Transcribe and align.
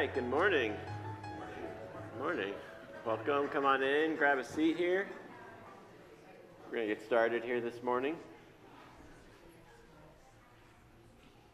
right, 0.00 0.14
good 0.14 0.30
morning. 0.30 0.72
Good 1.22 2.22
morning. 2.22 2.54
Welcome. 3.04 3.48
Come 3.48 3.66
on 3.66 3.82
in, 3.82 4.16
grab 4.16 4.38
a 4.38 4.44
seat 4.44 4.78
here. 4.78 5.06
We're 6.64 6.76
going 6.76 6.88
to 6.88 6.94
get 6.94 7.04
started 7.04 7.44
here 7.44 7.60
this 7.60 7.82
morning. 7.82 8.16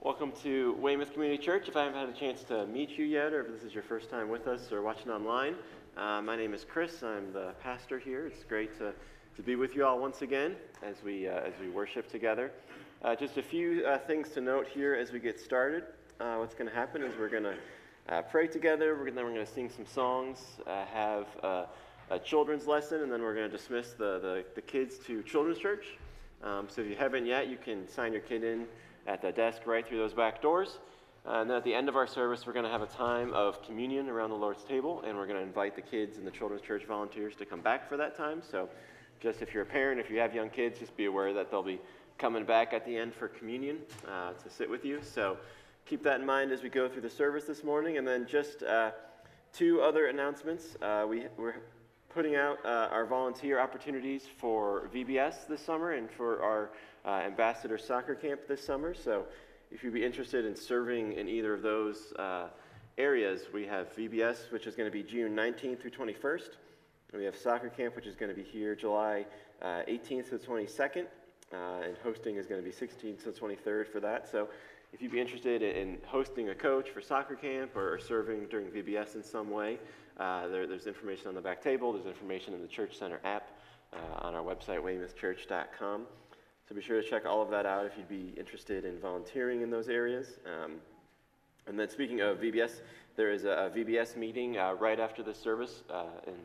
Welcome 0.01 0.31
to 0.45 0.75
Weymouth 0.75 1.13
Community 1.13 1.43
Church. 1.43 1.67
If 1.67 1.77
I 1.77 1.87
haven't 1.87 1.99
had 1.99 2.09
a 2.09 2.13
chance 2.13 2.45
to 2.45 2.69
meet 2.69 2.91
you 2.91 3.05
yet, 3.05 3.33
or 3.33 3.41
if 3.41 3.49
this 3.49 3.65
is 3.65 3.75
your 3.75 3.83
first 3.83 4.11
time 4.11 4.29
with 4.29 4.47
us 4.47 4.71
or 4.71 4.81
watching 4.81 5.11
online, 5.11 5.57
uh, 5.97 6.23
my 6.23 6.37
name 6.37 6.55
is 6.55 6.65
Chris. 6.65 7.03
I'm 7.03 7.33
the 7.33 7.53
pastor 7.61 7.99
here. 7.99 8.29
It's 8.29 8.45
great 8.45 8.79
to, 8.79 8.93
to 9.35 9.43
be 9.43 9.57
with 9.57 9.75
you 9.75 9.85
all 9.85 9.99
once 9.99 10.23
again 10.23 10.55
as 10.85 11.03
we, 11.03 11.27
uh, 11.27 11.41
as 11.41 11.53
we 11.61 11.69
worship 11.69 12.09
together. 12.09 12.53
Uh, 13.03 13.17
just 13.17 13.39
a 13.39 13.43
few 13.43 13.85
uh, 13.85 13.99
things 13.99 14.31
to 14.31 14.41
note 14.41 14.69
here 14.69 14.95
as 14.95 15.11
we 15.11 15.19
get 15.19 15.41
started. 15.41 15.83
Uh, 16.21 16.37
what's 16.37 16.55
going 16.55 16.71
to 16.71 16.75
happen 16.77 17.03
is 17.03 17.13
we're 17.19 17.29
going 17.29 17.43
to 17.43 17.57
uh, 18.09 18.23
pray 18.23 18.47
together. 18.47 18.95
We're 18.95 19.11
then 19.11 19.25
we're 19.25 19.35
going 19.35 19.47
to 19.47 19.53
sing 19.53 19.69
some 19.69 19.87
songs, 19.87 20.41
uh, 20.67 20.85
have 20.87 21.27
uh, 21.43 21.65
a 22.11 22.19
children's 22.19 22.67
lesson, 22.67 23.03
and 23.03 23.11
then 23.11 23.23
we're 23.23 23.35
going 23.35 23.51
to 23.51 23.57
dismiss 23.57 23.93
the, 23.93 24.21
the, 24.21 24.45
the, 24.55 24.63
kids 24.63 24.99
to 25.07 25.23
children's 25.23 25.59
church. 25.59 25.87
Um, 26.43 26.69
so 26.69 26.83
if 26.83 26.89
you 26.89 26.97
haven't 26.97 27.27
yet, 27.27 27.49
you 27.49 27.57
can 27.57 27.89
sign 27.89 28.13
your 28.13 28.23
kid 28.23 28.45
in 28.45 28.67
at 29.07 29.23
the 29.23 29.33
desk 29.33 29.63
right 29.67 29.87
through 29.87 29.99
those 29.99 30.15
back 30.15 30.41
doors. 30.41 30.79
Uh, 31.27 31.41
and 31.41 31.51
then 31.51 31.57
at 31.57 31.65
the 31.65 31.75
end 31.75 31.89
of 31.89 31.97
our 31.97 32.07
service, 32.07 32.47
we're 32.47 32.53
going 32.53 32.65
to 32.65 32.71
have 32.71 32.83
a 32.83 32.87
time 32.87 33.33
of 33.33 33.61
communion 33.63 34.09
around 34.09 34.31
the 34.31 34.37
Lord's 34.37 34.63
table, 34.63 35.03
and 35.05 35.17
we're 35.17 35.27
going 35.27 35.41
to 35.41 35.45
invite 35.45 35.75
the 35.75 35.83
kids 35.83 36.17
and 36.17 36.27
the 36.27 36.31
children's 36.31 36.63
church 36.63 36.85
volunteers 36.85 37.35
to 37.35 37.45
come 37.45 37.61
back 37.61 37.89
for 37.89 37.97
that 37.97 38.17
time. 38.17 38.41
So 38.49 38.69
just 39.19 39.43
if 39.43 39.53
you're 39.53 39.65
a 39.65 39.67
parent, 39.67 39.99
if 39.99 40.09
you 40.09 40.21
have 40.21 40.33
young 40.33 40.51
kids, 40.51 40.79
just 40.79 40.97
be 40.97 41.07
aware 41.07 41.33
that 41.33 41.51
they'll 41.51 41.65
be 41.65 41.81
coming 42.19 42.45
back 42.45 42.73
at 42.73 42.87
the 42.87 42.97
end 42.97 43.13
for 43.13 43.27
communion 43.27 43.79
uh, 44.07 44.33
to 44.33 44.49
sit 44.49 44.71
with 44.71 44.85
you. 44.85 45.01
So 45.03 45.37
keep 45.87 46.03
that 46.03 46.19
in 46.19 46.27
mind 46.27 46.51
as 46.51 46.63
we 46.63 46.69
go 46.69 46.89
through 46.89 47.03
the 47.03 47.11
service 47.11 47.45
this 47.45 47.63
morning. 47.63 47.97
And 47.97 48.07
then 48.07 48.27
just 48.27 48.65
uh, 48.65 48.91
two 49.53 49.81
other 49.81 50.07
announcements. 50.07 50.77
Uh, 50.83 51.07
we, 51.09 51.27
we're 51.37 51.55
putting 52.09 52.35
out 52.35 52.59
uh, 52.65 52.89
our 52.91 53.07
volunteer 53.07 53.61
opportunities 53.61 54.25
for 54.39 54.91
VBS 54.93 55.47
this 55.47 55.65
summer 55.65 55.93
and 55.93 56.11
for 56.11 56.43
our 56.43 56.71
uh, 57.05 57.25
ambassador 57.25 57.79
soccer 57.79 58.17
camp 58.17 58.41
this 58.49 58.65
summer. 58.65 58.95
So 58.95 59.27
if 59.71 59.85
you'd 59.85 59.95
be 59.95 60.05
interested 60.05 60.45
in 60.45 60.57
serving 60.57 61.13
in 61.13 61.29
either 61.29 61.55
of 61.55 61.63
those 61.63 62.13
uh, 62.19 62.49
areas, 62.99 63.43
we 63.55 63.65
have 63.67 63.95
VBS, 63.95 64.51
which 64.51 64.67
is 64.67 64.75
going 64.75 64.91
to 64.91 64.93
be 64.93 65.05
June 65.05 65.37
19th 65.37 65.81
through 65.81 65.93
21st. 65.93 66.51
And 67.13 67.21
we 67.21 67.25
have 67.25 67.37
soccer 67.37 67.69
camp, 67.69 67.95
which 67.95 68.07
is 68.07 68.17
going 68.17 68.29
to 68.29 68.37
be 68.37 68.43
here 68.43 68.75
July 68.75 69.25
18th 69.63 70.31
to 70.31 70.39
the 70.39 70.45
22nd. 70.45 71.07
and 71.53 71.97
hosting 72.03 72.37
is 72.37 72.47
going 72.47 72.61
to 72.61 72.69
be 72.69 72.75
16th 72.75 73.23
to 73.23 73.31
the 73.31 73.39
23rd 73.39 73.87
for 73.87 74.01
that. 74.01 74.29
So 74.29 74.49
if 74.97 75.03
you'd 75.03 75.13
be 75.13 75.21
interested 75.21 75.61
in 75.61 75.99
hosting 76.07 76.49
a 76.49 76.55
coach 76.55 76.89
for 76.89 77.03
soccer 77.03 77.35
camp 77.35 77.77
or, 77.77 77.99
serving 77.99 78.47
during 78.47 78.69
VBS 78.69 79.15
in 79.15 79.23
some 79.23 79.51
way, 79.51 79.79
uh, 80.19 80.49
there, 80.49 80.67
there's 80.67 80.87
information 80.87 81.29
on 81.29 81.35
the 81.35 81.41
back 81.41 81.63
table. 81.63 81.93
There's 81.93 82.07
information 82.07 82.55
in 82.55 82.63
the 82.63 82.67
Church 82.67 82.99
Center 82.99 83.21
app 83.23 83.51
uh, 83.93 84.25
on 84.27 84.35
our 84.35 84.43
website, 84.43 84.81
weymouthchurch.com. 84.81 86.07
So 86.67 86.75
be 86.75 86.81
sure 86.81 87.03
to 87.03 87.07
check 87.07 87.27
all 87.27 87.43
of 87.43 87.51
that 87.51 87.67
out 87.67 87.85
if 87.85 87.93
you'd 87.99 88.09
be 88.09 88.33
interested 88.39 88.87
in 88.87 88.99
volunteering 88.99 89.61
in 89.61 89.69
those 89.69 89.91
areas. 89.91 90.39
Um, 90.47 90.77
and 91.67 91.79
then 91.79 91.91
speaking 91.91 92.23
of 92.23 92.39
VBS, 92.39 92.81
there 93.17 93.31
is 93.31 93.45
a, 93.45 93.51
a 93.51 93.71
VBS 93.71 94.17
meeting 94.17 94.57
uh, 94.57 94.77
right 94.81 94.99
after 94.99 95.23
this 95.23 95.39
service 95.39 95.83
uh, 95.91 96.07
in 96.27 96.37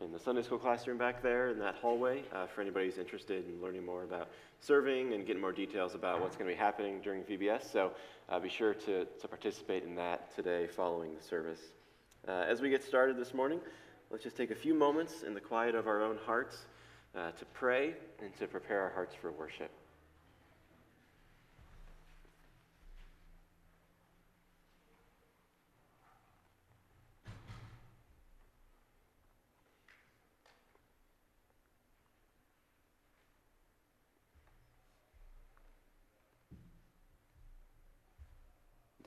in 0.00 0.12
the 0.12 0.18
Sunday 0.18 0.42
school 0.42 0.58
classroom 0.58 0.98
back 0.98 1.22
there 1.22 1.50
in 1.50 1.58
that 1.58 1.76
hallway 1.76 2.22
uh, 2.32 2.46
for 2.46 2.60
anybody 2.60 2.86
who's 2.86 2.98
interested 2.98 3.46
in 3.48 3.62
learning 3.62 3.84
more 3.84 4.02
about 4.02 4.28
serving 4.60 5.12
and 5.12 5.26
getting 5.26 5.40
more 5.40 5.52
details 5.52 5.94
about 5.94 6.20
what's 6.20 6.36
going 6.36 6.48
to 6.48 6.54
be 6.54 6.58
happening 6.58 7.00
during 7.00 7.22
VBS. 7.22 7.70
So 7.70 7.92
uh, 8.28 8.38
be 8.40 8.48
sure 8.48 8.74
to, 8.74 9.04
to 9.04 9.28
participate 9.28 9.84
in 9.84 9.94
that 9.96 10.34
today 10.34 10.66
following 10.66 11.14
the 11.14 11.22
service. 11.22 11.60
Uh, 12.26 12.44
as 12.48 12.60
we 12.60 12.70
get 12.70 12.82
started 12.82 13.16
this 13.16 13.34
morning, 13.34 13.60
let's 14.10 14.24
just 14.24 14.36
take 14.36 14.50
a 14.50 14.56
few 14.56 14.74
moments 14.74 15.22
in 15.22 15.34
the 15.34 15.40
quiet 15.40 15.74
of 15.74 15.86
our 15.86 16.02
own 16.02 16.18
hearts 16.24 16.66
uh, 17.14 17.30
to 17.32 17.44
pray 17.46 17.94
and 18.22 18.36
to 18.38 18.46
prepare 18.46 18.80
our 18.80 18.90
hearts 18.90 19.14
for 19.14 19.30
worship. 19.30 19.70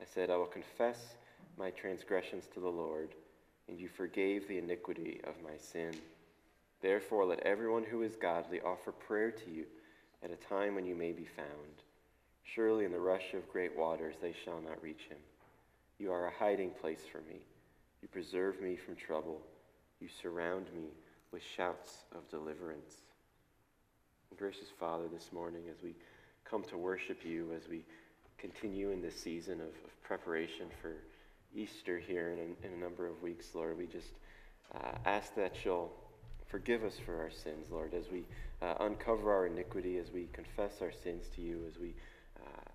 I 0.00 0.04
said, 0.04 0.30
I 0.30 0.36
will 0.36 0.46
confess 0.46 1.14
my 1.56 1.70
transgressions 1.70 2.46
to 2.54 2.60
the 2.60 2.68
Lord, 2.68 3.14
and 3.68 3.78
you 3.78 3.88
forgave 3.88 4.48
the 4.48 4.58
iniquity 4.58 5.20
of 5.24 5.42
my 5.42 5.56
sin. 5.56 5.94
Therefore, 6.80 7.24
let 7.24 7.40
everyone 7.40 7.84
who 7.84 8.02
is 8.02 8.16
godly 8.16 8.60
offer 8.60 8.92
prayer 8.92 9.30
to 9.30 9.50
you 9.50 9.64
at 10.22 10.30
a 10.30 10.36
time 10.36 10.74
when 10.74 10.84
you 10.84 10.94
may 10.94 11.12
be 11.12 11.24
found. 11.24 11.82
Surely 12.42 12.84
in 12.84 12.92
the 12.92 12.98
rush 12.98 13.34
of 13.34 13.48
great 13.50 13.76
waters 13.76 14.16
they 14.20 14.34
shall 14.44 14.60
not 14.60 14.82
reach 14.82 15.02
him. 15.08 15.18
You 15.98 16.12
are 16.12 16.26
a 16.26 16.38
hiding 16.38 16.70
place 16.70 17.02
for 17.10 17.18
me. 17.22 17.40
You 18.02 18.08
preserve 18.08 18.60
me 18.60 18.76
from 18.76 18.96
trouble. 18.96 19.40
You 20.00 20.08
surround 20.22 20.66
me 20.74 20.88
with 21.32 21.42
shouts 21.56 22.04
of 22.14 22.28
deliverance. 22.28 22.96
Gracious 24.36 24.68
Father, 24.80 25.04
this 25.06 25.30
morning 25.32 25.62
as 25.70 25.82
we 25.82 25.94
come 26.44 26.64
to 26.64 26.76
worship 26.76 27.24
you 27.24 27.52
as 27.56 27.68
we 27.68 27.84
continue 28.44 28.90
in 28.90 29.00
this 29.00 29.18
season 29.18 29.54
of, 29.54 29.68
of 29.68 30.02
preparation 30.02 30.66
for 30.82 30.92
Easter 31.56 31.98
here 31.98 32.30
in 32.30 32.38
a, 32.38 32.66
in 32.66 32.78
a, 32.78 32.82
number 32.82 33.06
of 33.06 33.22
weeks, 33.22 33.46
Lord. 33.54 33.78
We 33.78 33.86
just 33.86 34.12
uh, 34.74 34.98
ask 35.06 35.34
that 35.36 35.64
you'll 35.64 35.90
forgive 36.50 36.84
us 36.84 36.98
for 37.06 37.22
our 37.22 37.30
sins, 37.30 37.68
Lord, 37.70 37.94
as 37.94 38.04
we 38.12 38.26
uh, 38.60 38.74
uncover 38.80 39.32
our 39.32 39.46
iniquity, 39.46 39.96
as 39.96 40.10
we 40.12 40.28
confess 40.34 40.82
our 40.82 40.92
sins 40.92 41.24
to 41.36 41.40
you, 41.40 41.64
as 41.66 41.78
we 41.78 41.94
uh, 42.38 42.70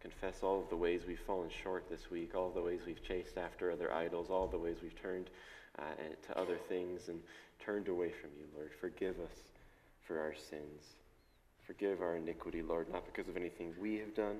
confess 0.00 0.42
all 0.42 0.60
of 0.60 0.68
the 0.68 0.76
ways 0.76 1.02
we've 1.06 1.20
fallen 1.28 1.50
short 1.62 1.88
this 1.88 2.10
week, 2.10 2.34
all 2.34 2.48
of 2.48 2.54
the 2.54 2.62
ways 2.62 2.80
we've 2.84 3.04
chased 3.04 3.38
after 3.38 3.70
other 3.70 3.92
idols, 3.92 4.30
all 4.30 4.46
of 4.46 4.50
the 4.50 4.58
ways 4.58 4.78
we've 4.82 5.00
turned 5.00 5.30
uh, 5.78 5.82
to 6.26 6.36
other 6.36 6.56
things 6.68 7.08
and 7.08 7.20
turned 7.64 7.86
away 7.86 8.10
from 8.10 8.30
you, 8.36 8.46
Lord. 8.56 8.72
Forgive 8.80 9.20
us 9.20 9.38
for 10.08 10.18
our 10.18 10.34
sins. 10.34 10.96
Forgive 11.68 12.02
our 12.02 12.16
iniquity, 12.16 12.62
Lord, 12.62 12.90
not 12.92 13.06
because 13.06 13.28
of 13.28 13.36
anything 13.36 13.72
we 13.80 13.98
have 13.98 14.14
done, 14.16 14.38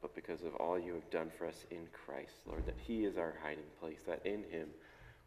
but 0.00 0.14
because 0.14 0.42
of 0.42 0.54
all 0.56 0.78
you 0.78 0.94
have 0.94 1.10
done 1.10 1.30
for 1.36 1.46
us 1.46 1.64
in 1.70 1.86
Christ, 1.92 2.34
Lord, 2.46 2.66
that 2.66 2.76
He 2.86 3.04
is 3.04 3.16
our 3.16 3.34
hiding 3.42 3.64
place, 3.80 3.98
that 4.06 4.24
in 4.24 4.44
Him 4.50 4.68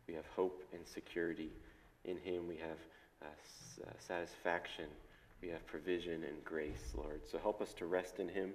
we 0.08 0.14
have 0.14 0.26
hope 0.36 0.64
and 0.74 0.86
security. 0.86 1.52
In 2.06 2.18
Him 2.18 2.48
we 2.48 2.58
have 2.58 2.78
uh, 3.22 3.88
uh, 3.88 3.92
satisfaction, 4.00 4.86
we 5.42 5.50
have 5.50 5.66
provision 5.68 6.24
and 6.24 6.44
grace, 6.44 6.94
Lord. 6.96 7.22
So 7.30 7.38
help 7.38 7.62
us 7.62 7.74
to 7.74 7.86
rest 7.86 8.20
in 8.20 8.30
Him 8.30 8.54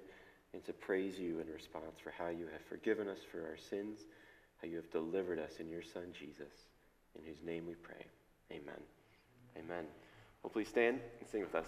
and 0.53 0.63
to 0.65 0.73
praise 0.73 1.19
you 1.19 1.39
in 1.39 1.47
response 1.47 1.99
for 2.03 2.11
how 2.11 2.29
you 2.29 2.47
have 2.51 2.61
forgiven 2.69 3.07
us 3.07 3.19
for 3.31 3.41
our 3.41 3.57
sins, 3.57 3.99
how 4.61 4.67
you 4.67 4.77
have 4.77 4.91
delivered 4.91 5.39
us 5.39 5.53
in 5.59 5.69
your 5.69 5.81
Son, 5.81 6.07
Jesus, 6.17 6.53
in 7.17 7.25
whose 7.25 7.41
name 7.43 7.65
we 7.67 7.75
pray. 7.75 8.05
Amen. 8.51 8.81
Amen. 9.57 9.85
Well, 10.41 10.51
please 10.51 10.67
stand 10.67 10.99
and 11.19 11.29
sing 11.29 11.41
with 11.41 11.55
us. 11.55 11.67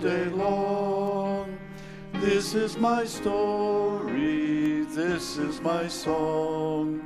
day 0.00 0.24
long. 0.26 1.58
This 2.14 2.54
is 2.54 2.78
my 2.78 3.04
story, 3.04 4.84
this 4.84 5.36
is 5.36 5.60
my 5.60 5.88
song, 5.88 7.02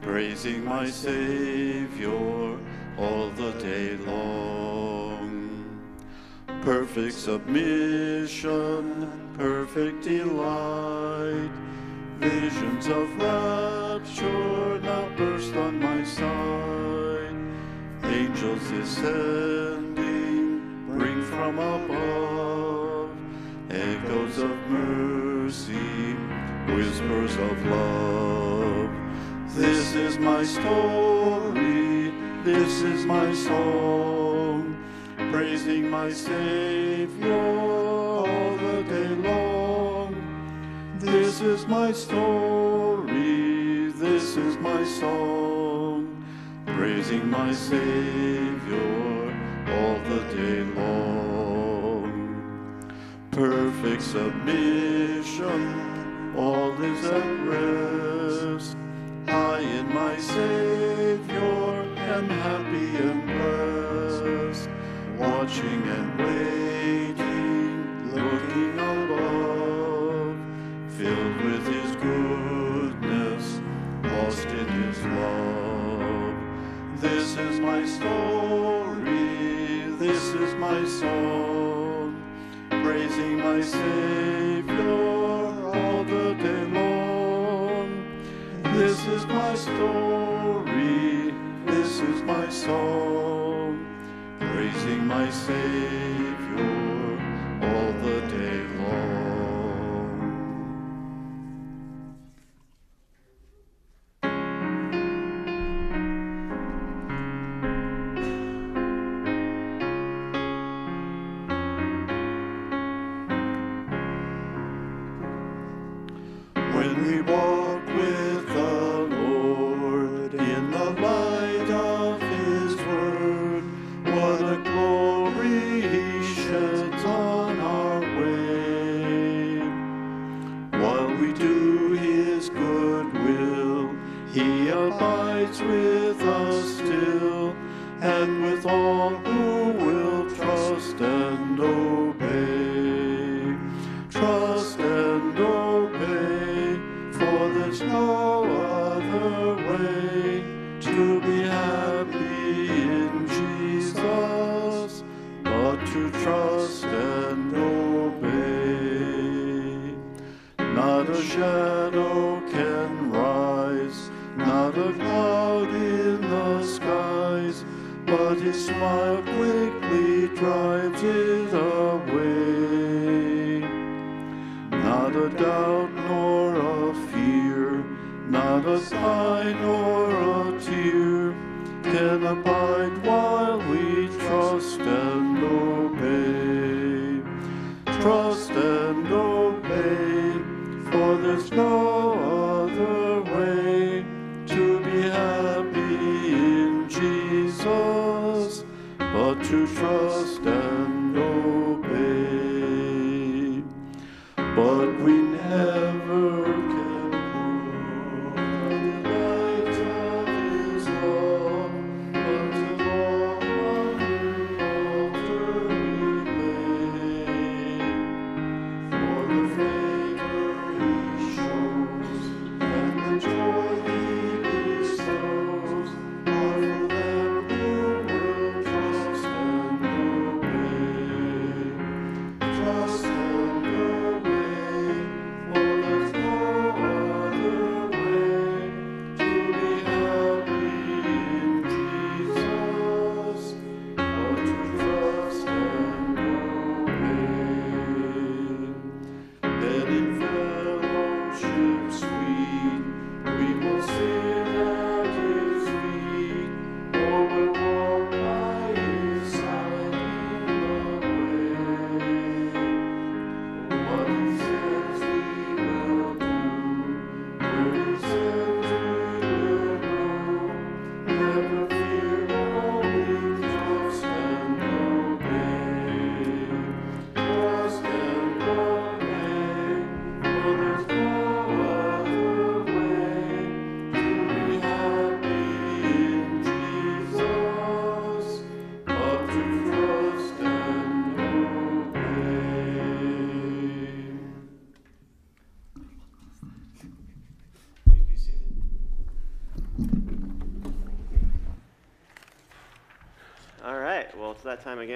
praising 0.00 0.64
my 0.64 0.90
Savior 0.90 2.58
all 2.98 3.30
the 3.30 3.52
day 3.60 3.96
long. 3.98 5.80
Perfect 6.62 7.14
submission, 7.14 9.10
perfect 9.38 10.02
delight, 10.02 11.50
visions 12.18 12.88
of 12.88 13.16
rapture 13.16 14.80
now 14.80 15.08
burst 15.16 15.54
on 15.54 15.78
my 15.78 16.02
sight. 16.02 17.34
Angels 18.02 18.70
descending, 18.70 19.83
bring 21.04 21.22
from 21.24 21.58
above 21.58 23.10
echoes 23.68 24.38
of 24.38 24.56
mercy, 24.70 26.14
whispers 26.74 27.36
of 27.36 27.66
love. 27.66 28.90
This 29.54 29.94
is 29.94 30.18
my 30.18 30.42
story, 30.42 32.10
this 32.42 32.80
is 32.80 33.04
my 33.04 33.34
song, 33.34 34.82
praising 35.30 35.90
my 35.90 36.10
Savior 36.10 37.34
all 37.34 38.56
the 38.56 38.82
day 38.84 39.14
long. 39.28 40.10
This 41.00 41.42
is 41.42 41.66
my 41.66 41.92
story, 41.92 43.90
this 43.92 44.38
is 44.38 44.56
my 44.56 44.82
song, 44.84 46.24
praising 46.64 47.28
my 47.28 47.52
Savior 47.52 49.23
all 49.74 49.98
the 50.10 50.20
day 50.34 50.60
long. 50.80 52.12
Perfect 53.30 54.02
submission, 54.02 55.62
all 56.36 56.72
is 56.82 57.04
at 57.06 57.30
rest. 57.48 58.76
I 59.26 59.58
in 59.60 59.86
my 59.92 60.16
Savior 60.18 61.84
am 62.14 62.28
happy 62.28 62.96
and 63.08 63.20
blessed, 63.26 64.68
watching 65.18 65.82
and 65.96 66.18
waiting, 66.24 67.72
looking 68.14 68.78
above, 68.78 70.36
filled 70.96 71.36
with 71.46 71.64
His 71.76 71.90
goodness, 71.96 73.44
lost 74.04 74.46
in 74.46 74.68
His 74.82 74.98
love. 75.04 76.34
This 77.00 77.36
is 77.36 77.58
my 77.60 77.84
story, 77.84 78.33
Savior 83.64 84.82
all 85.74 86.04
the 86.04 86.34
day. 86.34 86.54
This 88.76 89.06
is 89.06 89.24
my 89.26 89.54
story, 89.54 91.32
this 91.64 92.00
is 92.00 92.22
my 92.22 92.48
song, 92.48 93.86
praising 94.40 95.06
my 95.06 95.30
Savior 95.30 96.23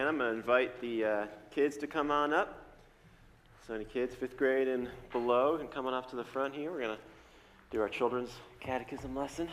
I'm 0.09 0.17
going 0.17 0.31
to 0.31 0.37
invite 0.39 0.81
the 0.81 1.05
uh, 1.05 1.27
kids 1.51 1.77
to 1.77 1.87
come 1.87 2.11
on 2.11 2.33
up. 2.33 2.65
So, 3.67 3.75
any 3.75 3.85
kids, 3.85 4.15
fifth 4.15 4.39
grade 4.39 4.67
and 4.67 4.89
below, 5.13 5.59
can 5.59 5.69
come 5.69 5.87
on 5.87 5.93
up 5.93 6.09
to 6.09 6.17
the 6.17 6.25
front 6.25 6.55
here. 6.55 6.71
We're 6.71 6.81
going 6.81 6.97
to 6.97 7.03
do 7.71 7.83
our 7.83 7.91
children's 7.91 8.31
catechism 8.59 9.15
lesson. 9.15 9.51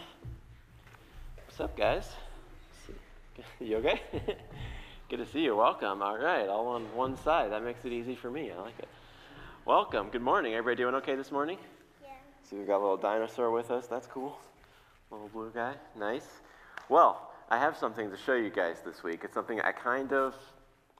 What's 1.45 1.59
up, 1.59 1.75
guys? 1.75 2.09
You 3.59 3.75
okay? 3.79 3.99
Good 5.09 5.17
to 5.17 5.25
see 5.25 5.41
you. 5.41 5.57
Welcome. 5.57 6.01
All 6.01 6.17
right, 6.17 6.47
all 6.47 6.67
on 6.67 6.83
one 6.95 7.17
side. 7.17 7.51
That 7.51 7.61
makes 7.61 7.83
it 7.83 7.91
easy 7.91 8.15
for 8.15 8.31
me. 8.31 8.49
I 8.49 8.61
like 8.61 8.79
it. 8.79 8.87
Welcome. 9.65 10.07
Good 10.09 10.21
morning. 10.21 10.53
Everybody 10.53 10.83
doing 10.83 10.95
okay 10.95 11.15
this 11.15 11.33
morning? 11.33 11.57
Yeah. 12.01 12.11
So 12.49 12.55
we've 12.55 12.65
got 12.65 12.77
a 12.77 12.79
little 12.79 12.95
dinosaur 12.95 13.51
with 13.51 13.71
us. 13.71 13.87
That's 13.87 14.07
cool. 14.07 14.39
Little 15.11 15.27
blue 15.27 15.51
guy. 15.53 15.73
Nice. 15.99 16.27
Well, 16.87 17.29
I 17.49 17.59
have 17.59 17.77
something 17.77 18.09
to 18.09 18.17
show 18.17 18.33
you 18.33 18.49
guys 18.49 18.77
this 18.83 19.03
week. 19.03 19.21
It's 19.23 19.33
something 19.33 19.61
I 19.61 19.71
kind 19.71 20.13
of, 20.13 20.33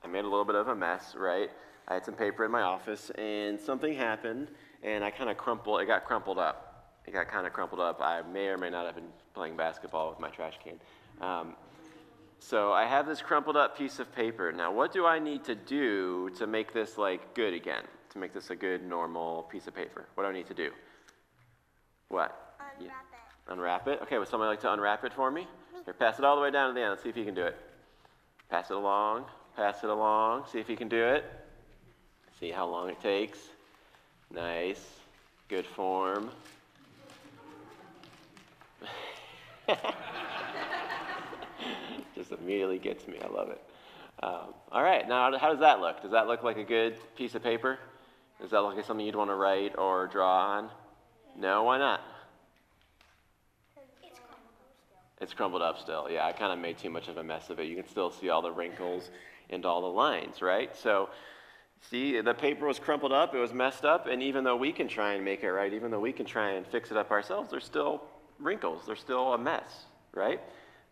I 0.03 0.07
made 0.07 0.25
a 0.25 0.29
little 0.29 0.45
bit 0.45 0.55
of 0.55 0.67
a 0.67 0.75
mess, 0.75 1.15
right? 1.17 1.49
I 1.87 1.95
had 1.95 2.05
some 2.05 2.13
paper 2.13 2.45
in 2.45 2.51
my 2.51 2.61
office, 2.61 3.09
and 3.11 3.59
something 3.59 3.93
happened, 3.95 4.49
and 4.83 5.03
I 5.03 5.09
kind 5.09 5.29
of 5.29 5.37
crumpled. 5.37 5.81
It 5.81 5.87
got 5.87 6.05
crumpled 6.05 6.37
up. 6.37 6.91
It 7.05 7.13
got 7.13 7.27
kind 7.29 7.47
of 7.47 7.53
crumpled 7.53 7.81
up. 7.81 7.99
I 7.99 8.21
may 8.21 8.47
or 8.47 8.57
may 8.57 8.69
not 8.69 8.85
have 8.85 8.95
been 8.95 9.09
playing 9.33 9.57
basketball 9.57 10.09
with 10.09 10.19
my 10.19 10.29
trash 10.29 10.55
can. 10.63 10.79
Um, 11.19 11.55
so 12.39 12.71
I 12.73 12.85
have 12.85 13.07
this 13.07 13.21
crumpled 13.21 13.57
up 13.57 13.77
piece 13.77 13.99
of 13.99 14.13
paper. 14.15 14.51
Now, 14.51 14.71
what 14.71 14.91
do 14.93 15.05
I 15.05 15.17
need 15.17 15.43
to 15.45 15.55
do 15.55 16.29
to 16.37 16.45
make 16.45 16.73
this 16.73 16.97
like 16.97 17.33
good 17.33 17.53
again? 17.53 17.83
To 18.11 18.19
make 18.19 18.33
this 18.33 18.49
a 18.51 18.55
good, 18.55 18.83
normal 18.83 19.43
piece 19.43 19.67
of 19.67 19.75
paper? 19.75 20.05
What 20.13 20.23
do 20.23 20.29
I 20.29 20.33
need 20.33 20.47
to 20.47 20.53
do? 20.53 20.71
What? 22.09 22.55
Unwrap 22.59 22.81
Yeah. 22.81 22.87
it. 22.87 23.51
Unwrap 23.51 23.87
it? 23.87 23.99
Okay, 24.03 24.17
would 24.19 24.27
somebody 24.27 24.49
like 24.49 24.61
to 24.61 24.71
unwrap 24.71 25.03
it 25.03 25.13
for 25.13 25.31
me? 25.31 25.47
Here, 25.85 25.93
pass 25.93 26.19
it 26.19 26.25
all 26.25 26.35
the 26.35 26.41
way 26.41 26.51
down 26.51 26.69
to 26.69 26.73
the 26.73 26.81
end. 26.81 26.89
Let's 26.91 27.03
see 27.03 27.09
if 27.09 27.17
you 27.17 27.25
can 27.25 27.35
do 27.35 27.45
it. 27.45 27.55
Pass 28.49 28.69
it 28.71 28.75
along. 28.75 29.25
Pass 29.55 29.83
it 29.83 29.89
along. 29.89 30.45
See 30.51 30.59
if 30.59 30.69
you 30.69 30.75
can 30.75 30.89
do 30.89 31.03
it. 31.03 31.23
See 32.39 32.51
how 32.51 32.67
long 32.67 32.89
it 32.89 32.99
takes. 33.01 33.39
Nice. 34.31 34.83
Good 35.47 35.65
form. 35.65 36.31
Just 42.15 42.31
immediately 42.31 42.79
gets 42.79 43.07
me. 43.07 43.17
I 43.23 43.27
love 43.27 43.49
it. 43.49 43.61
Um, 44.23 44.53
all 44.71 44.81
right, 44.81 45.07
now 45.07 45.37
how 45.37 45.49
does 45.51 45.59
that 45.59 45.81
look? 45.81 46.01
Does 46.01 46.11
that 46.11 46.27
look 46.27 46.41
like 46.41 46.57
a 46.57 46.63
good 46.63 46.97
piece 47.15 47.35
of 47.35 47.43
paper? 47.43 47.77
Does 48.41 48.51
that 48.51 48.61
look 48.61 48.75
like 48.75 48.85
something 48.85 49.05
you'd 49.05 49.15
want 49.15 49.29
to 49.29 49.35
write 49.35 49.77
or 49.77 50.07
draw 50.07 50.57
on? 50.57 50.69
No, 51.37 51.63
why 51.63 51.77
not? 51.77 52.01
It's 53.75 54.19
crumbled 54.19 54.71
still. 54.85 55.14
It's 55.25 55.33
crumbled 55.33 55.63
up 55.63 55.79
still. 55.79 56.07
Yeah, 56.07 56.27
I 56.27 56.33
kind 56.33 56.53
of 56.53 56.59
made 56.59 56.77
too 56.77 56.91
much 56.91 57.07
of 57.07 57.17
a 57.17 57.23
mess 57.23 57.49
of 57.49 57.59
it. 57.59 57.65
You 57.65 57.75
can 57.75 57.87
still 57.87 58.11
see 58.11 58.29
all 58.29 58.43
the 58.43 58.51
wrinkles 58.51 59.09
and 59.49 59.65
all 59.65 59.81
the 59.81 59.87
lines, 59.87 60.39
right? 60.39 60.77
So, 60.77 61.09
see, 61.89 62.21
the 62.21 62.35
paper 62.35 62.67
was 62.67 62.77
crumpled 62.77 63.11
up, 63.11 63.33
it 63.33 63.39
was 63.39 63.51
messed 63.51 63.85
up, 63.85 64.05
and 64.05 64.21
even 64.21 64.43
though 64.43 64.55
we 64.55 64.71
can 64.71 64.87
try 64.87 65.13
and 65.13 65.25
make 65.25 65.41
it 65.41 65.49
right, 65.49 65.73
even 65.73 65.89
though 65.89 65.99
we 65.99 66.13
can 66.13 66.27
try 66.27 66.51
and 66.51 66.67
fix 66.67 66.91
it 66.91 66.97
up 66.97 67.09
ourselves, 67.09 67.49
there's 67.49 67.65
still 67.65 68.03
wrinkles. 68.37 68.83
There's 68.85 68.99
still 68.99 69.33
a 69.33 69.37
mess, 69.39 69.85
right? 70.13 70.39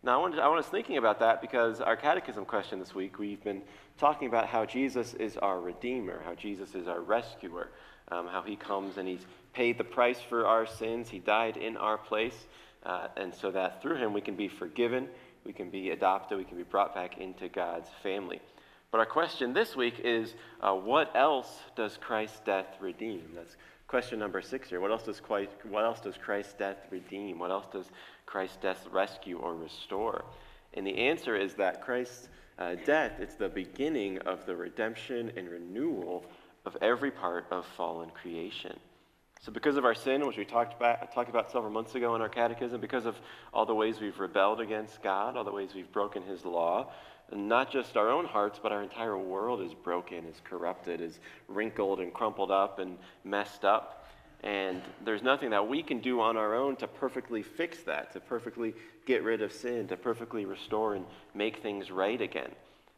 Now, 0.02 0.18
I, 0.18 0.22
wanted, 0.22 0.40
I 0.40 0.48
was 0.48 0.66
thinking 0.66 0.98
about 0.98 1.20
that 1.20 1.40
because 1.40 1.80
our 1.80 1.96
catechism 1.96 2.44
question 2.46 2.80
this 2.80 2.96
week, 2.96 3.20
we've 3.20 3.44
been 3.44 3.62
talking 4.00 4.28
about 4.28 4.48
how 4.48 4.66
Jesus 4.66 5.14
is 5.14 5.38
our 5.38 5.62
Redeemer, 5.62 6.24
how 6.26 6.34
Jesus 6.34 6.74
is 6.74 6.88
our 6.88 7.02
rescuer, 7.02 7.70
um, 8.08 8.26
how 8.26 8.42
he 8.42 8.56
comes 8.56 8.98
and 8.98 9.08
he's 9.08 9.28
paid 9.54 9.78
the 9.78 9.84
price 9.84 10.20
for 10.20 10.48
our 10.48 10.66
sins, 10.66 11.10
he 11.10 11.20
died 11.20 11.56
in 11.56 11.78
our 11.78 12.00
place, 12.00 12.48
uh, 12.86 13.08
and 13.18 13.34
so 13.34 13.52
that 13.52 13.82
through 13.82 13.98
him 13.98 14.14
we 14.14 14.22
can 14.22 14.36
be 14.36 14.48
forgiven, 14.48 15.08
we 15.46 15.54
can 15.54 15.70
be 15.70 15.92
adopted, 15.92 16.38
we 16.38 16.44
can 16.44 16.58
be 16.58 16.64
brought 16.64 16.94
back 16.94 17.18
into 17.18 17.50
God's 17.50 17.90
family. 18.02 18.42
But 18.92 19.00
our 19.00 19.06
question 19.06 19.54
this 19.54 19.76
week 19.76 20.02
is 20.04 20.36
uh, 20.62 20.74
what 20.74 21.16
else 21.16 21.60
does 21.76 21.98
Christ's 21.98 22.42
death 22.42 22.68
redeem? 22.80 23.24
That's 23.36 23.56
question 23.88 24.20
number 24.20 24.42
six 24.42 24.70
here. 24.70 24.80
What 24.80 24.92
else 24.92 25.04
does 25.04 25.20
Christ, 25.20 25.52
what 25.70 25.84
else 25.84 26.00
does 26.00 26.16
Christ's 26.18 26.54
death 26.54 26.78
redeem? 26.92 27.40
What 27.40 27.52
else 27.52 27.66
does 27.72 27.88
Christ's 28.26 28.58
death 28.58 28.88
rescue 28.92 29.38
or 29.38 29.56
restore? 29.56 30.26
And 30.76 30.86
the 30.86 30.98
answer 30.98 31.36
is 31.36 31.54
that 31.56 31.84
Christ's 31.84 32.30
uh, 32.60 32.76
death 32.86 33.20
is 33.20 33.36
the 33.36 33.50
beginning 33.50 34.20
of 34.20 34.46
the 34.46 34.56
redemption 34.56 35.32
and 35.36 35.50
renewal 35.50 36.26
of 36.66 36.78
every 36.82 37.12
part 37.12 37.46
of 37.52 37.66
fallen 37.78 38.10
creation. 38.10 38.80
So, 39.46 39.52
because 39.52 39.76
of 39.76 39.84
our 39.84 39.94
sin, 39.94 40.26
which 40.26 40.38
we 40.38 40.46
talked 40.46 40.74
about, 40.74 41.12
talked 41.14 41.30
about 41.30 41.52
several 41.52 41.70
months 41.70 41.96
ago 41.96 42.16
in 42.16 42.22
our 42.22 42.30
catechism, 42.30 42.80
because 42.80 43.06
of 43.06 43.20
all 43.54 43.66
the 43.66 43.76
ways 43.76 44.00
we've 44.00 44.18
rebelled 44.18 44.62
against 44.62 45.04
God, 45.04 45.36
all 45.36 45.44
the 45.44 45.52
ways 45.52 45.72
we've 45.76 45.92
broken 45.92 46.24
His 46.24 46.46
law, 46.46 46.94
not 47.30 47.70
just 47.70 47.98
our 47.98 48.10
own 48.10 48.24
hearts, 48.24 48.58
but 48.64 48.72
our 48.72 48.82
entire 48.82 49.18
world 49.18 49.62
is 49.62 49.74
broken, 49.74 50.24
is 50.26 50.40
corrupted, 50.46 51.02
is 51.02 51.20
wrinkled 51.50 52.00
and 52.00 52.14
crumpled 52.14 52.52
up 52.52 52.80
and 52.80 52.98
messed 53.26 53.66
up. 53.66 54.08
And 54.44 54.82
there's 55.04 55.24
nothing 55.24 55.50
that 55.50 55.68
we 55.68 55.84
can 55.84 56.00
do 56.00 56.22
on 56.22 56.38
our 56.38 56.56
own 56.56 56.78
to 56.78 56.88
perfectly 56.88 57.44
fix 57.44 57.84
that, 57.84 58.14
to 58.14 58.22
perfectly 58.22 58.74
get 59.06 59.24
rid 59.24 59.42
of 59.42 59.52
sin, 59.52 59.90
to 59.90 59.98
perfectly 59.98 60.46
restore 60.46 60.96
and 60.96 61.06
make 61.34 61.58
things 61.58 61.92
right 61.92 62.22
again. 62.22 62.52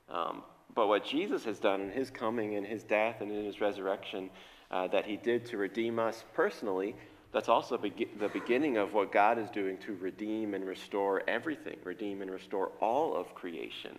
Um, 0.09 0.43
but 0.75 0.89
what 0.89 1.05
Jesus 1.05 1.43
has 1.45 1.57
done 1.57 1.81
in 1.81 1.89
his 1.89 2.11
coming 2.11 2.55
and 2.55 2.67
his 2.67 2.83
death 2.83 3.21
and 3.21 3.31
in 3.31 3.45
his 3.45 3.61
resurrection, 3.61 4.29
uh, 4.75 4.87
that 4.87 5.05
he 5.05 5.15
did 5.15 5.45
to 5.45 5.57
redeem 5.57 5.99
us 5.99 6.25
personally, 6.33 6.95
that's 7.31 7.47
also 7.47 7.77
be- 7.77 8.09
the 8.19 8.27
beginning 8.27 8.75
of 8.75 8.93
what 8.93 9.09
God 9.09 9.39
is 9.39 9.49
doing 9.49 9.77
to 9.79 9.95
redeem 9.95 10.53
and 10.53 10.65
restore 10.65 11.23
everything, 11.29 11.77
redeem 11.85 12.21
and 12.21 12.29
restore 12.29 12.71
all 12.81 13.15
of 13.15 13.33
creation. 13.33 13.97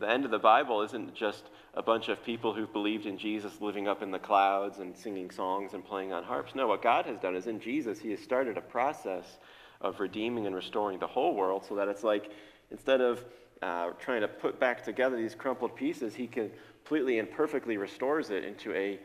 The 0.00 0.08
end 0.08 0.24
of 0.26 0.30
the 0.30 0.38
Bible 0.38 0.82
isn't 0.82 1.14
just 1.14 1.44
a 1.74 1.82
bunch 1.82 2.08
of 2.08 2.22
people 2.22 2.52
who've 2.52 2.72
believed 2.72 3.06
in 3.06 3.16
Jesus 3.16 3.60
living 3.60 3.88
up 3.88 4.02
in 4.02 4.10
the 4.10 4.18
clouds 4.18 4.78
and 4.78 4.96
singing 4.96 5.30
songs 5.30 5.72
and 5.72 5.84
playing 5.84 6.12
on 6.12 6.24
harps. 6.24 6.54
No, 6.54 6.66
what 6.66 6.82
God 6.82 7.06
has 7.06 7.18
done 7.18 7.34
is 7.34 7.46
in 7.46 7.58
Jesus, 7.58 7.98
He 7.98 8.10
has 8.10 8.20
started 8.20 8.58
a 8.58 8.62
process 8.62 9.38
of 9.80 9.98
redeeming 9.98 10.46
and 10.46 10.54
restoring 10.54 10.98
the 10.98 11.06
whole 11.06 11.34
world 11.34 11.64
so 11.66 11.74
that 11.76 11.88
it's 11.88 12.04
like 12.04 12.30
instead 12.70 13.00
of 13.00 13.24
uh, 13.62 13.90
trying 13.98 14.20
to 14.20 14.28
put 14.28 14.60
back 14.60 14.84
together 14.84 15.16
these 15.16 15.34
crumpled 15.34 15.74
pieces, 15.74 16.14
He 16.14 16.26
completely 16.26 17.18
and 17.18 17.30
perfectly 17.30 17.78
restores 17.78 18.28
it 18.28 18.44
into 18.44 18.74
a 18.74 18.98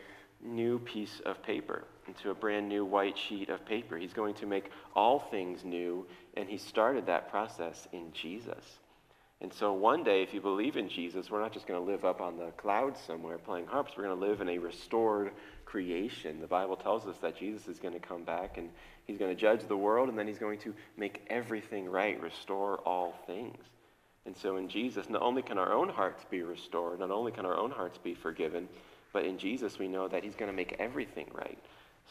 new 0.44 0.80
piece 0.80 1.22
of 1.26 1.42
paper, 1.44 1.84
into 2.08 2.30
a 2.30 2.36
brand 2.36 2.70
new 2.70 2.86
white 2.86 3.18
sheet 3.18 3.50
of 3.50 3.66
paper. 3.66 3.98
He's 3.98 4.14
going 4.14 4.36
to 4.36 4.46
make 4.46 4.72
all 4.96 5.20
things 5.20 5.64
new, 5.64 6.06
and 6.36 6.50
He 6.50 6.58
started 6.58 7.06
that 7.08 7.30
process 7.30 7.88
in 7.92 8.12
Jesus. 8.14 8.80
And 9.40 9.54
so 9.54 9.72
one 9.72 10.04
day, 10.04 10.24
if 10.24 10.34
you 10.34 10.42
believe 10.42 10.78
in 10.78 10.90
Jesus, 10.90 11.30
we're 11.30 11.42
not 11.42 11.54
just 11.54 11.68
going 11.68 11.80
to 11.80 11.92
live 11.92 12.06
up 12.06 12.22
on 12.22 12.38
the 12.38 12.52
clouds 12.58 13.00
somewhere 13.06 13.38
playing 13.38 13.68
harps. 13.68 13.92
We're 13.96 14.06
going 14.06 14.20
to 14.20 14.26
live 14.28 14.42
in 14.42 14.50
a 14.50 14.58
restored 14.58 15.32
creation. 15.66 16.42
The 16.42 16.48
Bible 16.48 16.76
tells 16.76 17.06
us 17.06 17.18
that 17.18 17.38
Jesus 17.38 17.68
is 17.68 17.78
going 17.78 17.94
to 17.94 18.00
come 18.00 18.24
back 18.24 18.58
and 18.58 18.70
he's 19.06 19.20
going 19.20 19.30
to 19.30 19.40
judge 19.40 19.68
the 19.68 19.78
world 19.78 20.10
and 20.10 20.18
then 20.18 20.28
he's 20.28 20.40
going 20.40 20.58
to 20.60 20.74
make 20.98 21.24
everything 21.30 21.88
right, 21.88 22.20
restore 22.20 22.78
all 22.78 23.14
things. 23.28 23.64
And 24.26 24.36
so 24.36 24.58
in 24.58 24.70
Jesus, 24.70 25.08
not 25.08 25.22
only 25.22 25.44
can 25.44 25.60
our 25.60 25.72
own 25.72 25.90
hearts 25.90 26.26
be 26.32 26.42
restored, 26.42 27.00
not 27.00 27.12
only 27.12 27.32
can 27.32 27.46
our 27.46 27.56
own 27.56 27.70
hearts 27.70 28.00
be 28.00 28.16
forgiven, 28.16 28.68
but 29.18 29.26
in 29.26 29.40
Jesus 29.40 29.80
we 29.80 29.88
know 29.88 30.08
that 30.08 30.24
he's 30.24 30.36
going 30.36 30.52
to 30.52 30.56
make 30.56 30.76
everything 30.78 31.26
right. 31.34 31.58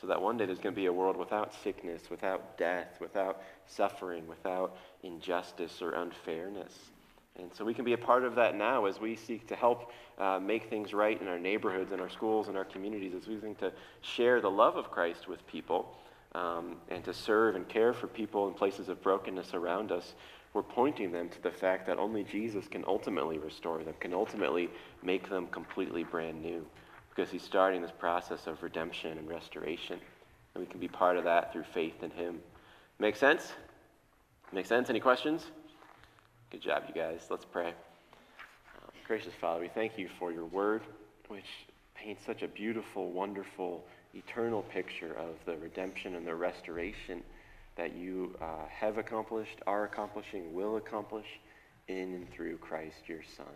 So 0.01 0.09
that 0.09 0.21
one 0.21 0.37
day 0.37 0.45
there's 0.45 0.59
going 0.59 0.75
to 0.75 0.81
be 0.81 0.87
a 0.87 0.93
world 0.93 1.17
without 1.17 1.55
sickness, 1.63 2.11
without 2.11 2.59
death, 2.59 2.99
without 3.01 3.43
suffering, 3.69 4.27
without 4.27 4.77
injustice 5.05 5.81
or 5.81 5.93
unfairness. 5.93 6.73
And 7.39 7.55
so 7.55 7.65
we 7.65 7.75
can 7.75 7.85
be 7.85 7.93
a 7.93 7.99
part 7.99 8.25
of 8.25 8.35
that 8.35 8.57
now 8.57 8.87
as 8.87 8.99
we 8.99 9.15
seek 9.15 9.47
to 9.47 9.55
help 9.55 9.93
uh, 10.19 10.41
make 10.41 10.69
things 10.69 10.93
right 10.93 11.21
in 11.21 11.29
our 11.29 11.39
neighborhoods, 11.39 11.93
in 11.93 12.01
our 12.01 12.11
schools, 12.11 12.49
in 12.49 12.57
our 12.57 12.65
communities, 12.65 13.13
as 13.15 13.29
we 13.29 13.39
seek 13.39 13.57
to 13.61 13.73
share 14.01 14.41
the 14.41 14.51
love 14.51 14.75
of 14.75 14.91
Christ 14.91 15.29
with 15.29 15.47
people 15.47 15.97
um, 16.35 16.75
and 16.89 17.05
to 17.05 17.15
serve 17.15 17.55
and 17.55 17.69
care 17.69 17.93
for 17.93 18.09
people 18.09 18.49
in 18.49 18.55
places 18.55 18.89
of 18.89 19.01
brokenness 19.01 19.55
around 19.55 19.93
us. 19.93 20.15
We're 20.55 20.65
pointing 20.65 21.13
them 21.13 21.29
to 21.29 21.41
the 21.41 21.53
fact 21.53 21.87
that 21.87 21.99
only 21.99 22.25
Jesus 22.25 22.67
can 22.67 22.83
ultimately 22.85 23.39
restore 23.39 23.85
them, 23.85 23.95
can 24.01 24.13
ultimately 24.13 24.71
make 25.05 25.29
them 25.29 25.47
completely 25.47 26.03
brand 26.03 26.43
new, 26.43 26.67
because 27.17 27.31
he's 27.31 27.43
starting 27.43 27.81
this 27.81 27.93
process 27.99 28.47
of 28.47 28.63
redemption 28.63 29.17
and 29.17 29.27
restoration. 29.27 29.99
And 30.55 30.63
we 30.63 30.71
can 30.71 30.79
be 30.79 30.89
part 30.89 31.17
of 31.17 31.25
that 31.25 31.53
through 31.53 31.65
faith 31.73 32.03
in 32.03 32.11
him. 32.11 32.41
Make 32.99 33.17
sense? 33.17 33.53
Make 34.53 34.67
sense? 34.67 34.91
Any 34.91 35.01
questions? 35.01 35.47
Good 36.51 36.61
job, 36.61 36.85
you 36.89 36.95
guys. 36.95 37.27
Let's 37.31 37.47
pray. 37.47 37.69
Um, 37.69 38.91
gracious 39.07 39.33
Father, 39.41 39.61
we 39.61 39.69
thank 39.69 39.97
you 39.97 40.09
for 40.19 40.31
your 40.31 40.45
word, 40.45 40.83
which 41.29 41.47
paints 41.95 42.25
such 42.25 42.43
a 42.43 42.49
beautiful, 42.49 43.11
wonderful, 43.11 43.85
eternal 44.15 44.63
picture 44.63 45.15
of 45.15 45.37
the 45.47 45.57
redemption 45.57 46.17
and 46.17 46.27
the 46.27 46.35
restoration 46.35 47.23
that 47.77 47.97
you 47.97 48.35
uh, 48.43 48.67
have 48.69 48.99
accomplished, 48.99 49.59
are 49.67 49.85
accomplishing, 49.85 50.55
will 50.55 50.77
accomplish 50.77 51.27
in 51.89 52.15
and 52.15 52.31
through 52.31 52.59
Christ, 52.59 52.97
your 53.07 53.23
Son. 53.37 53.47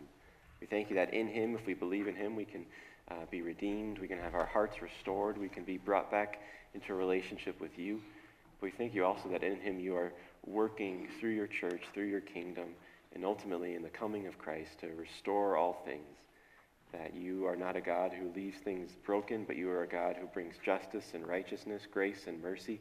We 0.60 0.66
thank 0.66 0.90
you 0.90 0.96
that 0.96 1.14
in 1.14 1.28
him, 1.28 1.54
if 1.54 1.66
we 1.66 1.74
believe 1.74 2.06
in 2.06 2.14
him, 2.14 2.36
we 2.36 2.44
can 2.44 2.66
uh, 3.10 3.14
be 3.30 3.42
redeemed, 3.42 3.98
we 3.98 4.08
can 4.08 4.18
have 4.18 4.34
our 4.34 4.46
hearts 4.46 4.82
restored, 4.82 5.38
we 5.38 5.48
can 5.48 5.64
be 5.64 5.76
brought 5.76 6.10
back 6.10 6.40
into 6.74 6.92
a 6.92 6.96
relationship 6.96 7.60
with 7.60 7.78
you. 7.78 8.00
We 8.60 8.70
thank 8.70 8.94
you 8.94 9.04
also 9.04 9.28
that 9.30 9.42
in 9.42 9.56
him 9.56 9.80
you 9.80 9.96
are 9.96 10.12
working 10.46 11.08
through 11.18 11.30
your 11.30 11.46
church, 11.46 11.82
through 11.92 12.06
your 12.06 12.20
kingdom, 12.20 12.68
and 13.14 13.24
ultimately 13.24 13.74
in 13.74 13.82
the 13.82 13.88
coming 13.88 14.26
of 14.26 14.38
Christ 14.38 14.80
to 14.80 14.88
restore 14.88 15.56
all 15.56 15.82
things. 15.84 16.16
That 16.92 17.14
you 17.14 17.46
are 17.46 17.56
not 17.56 17.76
a 17.76 17.80
God 17.80 18.12
who 18.12 18.32
leaves 18.34 18.58
things 18.58 18.90
broken, 19.04 19.44
but 19.44 19.56
you 19.56 19.70
are 19.70 19.82
a 19.82 19.88
God 19.88 20.16
who 20.20 20.26
brings 20.26 20.54
justice 20.64 21.12
and 21.14 21.26
righteousness, 21.26 21.82
grace 21.90 22.26
and 22.26 22.42
mercy, 22.42 22.80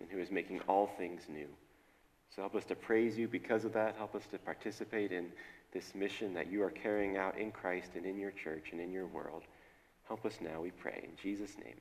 and 0.00 0.08
who 0.10 0.18
is 0.18 0.30
making 0.30 0.60
all 0.68 0.90
things 0.98 1.22
new. 1.28 1.46
So 2.34 2.42
help 2.42 2.56
us 2.56 2.64
to 2.66 2.74
praise 2.74 3.16
you 3.16 3.28
because 3.28 3.64
of 3.64 3.72
that. 3.74 3.96
Help 3.96 4.14
us 4.14 4.26
to 4.32 4.38
participate 4.38 5.12
in 5.12 5.26
this 5.72 5.94
mission 5.94 6.34
that 6.34 6.50
you 6.50 6.62
are 6.62 6.70
carrying 6.70 7.16
out 7.16 7.38
in 7.38 7.50
Christ 7.50 7.90
and 7.94 8.04
in 8.04 8.18
your 8.18 8.32
church 8.32 8.68
and 8.72 8.80
in 8.80 8.90
your 8.90 9.06
world. 9.06 9.42
Help 10.08 10.24
us 10.24 10.38
now, 10.40 10.60
we 10.60 10.70
pray. 10.70 11.00
In 11.02 11.16
Jesus' 11.20 11.56
name, 11.58 11.76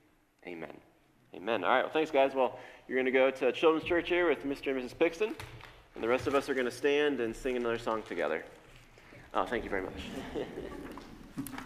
amen. 0.47 0.75
Amen. 1.35 1.63
All 1.63 1.69
right, 1.69 1.83
well, 1.83 1.91
thanks, 1.91 2.11
guys. 2.11 2.33
Well, 2.33 2.57
you're 2.87 2.95
going 2.95 3.05
to 3.05 3.11
go 3.11 3.29
to 3.29 3.51
Children's 3.51 3.85
Church 3.85 4.09
here 4.09 4.29
with 4.29 4.45
Mr. 4.45 4.75
and 4.75 4.81
Mrs. 4.81 4.97
Pixton, 4.97 5.35
and 5.93 6.03
the 6.03 6.07
rest 6.07 6.27
of 6.27 6.35
us 6.35 6.49
are 6.49 6.53
going 6.53 6.65
to 6.65 6.71
stand 6.71 7.19
and 7.19 7.35
sing 7.35 7.57
another 7.57 7.77
song 7.77 8.03
together. 8.03 8.43
Oh, 9.33 9.45
thank 9.45 9.63
you 9.63 9.69
very 9.69 9.83
much. 9.83 9.93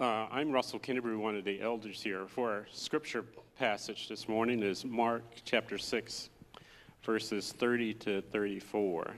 Uh, 0.00 0.26
I'm 0.30 0.50
Russell 0.50 0.78
Kinnebrew, 0.78 1.18
one 1.18 1.36
of 1.36 1.44
the 1.44 1.60
elders 1.60 2.02
here. 2.02 2.26
For 2.26 2.50
our 2.50 2.66
scripture 2.72 3.22
passage 3.58 4.08
this 4.08 4.30
morning 4.30 4.62
is 4.62 4.82
Mark 4.82 5.22
chapter 5.44 5.76
6, 5.76 6.30
verses 7.04 7.52
30 7.52 7.92
to 7.92 8.22
34. 8.22 9.10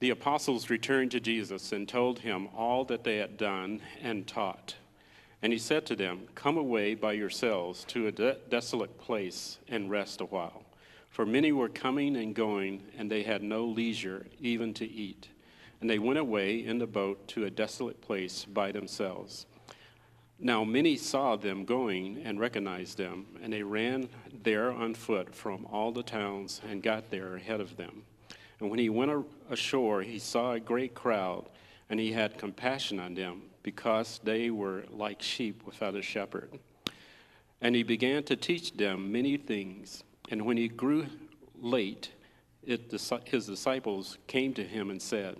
The 0.00 0.10
apostles 0.10 0.68
returned 0.68 1.12
to 1.12 1.20
Jesus 1.20 1.72
and 1.72 1.88
told 1.88 2.18
him 2.18 2.48
all 2.54 2.84
that 2.84 3.02
they 3.02 3.16
had 3.16 3.38
done 3.38 3.80
and 4.02 4.26
taught. 4.26 4.74
And 5.42 5.52
he 5.52 5.58
said 5.58 5.84
to 5.86 5.96
them, 5.96 6.28
Come 6.34 6.56
away 6.56 6.94
by 6.94 7.12
yourselves 7.12 7.84
to 7.88 8.06
a 8.06 8.12
de- 8.12 8.36
desolate 8.48 8.96
place 8.98 9.58
and 9.68 9.90
rest 9.90 10.20
a 10.20 10.26
while. 10.26 10.62
For 11.10 11.26
many 11.26 11.52
were 11.52 11.68
coming 11.68 12.16
and 12.16 12.34
going, 12.34 12.82
and 12.96 13.10
they 13.10 13.24
had 13.24 13.42
no 13.42 13.64
leisure 13.64 14.26
even 14.40 14.72
to 14.74 14.88
eat. 14.88 15.28
And 15.80 15.90
they 15.90 15.98
went 15.98 16.18
away 16.18 16.64
in 16.64 16.78
the 16.78 16.86
boat 16.86 17.26
to 17.28 17.44
a 17.44 17.50
desolate 17.50 18.00
place 18.00 18.44
by 18.44 18.70
themselves. 18.72 19.46
Now 20.38 20.64
many 20.64 20.96
saw 20.96 21.36
them 21.36 21.64
going 21.64 22.22
and 22.24 22.40
recognized 22.40 22.98
them, 22.98 23.26
and 23.42 23.52
they 23.52 23.62
ran 23.62 24.08
there 24.42 24.72
on 24.72 24.94
foot 24.94 25.34
from 25.34 25.66
all 25.66 25.92
the 25.92 26.02
towns 26.02 26.60
and 26.68 26.82
got 26.82 27.10
there 27.10 27.36
ahead 27.36 27.60
of 27.60 27.76
them. 27.76 28.02
And 28.58 28.70
when 28.70 28.78
he 28.78 28.88
went 28.88 29.26
ashore, 29.50 30.02
he 30.02 30.18
saw 30.18 30.52
a 30.52 30.60
great 30.60 30.94
crowd, 30.94 31.48
and 31.90 32.00
he 32.00 32.12
had 32.12 32.38
compassion 32.38 32.98
on 32.98 33.14
them, 33.14 33.42
because 33.62 34.20
they 34.24 34.50
were 34.50 34.84
like 34.90 35.22
sheep 35.22 35.62
without 35.64 35.94
a 35.94 36.02
shepherd. 36.02 36.50
And 37.60 37.74
he 37.74 37.82
began 37.82 38.24
to 38.24 38.36
teach 38.36 38.76
them 38.76 39.12
many 39.12 39.36
things. 39.36 40.02
And 40.30 40.44
when 40.44 40.56
he 40.56 40.68
grew 40.68 41.06
late, 41.60 42.10
it, 42.64 42.92
his 43.24 43.46
disciples 43.46 44.18
came 44.26 44.52
to 44.54 44.64
him 44.64 44.90
and 44.90 45.00
said, 45.00 45.36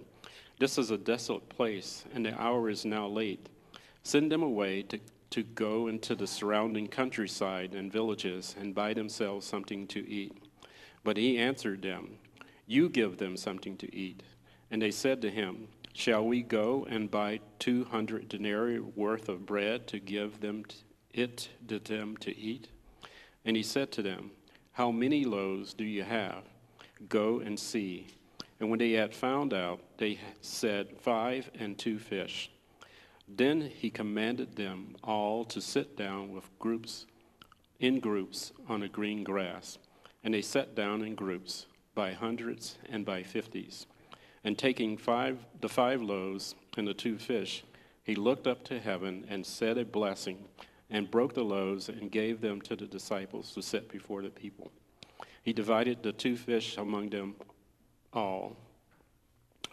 This 0.59 0.79
is 0.79 0.91
a 0.91 0.99
desolate 0.99 1.49
place, 1.49 2.05
and 2.15 2.25
the 2.25 2.41
hour 2.41 2.69
is 2.69 2.85
now 2.85 3.07
late. 3.07 3.49
Send 4.05 4.31
them 4.31 4.43
away 4.43 4.83
to, 4.83 4.99
to 5.31 5.43
go 5.43 5.89
into 5.89 6.15
the 6.15 6.27
surrounding 6.27 6.89
countryside 6.89 7.75
and 7.75 7.93
villages 7.93 8.57
and 8.59 8.75
buy 8.75 8.95
themselves 8.95 9.47
something 9.47 9.87
to 9.89 10.09
eat. 10.09 10.37
But 11.05 11.17
he 11.17 11.39
answered 11.39 11.83
them, 11.83 12.19
You 12.67 12.89
give 12.89 13.19
them 13.19 13.37
something 13.37 13.77
to 13.79 13.95
eat. 13.95 14.23
And 14.71 14.81
they 14.81 14.91
said 14.91 15.21
to 15.23 15.31
him, 15.31 15.69
Shall 15.95 16.25
we 16.25 16.43
go 16.43 16.87
and 16.89 17.11
buy 17.11 17.41
200 17.59 18.29
denarii 18.29 18.81
worth 18.81 19.29
of 19.29 19.45
bread 19.45 19.87
to 19.89 19.99
give 19.99 20.41
them 20.41 20.65
it 21.13 21.51
to 21.69 21.79
them 21.79 22.17
to 22.19 22.37
eat? 22.37 22.69
And 23.45 23.57
he 23.57 23.63
said 23.63 23.93
to 23.93 24.03
them, 24.03 24.31
How 24.73 24.91
many 24.91 25.25
loaves 25.25 25.75
do 25.75 25.85
you 25.85 26.03
have? 26.03 26.45
Go 27.09 27.41
and 27.41 27.59
see. 27.59 28.07
And 28.59 28.71
when 28.71 28.79
they 28.79 28.93
had 28.93 29.15
found 29.15 29.53
out, 29.53 29.81
they 29.99 30.19
said, 30.41 30.97
Five 31.01 31.51
and 31.59 31.77
two 31.77 31.99
fish. 31.99 32.51
Then 33.29 33.61
he 33.61 33.91
commanded 33.91 34.57
them 34.57 34.97
all 35.03 35.45
to 35.47 35.61
sit 35.61 35.97
down 35.97 36.33
with 36.33 36.59
groups, 36.59 37.07
in 37.81 38.01
groups 38.01 38.53
on 38.69 38.81
the 38.81 38.89
green 38.89 39.25
grass. 39.25 39.79
And 40.25 40.33
they 40.33 40.43
sat 40.43 40.75
down 40.75 41.03
in 41.03 41.15
groups, 41.15 41.67
by 41.95 42.13
hundreds 42.13 42.79
and 42.89 43.05
by 43.05 43.23
fifties. 43.23 43.87
And 44.45 44.59
taking 44.59 44.97
five, 44.97 45.39
the 45.61 45.69
five 45.69 46.03
loaves 46.03 46.55
and 46.77 46.87
the 46.87 46.95
two 46.95 47.19
fish, 47.19 47.65
he 48.03 48.15
looked 48.15 48.47
up 48.47 48.65
to 48.65 48.81
heaven 48.81 49.25
and 49.29 49.47
said 49.47 49.79
a 49.79 49.85
blessing, 49.85 50.45
and 50.91 51.11
broke 51.11 51.35
the 51.35 51.45
loaves 51.45 51.89
and 51.89 52.11
gave 52.11 52.41
them 52.41 52.61
to 52.61 52.77
the 52.77 52.87
disciples 52.87 53.53
to 53.55 53.63
set 53.63 53.89
before 53.89 54.23
the 54.23 54.31
people. 54.31 54.71
He 55.43 55.53
divided 55.53 56.03
the 56.03 56.13
two 56.13 56.37
fish 56.37 56.77
among 56.77 57.11
them 57.11 57.35
all. 58.13 58.57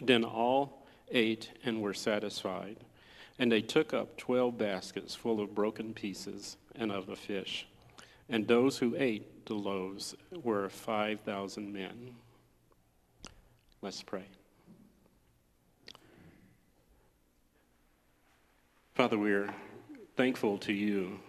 Then 0.02 0.24
all 0.24 0.88
ate 1.12 1.52
and 1.66 1.82
were 1.82 1.94
satisfied. 1.94 2.78
And 3.38 3.52
they 3.52 3.62
took 3.62 3.94
up 3.94 4.18
twelve 4.18 4.58
baskets 4.58 5.14
full 5.16 5.40
of 5.42 5.54
broken 5.54 5.94
pieces 5.94 6.58
and 6.76 6.92
of 6.92 7.06
the 7.06 7.16
fish. 7.16 7.68
And 8.30 8.48
those 8.48 8.78
who 8.78 8.96
ate 8.98 9.46
the 9.46 9.56
loaves 9.56 10.16
were 10.44 10.70
5,000 10.70 11.74
men. 11.74 12.16
Let's 13.82 14.04
pray. 14.04 14.26
Father, 19.00 19.18
we're 19.18 19.56
thankful 20.18 20.58
to 20.58 20.74
you, 20.74 21.22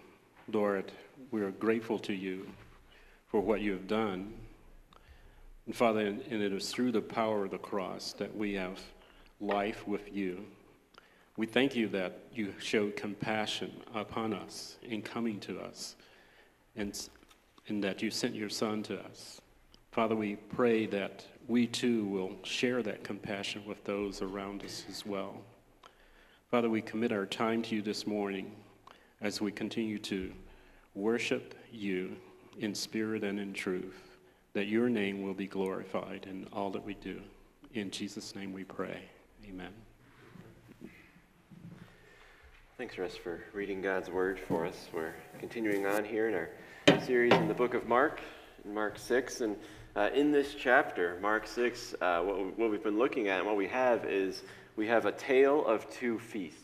Lord. 0.53 0.91
We're 1.31 1.53
grateful 1.53 2.01
to 2.01 2.13
you 2.13 2.49
for 3.29 3.41
what 3.41 3.61
you 3.61 3.71
have 3.71 3.87
done. 3.87 4.33
And 5.67 5.77
Father, 5.77 6.01
and 6.01 6.21
it 6.21 6.53
is 6.53 6.73
through 6.73 6.91
the 6.91 7.01
power 7.01 7.45
of 7.45 7.53
the 7.53 7.59
cross 7.59 8.13
that 8.15 8.37
we 8.37 8.55
have 8.55 8.81
life 9.41 9.87
with 9.87 10.13
you. 10.13 10.47
We 11.37 11.47
thank 11.47 11.77
you 11.77 11.87
that 11.91 12.19
you 12.35 12.53
showed 12.59 12.97
compassion 12.97 13.71
upon 13.95 14.35
us 14.35 14.77
in 14.83 15.01
coming 15.01 15.39
to 15.39 15.61
us 15.61 15.95
and, 16.75 17.09
and 17.69 17.85
that 17.85 18.03
you 18.03 18.11
sent 18.11 18.35
your 18.35 18.51
Son 18.51 18.83
to 18.83 18.99
us. 19.01 19.41
Father, 19.93 20.17
we 20.17 20.35
pray 20.35 20.87
that 20.87 21.25
we 21.47 21.69
too 21.69 22.05
will 22.07 22.33
share 22.43 22.83
that 22.83 23.05
compassion 23.05 23.63
with 23.65 23.85
those 23.85 24.23
around 24.23 24.65
us 24.65 24.85
as 24.89 25.07
well. 25.07 25.37
Father, 26.51 26.69
we 26.69 26.83
commit 26.83 27.13
our 27.13 27.27
time 27.27 27.63
to 27.63 27.77
you 27.77 27.81
this 27.81 28.09
morning 28.09 28.51
as 29.21 29.41
we 29.41 29.53
continue 29.53 30.01
to 30.01 30.33
worship 30.97 31.55
you 31.71 32.17
in 32.59 32.75
spirit 32.75 33.23
and 33.23 33.39
in 33.39 33.53
truth, 33.53 34.17
that 34.53 34.67
your 34.67 34.89
name 34.89 35.23
will 35.23 35.33
be 35.33 35.47
glorified 35.47 36.27
in 36.29 36.49
all 36.53 36.69
that 36.71 36.85
we 36.85 36.95
do. 36.95 37.21
In 37.75 37.89
Jesus' 37.89 38.35
name 38.35 38.53
we 38.53 38.65
pray. 38.65 39.01
Amen. 39.49 39.71
Thanks, 42.77 42.99
Russ, 42.99 43.15
for 43.15 43.45
reading 43.53 43.81
God's 43.81 44.11
word 44.11 44.41
for 44.41 44.67
us. 44.67 44.89
We're 44.93 45.15
continuing 45.39 45.87
on 45.87 46.05
here 46.05 46.29
in 46.29 46.35
our 46.35 47.01
series 47.07 47.33
in 47.33 47.47
the 47.47 47.55
book 47.55 47.75
of 47.75 47.87
Mark, 47.87 48.21
Mark 48.65 48.99
6. 48.99 49.43
And 49.43 49.57
uh, 49.95 50.11
in 50.13 50.33
this 50.33 50.57
chapter, 50.59 51.17
Mark 51.23 51.47
6, 51.47 51.95
uh, 52.01 52.23
what, 52.23 52.59
what 52.59 52.71
we've 52.73 52.83
been 52.83 52.99
looking 52.99 53.29
at 53.29 53.39
and 53.39 53.47
what 53.47 53.57
we 53.57 53.69
have 53.69 54.05
is 54.05 54.43
we 54.77 54.87
have 54.87 55.07
a 55.07 55.13
tale 55.13 55.65
of 55.65 55.89
two 55.91 56.19
feasts. 56.19 56.59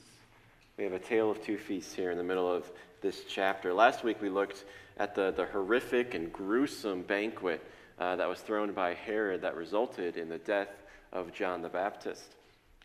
We 0.76 0.84
have 0.84 0.92
a 0.92 0.98
tale 0.98 1.30
of 1.30 1.42
two 1.42 1.58
feasts 1.58 1.94
here 1.94 2.10
in 2.10 2.18
the 2.18 2.24
middle 2.24 2.50
of 2.52 2.70
this 3.00 3.22
chapter. 3.28 3.72
Last 3.72 4.04
week 4.04 4.20
we 4.20 4.28
looked 4.28 4.64
at 4.98 5.14
the, 5.14 5.32
the 5.32 5.46
horrific 5.46 6.14
and 6.14 6.32
gruesome 6.32 7.02
banquet 7.02 7.62
uh, 7.98 8.16
that 8.16 8.28
was 8.28 8.40
thrown 8.40 8.72
by 8.72 8.94
Herod 8.94 9.42
that 9.42 9.56
resulted 9.56 10.16
in 10.16 10.28
the 10.28 10.38
death 10.38 10.68
of 11.12 11.32
John 11.32 11.62
the 11.62 11.68
Baptist. 11.68 12.34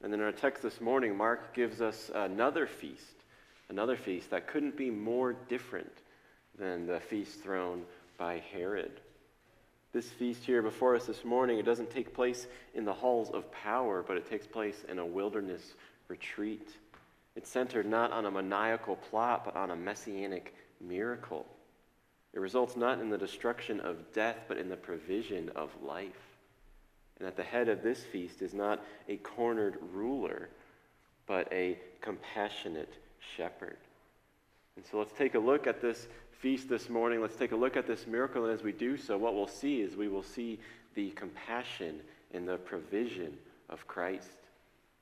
And 0.03 0.11
then 0.11 0.19
in 0.19 0.25
our 0.25 0.31
text 0.31 0.63
this 0.63 0.79
morning, 0.79 1.15
Mark 1.15 1.53
gives 1.53 1.81
us 1.81 2.09
another 2.13 2.65
feast, 2.65 3.03
another 3.69 3.97
feast 3.97 4.29
that 4.29 4.47
couldn't 4.47 4.77
be 4.77 4.89
more 4.89 5.33
different 5.33 5.91
than 6.57 6.87
the 6.87 6.99
feast 6.99 7.41
thrown 7.41 7.83
by 8.17 8.41
Herod. 8.53 9.00
This 9.93 10.09
feast 10.09 10.45
here 10.45 10.61
before 10.61 10.95
us 10.95 11.05
this 11.05 11.25
morning, 11.25 11.59
it 11.59 11.65
doesn't 11.65 11.91
take 11.91 12.13
place 12.13 12.47
in 12.73 12.85
the 12.85 12.93
halls 12.93 13.29
of 13.29 13.51
power, 13.51 14.03
but 14.07 14.15
it 14.15 14.29
takes 14.29 14.47
place 14.47 14.85
in 14.87 14.99
a 14.99 15.05
wilderness 15.05 15.73
retreat. 16.07 16.69
It's 17.35 17.49
centered 17.49 17.85
not 17.85 18.11
on 18.11 18.25
a 18.25 18.31
maniacal 18.31 18.95
plot, 18.95 19.43
but 19.43 19.55
on 19.57 19.71
a 19.71 19.75
messianic 19.75 20.55
miracle. 20.79 21.45
It 22.33 22.39
results 22.39 22.77
not 22.77 23.01
in 23.01 23.09
the 23.09 23.17
destruction 23.17 23.81
of 23.81 24.13
death, 24.13 24.37
but 24.47 24.57
in 24.57 24.69
the 24.69 24.77
provision 24.77 25.49
of 25.55 25.69
life. 25.83 26.37
And 27.19 27.27
at 27.27 27.35
the 27.35 27.43
head 27.43 27.67
of 27.67 27.83
this 27.83 28.03
feast 28.03 28.41
is 28.41 28.53
not 28.53 28.81
a 29.09 29.17
cornered 29.17 29.77
ruler, 29.93 30.49
but 31.27 31.51
a 31.51 31.77
compassionate 31.99 32.93
shepherd. 33.35 33.77
And 34.77 34.85
so 34.89 34.97
let's 34.97 35.11
take 35.11 35.35
a 35.35 35.39
look 35.39 35.67
at 35.67 35.81
this 35.81 36.07
feast 36.41 36.67
this 36.67 36.89
morning. 36.89 37.21
Let's 37.21 37.35
take 37.35 37.51
a 37.51 37.55
look 37.55 37.77
at 37.77 37.85
this 37.85 38.07
miracle. 38.07 38.45
And 38.45 38.53
as 38.53 38.63
we 38.63 38.71
do 38.71 38.97
so, 38.97 39.15
what 39.15 39.35
we'll 39.35 39.45
see 39.45 39.81
is 39.81 39.95
we 39.95 40.07
will 40.07 40.23
see 40.23 40.59
the 40.95 41.11
compassion 41.11 42.01
and 42.33 42.47
the 42.47 42.57
provision 42.57 43.37
of 43.69 43.87
Christ. 43.87 44.27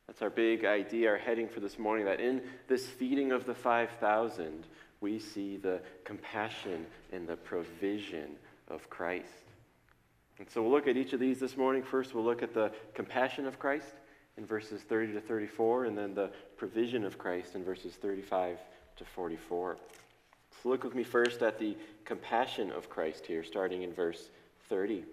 That's 0.06 0.22
our 0.22 0.30
big 0.30 0.66
idea, 0.66 1.10
our 1.10 1.18
heading 1.18 1.48
for 1.48 1.62
this 1.62 1.80
morning, 1.80 2.06
that 2.06 2.20
in 2.20 2.42
this 2.68 2.88
feeding 2.88 3.32
of 3.32 3.46
the 3.46 3.54
5,000, 3.54 4.66
we 5.00 5.18
see 5.18 5.56
the 5.56 5.80
compassion 6.04 6.86
and 7.14 7.26
the 7.26 7.38
provision 7.38 8.36
of 8.68 8.90
Christ. 8.90 9.30
And 10.40 10.50
so 10.50 10.62
we'll 10.62 10.72
look 10.72 10.88
at 10.88 10.98
each 10.98 11.14
of 11.14 11.22
these 11.22 11.40
this 11.40 11.56
morning. 11.56 11.84
First, 11.84 12.14
we'll 12.14 12.26
look 12.26 12.44
at 12.44 12.54
the 12.54 12.72
compassion 12.94 13.48
of 13.48 13.60
Christ 13.60 13.94
in 14.38 14.46
verses 14.46 14.82
30 14.82 15.14
to 15.14 15.22
34, 15.22 15.86
and 15.86 15.98
then 15.98 16.14
the 16.14 16.32
provision 16.58 17.06
of 17.06 17.18
Christ 17.18 17.56
in 17.56 17.64
verses 17.64 17.94
35 17.94 18.58
to 18.98 19.06
44. 19.06 19.78
So 20.62 20.70
look 20.70 20.84
with 20.84 20.96
me 20.96 21.04
first 21.04 21.42
at 21.42 21.60
the 21.60 21.78
compassion 22.06 22.72
of 22.72 22.90
Christ 22.90 23.26
here, 23.26 23.44
starting 23.44 23.84
in 23.84 23.94
verse 23.94 24.30
30. 24.68 25.04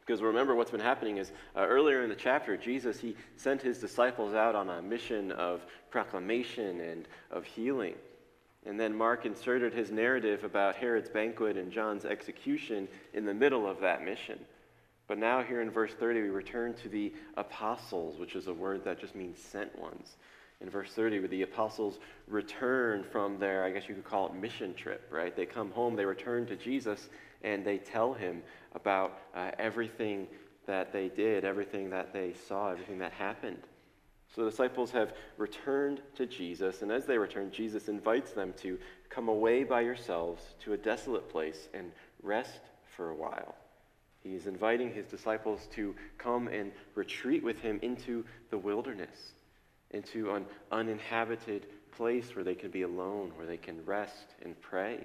Because 0.00 0.20
remember, 0.20 0.54
what's 0.54 0.70
been 0.70 0.80
happening 0.80 1.16
is 1.16 1.32
uh, 1.56 1.60
earlier 1.60 2.02
in 2.02 2.10
the 2.10 2.14
chapter, 2.14 2.56
Jesus, 2.56 3.00
he 3.00 3.16
sent 3.36 3.62
his 3.62 3.78
disciples 3.78 4.34
out 4.34 4.54
on 4.54 4.68
a 4.68 4.82
mission 4.82 5.32
of 5.32 5.64
proclamation 5.90 6.80
and 6.80 7.08
of 7.30 7.44
healing. 7.44 7.94
And 8.66 8.78
then 8.78 8.94
Mark 8.96 9.26
inserted 9.26 9.72
his 9.72 9.90
narrative 9.90 10.44
about 10.44 10.76
Herod's 10.76 11.08
banquet 11.08 11.56
and 11.56 11.72
John's 11.72 12.04
execution 12.04 12.86
in 13.12 13.24
the 13.24 13.34
middle 13.34 13.66
of 13.66 13.80
that 13.80 14.04
mission. 14.04 14.38
But 15.06 15.18
now, 15.18 15.42
here 15.42 15.60
in 15.60 15.70
verse 15.70 15.92
30, 15.92 16.22
we 16.22 16.28
return 16.30 16.74
to 16.74 16.88
the 16.88 17.12
apostles, 17.36 18.18
which 18.18 18.36
is 18.36 18.46
a 18.46 18.54
word 18.54 18.84
that 18.84 19.00
just 19.00 19.14
means 19.14 19.38
sent 19.38 19.78
ones. 19.78 20.16
In 20.60 20.70
verse 20.70 20.90
30, 20.92 21.20
where 21.20 21.28
the 21.28 21.42
apostles 21.42 21.98
return 22.26 23.04
from 23.04 23.38
their, 23.38 23.64
I 23.64 23.70
guess 23.70 23.88
you 23.88 23.94
could 23.94 24.04
call 24.04 24.26
it 24.26 24.34
mission 24.34 24.74
trip, 24.74 25.08
right? 25.10 25.34
They 25.34 25.46
come 25.46 25.70
home, 25.72 25.96
they 25.96 26.04
return 26.04 26.46
to 26.46 26.56
Jesus, 26.56 27.08
and 27.42 27.64
they 27.64 27.78
tell 27.78 28.14
him 28.14 28.42
about 28.74 29.18
uh, 29.34 29.50
everything 29.58 30.26
that 30.66 30.92
they 30.92 31.08
did, 31.08 31.44
everything 31.44 31.90
that 31.90 32.12
they 32.12 32.32
saw, 32.48 32.70
everything 32.70 32.98
that 32.98 33.12
happened. 33.12 33.62
So 34.34 34.44
the 34.44 34.50
disciples 34.50 34.90
have 34.90 35.12
returned 35.36 36.00
to 36.16 36.26
Jesus, 36.26 36.82
and 36.82 36.90
as 36.90 37.06
they 37.06 37.18
return, 37.18 37.52
Jesus 37.52 37.88
invites 37.88 38.32
them 38.32 38.52
to 38.62 38.78
come 39.08 39.28
away 39.28 39.62
by 39.62 39.82
yourselves 39.82 40.42
to 40.64 40.72
a 40.72 40.76
desolate 40.76 41.28
place 41.28 41.68
and 41.72 41.92
rest 42.22 42.60
for 42.96 43.10
a 43.10 43.14
while. 43.14 43.54
He's 44.24 44.46
inviting 44.46 44.92
his 44.92 45.06
disciples 45.06 45.68
to 45.74 45.94
come 46.18 46.48
and 46.48 46.72
retreat 46.94 47.44
with 47.44 47.60
him 47.60 47.78
into 47.82 48.24
the 48.50 48.58
wilderness, 48.58 49.34
into 49.94 50.32
an 50.32 50.44
uninhabited 50.70 51.66
place 51.96 52.34
where 52.34 52.44
they 52.44 52.54
can 52.54 52.70
be 52.70 52.82
alone, 52.82 53.32
where 53.36 53.46
they 53.46 53.56
can 53.56 53.84
rest 53.86 54.34
and 54.42 54.60
pray. 54.60 55.04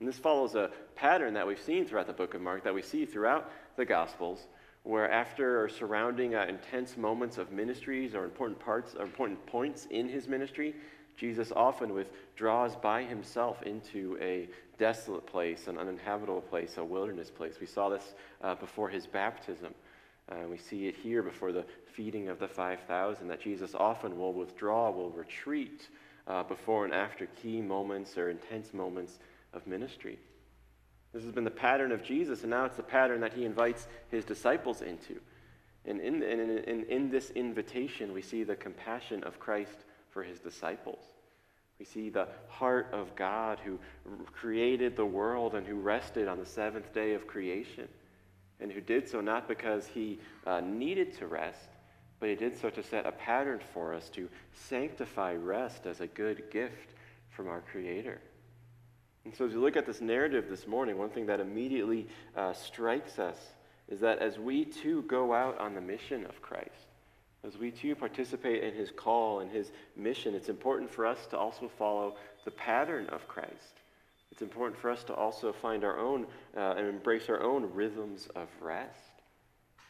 And 0.00 0.08
this 0.08 0.18
follows 0.18 0.54
a 0.54 0.70
pattern 0.94 1.34
that 1.34 1.46
we've 1.46 1.60
seen 1.60 1.86
throughout 1.86 2.06
the 2.06 2.12
book 2.12 2.34
of 2.34 2.40
Mark, 2.40 2.62
that 2.64 2.74
we 2.74 2.82
see 2.82 3.04
throughout 3.04 3.50
the 3.76 3.84
Gospels, 3.84 4.46
where 4.84 5.10
after 5.10 5.68
surrounding 5.68 6.34
uh, 6.34 6.46
intense 6.48 6.96
moments 6.96 7.36
of 7.38 7.50
ministries 7.50 8.14
or 8.14 8.24
important 8.24 8.60
parts 8.60 8.94
or 8.94 9.04
important 9.04 9.44
points 9.46 9.86
in 9.90 10.08
his 10.08 10.28
ministry, 10.28 10.74
Jesus 11.16 11.52
often 11.54 11.94
withdraws 11.94 12.76
by 12.76 13.02
himself 13.02 13.62
into 13.62 14.16
a 14.20 14.48
desolate 14.78 15.26
place, 15.26 15.66
an 15.66 15.76
uninhabitable 15.76 16.42
place, 16.42 16.76
a 16.76 16.84
wilderness 16.84 17.28
place. 17.28 17.54
We 17.60 17.66
saw 17.66 17.88
this 17.88 18.14
uh, 18.40 18.54
before 18.54 18.88
his 18.88 19.06
baptism. 19.08 19.74
Uh, 20.30 20.46
we 20.50 20.58
see 20.58 20.86
it 20.86 20.96
here 20.96 21.22
before 21.22 21.52
the 21.52 21.64
feeding 21.94 22.28
of 22.28 22.38
the 22.38 22.48
5,000 22.48 23.28
that 23.28 23.40
Jesus 23.40 23.74
often 23.74 24.18
will 24.18 24.32
withdraw, 24.32 24.90
will 24.90 25.10
retreat 25.10 25.88
uh, 26.26 26.42
before 26.42 26.84
and 26.84 26.92
after 26.92 27.26
key 27.42 27.60
moments 27.60 28.16
or 28.18 28.28
intense 28.28 28.74
moments 28.74 29.18
of 29.52 29.66
ministry. 29.66 30.18
This 31.12 31.24
has 31.24 31.32
been 31.32 31.44
the 31.44 31.50
pattern 31.50 31.90
of 31.92 32.02
Jesus, 32.02 32.42
and 32.42 32.50
now 32.50 32.66
it's 32.66 32.76
the 32.76 32.82
pattern 32.82 33.20
that 33.22 33.32
he 33.32 33.44
invites 33.44 33.86
his 34.10 34.24
disciples 34.24 34.82
into. 34.82 35.18
And 35.86 36.00
in, 36.00 36.22
in, 36.22 36.58
in, 36.58 36.84
in 36.84 37.10
this 37.10 37.30
invitation, 37.30 38.12
we 38.12 38.20
see 38.20 38.42
the 38.42 38.56
compassion 38.56 39.24
of 39.24 39.40
Christ 39.40 39.86
for 40.10 40.22
his 40.22 40.38
disciples. 40.38 41.02
We 41.78 41.84
see 41.84 42.10
the 42.10 42.28
heart 42.48 42.88
of 42.92 43.14
God 43.14 43.58
who 43.64 43.78
created 44.32 44.96
the 44.96 45.06
world 45.06 45.54
and 45.54 45.66
who 45.66 45.76
rested 45.76 46.28
on 46.28 46.38
the 46.38 46.46
seventh 46.46 46.92
day 46.92 47.14
of 47.14 47.26
creation, 47.26 47.88
and 48.60 48.72
who 48.72 48.80
did 48.80 49.08
so 49.08 49.20
not 49.20 49.48
because 49.48 49.86
he 49.86 50.18
uh, 50.46 50.60
needed 50.60 51.16
to 51.18 51.26
rest, 51.26 51.68
but 52.20 52.28
he 52.28 52.34
did 52.34 52.56
so 52.58 52.70
to 52.70 52.82
set 52.82 53.06
a 53.06 53.12
pattern 53.12 53.60
for 53.72 53.94
us 53.94 54.08
to 54.10 54.28
sanctify 54.52 55.34
rest 55.34 55.86
as 55.86 56.00
a 56.00 56.06
good 56.06 56.50
gift 56.50 56.94
from 57.30 57.48
our 57.48 57.60
Creator. 57.60 58.20
And 59.24 59.34
so, 59.34 59.44
as 59.44 59.52
we 59.52 59.58
look 59.58 59.76
at 59.76 59.86
this 59.86 60.00
narrative 60.00 60.46
this 60.48 60.66
morning, 60.66 60.96
one 60.96 61.10
thing 61.10 61.26
that 61.26 61.40
immediately 61.40 62.08
uh, 62.36 62.52
strikes 62.52 63.18
us 63.18 63.36
is 63.88 64.00
that 64.00 64.18
as 64.18 64.38
we 64.38 64.64
too 64.64 65.02
go 65.02 65.34
out 65.34 65.58
on 65.58 65.74
the 65.74 65.80
mission 65.80 66.24
of 66.26 66.40
Christ, 66.42 66.88
as 67.44 67.56
we 67.56 67.70
too 67.70 67.94
participate 67.94 68.64
in 68.64 68.74
his 68.74 68.90
call 68.90 69.40
and 69.40 69.50
his 69.50 69.70
mission, 69.96 70.34
it's 70.34 70.48
important 70.48 70.90
for 70.90 71.06
us 71.06 71.26
to 71.30 71.38
also 71.38 71.70
follow 71.78 72.16
the 72.44 72.50
pattern 72.50 73.06
of 73.06 73.28
Christ. 73.28 73.80
It's 74.32 74.42
important 74.42 74.80
for 74.80 74.90
us 74.90 75.04
to 75.04 75.14
also 75.14 75.52
find 75.52 75.84
our 75.84 75.98
own 75.98 76.26
uh, 76.56 76.74
and 76.76 76.86
embrace 76.86 77.28
our 77.28 77.42
own 77.42 77.70
rhythms 77.72 78.28
of 78.36 78.48
rest. 78.60 79.18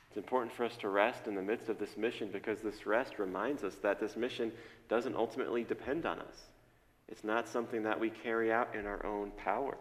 It's 0.09 0.17
important 0.17 0.53
for 0.53 0.65
us 0.65 0.77
to 0.79 0.89
rest 0.89 1.27
in 1.27 1.35
the 1.35 1.43
midst 1.43 1.69
of 1.69 1.79
this 1.79 1.97
mission 1.97 2.31
because 2.33 2.61
this 2.61 2.87
rest 2.87 3.19
reminds 3.19 3.63
us 3.63 3.75
that 3.83 4.01
this 4.01 4.17
mission 4.17 4.53
doesn't 4.89 5.15
ultimately 5.15 5.65
depend 5.65 6.07
on 6.07 6.19
us. 6.21 6.47
It's 7.09 7.25
not 7.25 7.49
something 7.49 7.83
that 7.83 7.99
we 7.99 8.11
carry 8.11 8.53
out 8.53 8.75
in 8.75 8.87
our 8.87 9.05
own 9.05 9.33
power. 9.33 9.77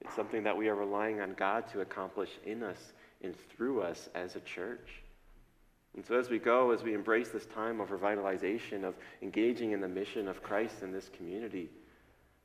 It's 0.00 0.14
something 0.14 0.42
that 0.42 0.56
we 0.56 0.68
are 0.68 0.74
relying 0.74 1.20
on 1.20 1.34
God 1.34 1.68
to 1.68 1.80
accomplish 1.80 2.30
in 2.44 2.62
us 2.62 2.92
and 3.22 3.34
through 3.50 3.82
us 3.82 4.08
as 4.14 4.34
a 4.34 4.40
church. 4.40 5.02
And 5.94 6.04
so, 6.04 6.18
as 6.18 6.30
we 6.30 6.38
go, 6.38 6.70
as 6.70 6.82
we 6.82 6.94
embrace 6.94 7.28
this 7.28 7.46
time 7.46 7.80
of 7.80 7.90
revitalization, 7.90 8.82
of 8.82 8.94
engaging 9.20 9.72
in 9.72 9.80
the 9.80 9.88
mission 9.88 10.26
of 10.26 10.42
Christ 10.42 10.82
in 10.82 10.90
this 10.90 11.10
community, 11.16 11.68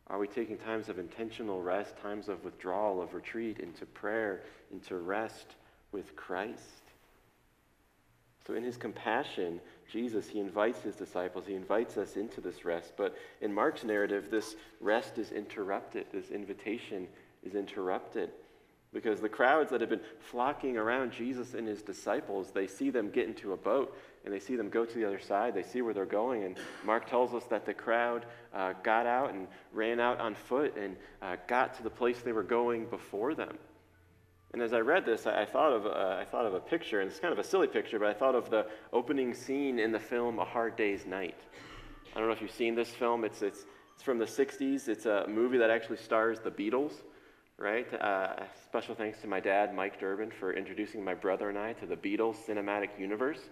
are 0.10 0.20
we 0.20 0.28
taking 0.28 0.58
times 0.58 0.88
of 0.90 1.00
intentional 1.00 1.62
rest, 1.62 1.98
times 2.02 2.30
of 2.30 2.44
withdrawal, 2.44 3.02
of 3.02 3.14
retreat 3.14 3.60
into 3.60 3.86
prayer, 3.86 4.42
into 4.72 4.96
rest 4.96 5.56
with 5.92 6.16
Christ? 6.16 6.84
So, 8.46 8.54
in 8.54 8.64
his 8.64 8.78
compassion, 8.78 9.60
Jesus, 9.92 10.30
he 10.30 10.40
invites 10.40 10.82
his 10.82 10.96
disciples, 10.96 11.46
he 11.46 11.56
invites 11.56 11.98
us 11.98 12.16
into 12.16 12.40
this 12.40 12.64
rest. 12.64 12.94
But 12.96 13.18
in 13.42 13.54
Mark's 13.54 13.84
narrative, 13.84 14.32
this 14.32 14.56
rest 14.80 15.18
is 15.18 15.34
interrupted, 15.34 16.06
this 16.14 16.30
invitation 16.30 17.08
is 17.44 17.56
interrupted. 17.56 18.30
Because 18.94 19.20
the 19.20 19.30
crowds 19.30 19.70
that 19.72 19.82
have 19.82 19.90
been 19.90 20.02
flocking 20.20 20.78
around 20.78 21.12
Jesus 21.12 21.54
and 21.54 21.68
his 21.68 21.82
disciples, 21.82 22.52
they 22.52 22.68
see 22.68 22.90
them 22.90 23.10
get 23.10 23.28
into 23.28 23.52
a 23.52 23.58
boat 23.58 23.98
and 24.24 24.34
they 24.34 24.40
see 24.40 24.56
them 24.56 24.70
go 24.70 24.86
to 24.86 24.96
the 24.96 25.06
other 25.06 25.20
side. 25.20 25.54
They 25.54 25.64
see 25.64 25.82
where 25.82 25.94
they're 25.94 26.06
going. 26.06 26.44
And 26.44 26.58
Mark 26.86 27.10
tells 27.10 27.34
us 27.34 27.44
that 27.46 27.66
the 27.66 27.74
crowd 27.74 28.26
uh, 28.54 28.74
got 28.84 29.06
out 29.06 29.34
and 29.34 29.48
ran 29.74 30.00
out 30.00 30.20
on 30.20 30.36
foot 30.36 30.76
and 30.78 30.96
uh, 31.22 31.36
got 31.48 31.76
to 31.78 31.84
the 31.84 31.90
place 31.90 32.22
they 32.22 32.32
were 32.32 32.44
going 32.44 32.86
before 32.86 33.36
them. 33.36 33.58
And 34.54 34.62
as 34.62 34.74
I 34.74 34.80
read 34.80 35.06
this, 35.06 35.28
I, 35.28 35.42
I 35.42 35.46
thought 35.46 35.74
of 35.74 35.86
uh, 35.86 36.18
I 36.20 36.26
thought 36.26 36.46
of 36.46 36.54
a 36.54 36.60
picture, 36.60 37.02
and 37.02 37.10
it's 37.10 37.20
kind 37.20 37.34
of 37.34 37.40
a 37.40 37.44
silly 37.44 37.68
picture, 37.68 38.00
but 38.00 38.08
I 38.08 38.14
thought 38.14 38.34
of 38.34 38.50
the 38.50 38.66
opening 38.94 39.34
scene 39.34 39.78
in 39.78 39.92
the 39.92 40.00
film 40.00 40.40
A 40.40 40.46
Hard 40.46 40.76
Day's 40.78 41.06
Night. 41.06 41.38
I 42.16 42.20
don't 42.20 42.28
know 42.28 42.34
if 42.34 42.42
you've 42.42 42.52
seen 42.52 42.74
this 42.74 42.90
film. 42.90 43.26
It's 43.26 43.42
it's 43.42 43.66
it's 43.94 44.04
from 44.04 44.18
the 44.18 44.26
'60s. 44.26 44.88
It's 44.88 45.06
a 45.06 45.26
movie 45.28 45.58
that 45.58 45.70
actually 45.70 45.98
stars 45.98 46.40
the 46.40 46.52
Beatles 46.52 46.94
right? 47.58 47.92
Uh, 48.02 48.44
special 48.64 48.94
thanks 48.94 49.20
to 49.22 49.28
my 49.28 49.40
dad, 49.40 49.74
Mike 49.74 50.00
Durbin, 50.00 50.32
for 50.32 50.54
introducing 50.54 51.04
my 51.04 51.14
brother 51.14 51.50
and 51.50 51.58
I 51.58 51.74
to 51.74 51.86
the 51.86 51.96
Beatles 51.96 52.36
cinematic 52.48 52.90
universe. 53.00 53.50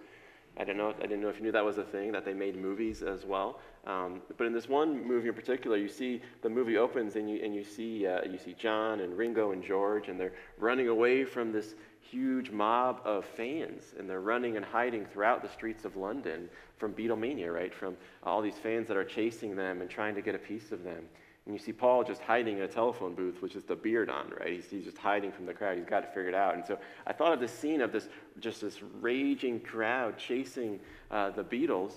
I 0.58 0.60
didn't 0.60 0.78
know. 0.78 0.90
If, 0.90 0.96
I 0.98 1.02
didn't 1.02 1.20
know 1.20 1.28
if 1.28 1.36
you 1.36 1.42
knew 1.42 1.52
that 1.52 1.64
was 1.64 1.76
a 1.76 1.84
thing 1.84 2.12
that 2.12 2.24
they 2.24 2.32
made 2.32 2.56
movies 2.56 3.02
as 3.02 3.26
well. 3.26 3.60
Um, 3.86 4.22
but 4.38 4.46
in 4.46 4.54
this 4.54 4.68
one 4.68 5.06
movie 5.06 5.28
in 5.28 5.34
particular, 5.34 5.76
you 5.76 5.88
see 5.88 6.22
the 6.42 6.48
movie 6.48 6.78
opens 6.78 7.16
and 7.16 7.28
you 7.28 7.44
and 7.44 7.54
you 7.54 7.62
see 7.62 8.06
uh, 8.06 8.20
you 8.24 8.38
see 8.38 8.54
John 8.54 9.00
and 9.00 9.18
Ringo 9.18 9.52
and 9.52 9.62
George 9.62 10.08
and 10.08 10.18
they're 10.18 10.32
running 10.58 10.88
away 10.88 11.24
from 11.24 11.52
this 11.52 11.74
huge 12.00 12.50
mob 12.50 13.00
of 13.04 13.24
fans 13.24 13.94
and 13.98 14.08
they're 14.08 14.20
running 14.20 14.56
and 14.56 14.64
hiding 14.64 15.04
throughout 15.04 15.42
the 15.42 15.48
streets 15.48 15.84
of 15.84 15.96
London 15.96 16.48
from 16.78 16.94
Beatlemania, 16.94 17.52
right? 17.52 17.74
From 17.74 17.96
all 18.22 18.40
these 18.40 18.56
fans 18.56 18.88
that 18.88 18.96
are 18.96 19.04
chasing 19.04 19.56
them 19.56 19.82
and 19.82 19.90
trying 19.90 20.14
to 20.14 20.22
get 20.22 20.34
a 20.34 20.38
piece 20.38 20.72
of 20.72 20.84
them. 20.84 21.04
And 21.46 21.54
you 21.54 21.60
see 21.60 21.72
Paul 21.72 22.02
just 22.02 22.20
hiding 22.22 22.58
in 22.58 22.64
a 22.64 22.68
telephone 22.68 23.14
booth 23.14 23.40
with 23.40 23.52
just 23.52 23.70
a 23.70 23.76
beard 23.76 24.10
on, 24.10 24.32
right? 24.40 24.54
He's, 24.54 24.68
he's 24.68 24.84
just 24.84 24.98
hiding 24.98 25.30
from 25.30 25.46
the 25.46 25.54
crowd. 25.54 25.76
He's 25.76 25.86
got 25.86 26.02
it 26.02 26.12
figured 26.12 26.34
out. 26.34 26.54
And 26.54 26.64
so 26.66 26.76
I 27.06 27.12
thought 27.12 27.32
of 27.32 27.38
this 27.38 27.52
scene 27.52 27.80
of 27.80 27.92
this 27.92 28.08
just 28.40 28.60
this 28.60 28.82
raging 29.00 29.60
crowd 29.60 30.18
chasing 30.18 30.80
uh, 31.10 31.30
the 31.30 31.44
Beatles. 31.44 31.92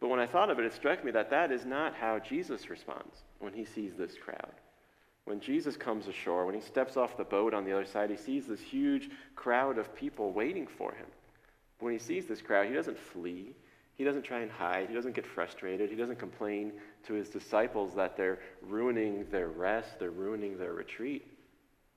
But 0.00 0.08
when 0.08 0.18
I 0.18 0.26
thought 0.26 0.50
of 0.50 0.58
it, 0.58 0.64
it 0.64 0.72
struck 0.72 1.04
me 1.04 1.12
that 1.12 1.30
that 1.30 1.52
is 1.52 1.64
not 1.64 1.94
how 1.94 2.18
Jesus 2.18 2.70
responds 2.70 3.22
when 3.38 3.52
he 3.52 3.64
sees 3.64 3.94
this 3.94 4.16
crowd. 4.16 4.52
When 5.24 5.40
Jesus 5.40 5.76
comes 5.76 6.08
ashore, 6.08 6.46
when 6.46 6.54
he 6.54 6.60
steps 6.60 6.96
off 6.96 7.16
the 7.16 7.24
boat 7.24 7.52
on 7.54 7.64
the 7.64 7.72
other 7.72 7.84
side, 7.84 8.10
he 8.10 8.16
sees 8.16 8.46
this 8.46 8.60
huge 8.60 9.10
crowd 9.36 9.78
of 9.78 9.94
people 9.94 10.32
waiting 10.32 10.66
for 10.66 10.92
him. 10.92 11.06
When 11.80 11.92
he 11.92 11.98
sees 11.98 12.26
this 12.26 12.40
crowd, 12.40 12.66
he 12.66 12.74
doesn't 12.74 12.98
flee. 12.98 13.54
He 13.94 14.04
doesn't 14.04 14.22
try 14.22 14.40
and 14.40 14.50
hide. 14.50 14.88
He 14.88 14.94
doesn't 14.94 15.14
get 15.14 15.26
frustrated. 15.26 15.90
He 15.90 15.96
doesn't 15.96 16.18
complain 16.18 16.72
to 17.06 17.14
his 17.14 17.28
disciples 17.28 17.94
that 17.94 18.16
they're 18.16 18.38
ruining 18.62 19.26
their 19.30 19.48
rest, 19.48 19.98
they're 19.98 20.10
ruining 20.10 20.58
their 20.58 20.72
retreat. 20.72 21.26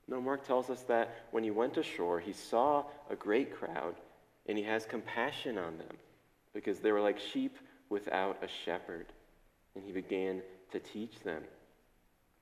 No, 0.08 0.20
Mark 0.20 0.46
tells 0.46 0.70
us 0.70 0.82
that 0.84 1.26
when 1.32 1.44
he 1.44 1.52
went 1.52 1.78
ashore, 1.78 2.20
he 2.20 2.34
saw 2.34 2.84
a 3.10 3.16
great 3.16 3.54
crowd 3.56 3.96
and 4.48 4.58
he 4.58 4.64
has 4.64 4.86
compassion 4.86 5.58
on 5.58 5.78
them 5.78 5.98
because 6.54 6.80
they 6.80 6.92
were 6.92 7.02
like 7.02 7.20
sheep 7.20 7.58
without 7.90 8.38
a 8.44 8.48
shepherd. 8.66 9.08
And 9.76 9.84
he 9.84 9.92
began 9.92 10.42
to 10.72 10.80
teach 10.80 11.20
them. 11.22 11.44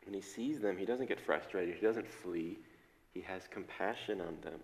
When 0.06 0.13
he 0.13 0.22
sees 0.22 0.60
them, 0.60 0.78
he 0.78 0.86
doesn't 0.86 1.08
get 1.08 1.19
frustrated, 1.19 1.76
he 1.76 1.86
doesn't 1.86 2.08
flee. 2.08 2.58
He 3.13 3.22
has 3.22 3.43
compassion 3.52 4.22
on 4.22 4.38
them 4.41 4.60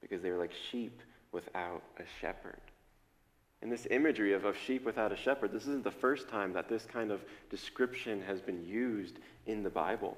because 0.00 0.22
they 0.22 0.30
were 0.30 0.38
like 0.38 0.52
sheep 0.70 1.00
without 1.32 1.82
a 1.98 2.04
shepherd. 2.20 2.60
And 3.60 3.72
this 3.72 3.86
imagery 3.90 4.34
of, 4.34 4.44
of 4.44 4.56
sheep 4.56 4.84
without 4.84 5.12
a 5.12 5.16
shepherd, 5.16 5.52
this 5.52 5.62
isn't 5.62 5.84
the 5.84 5.90
first 5.90 6.28
time 6.28 6.52
that 6.52 6.68
this 6.68 6.84
kind 6.84 7.10
of 7.10 7.24
description 7.50 8.22
has 8.22 8.40
been 8.40 8.64
used 8.64 9.18
in 9.46 9.62
the 9.62 9.70
Bible. 9.70 10.16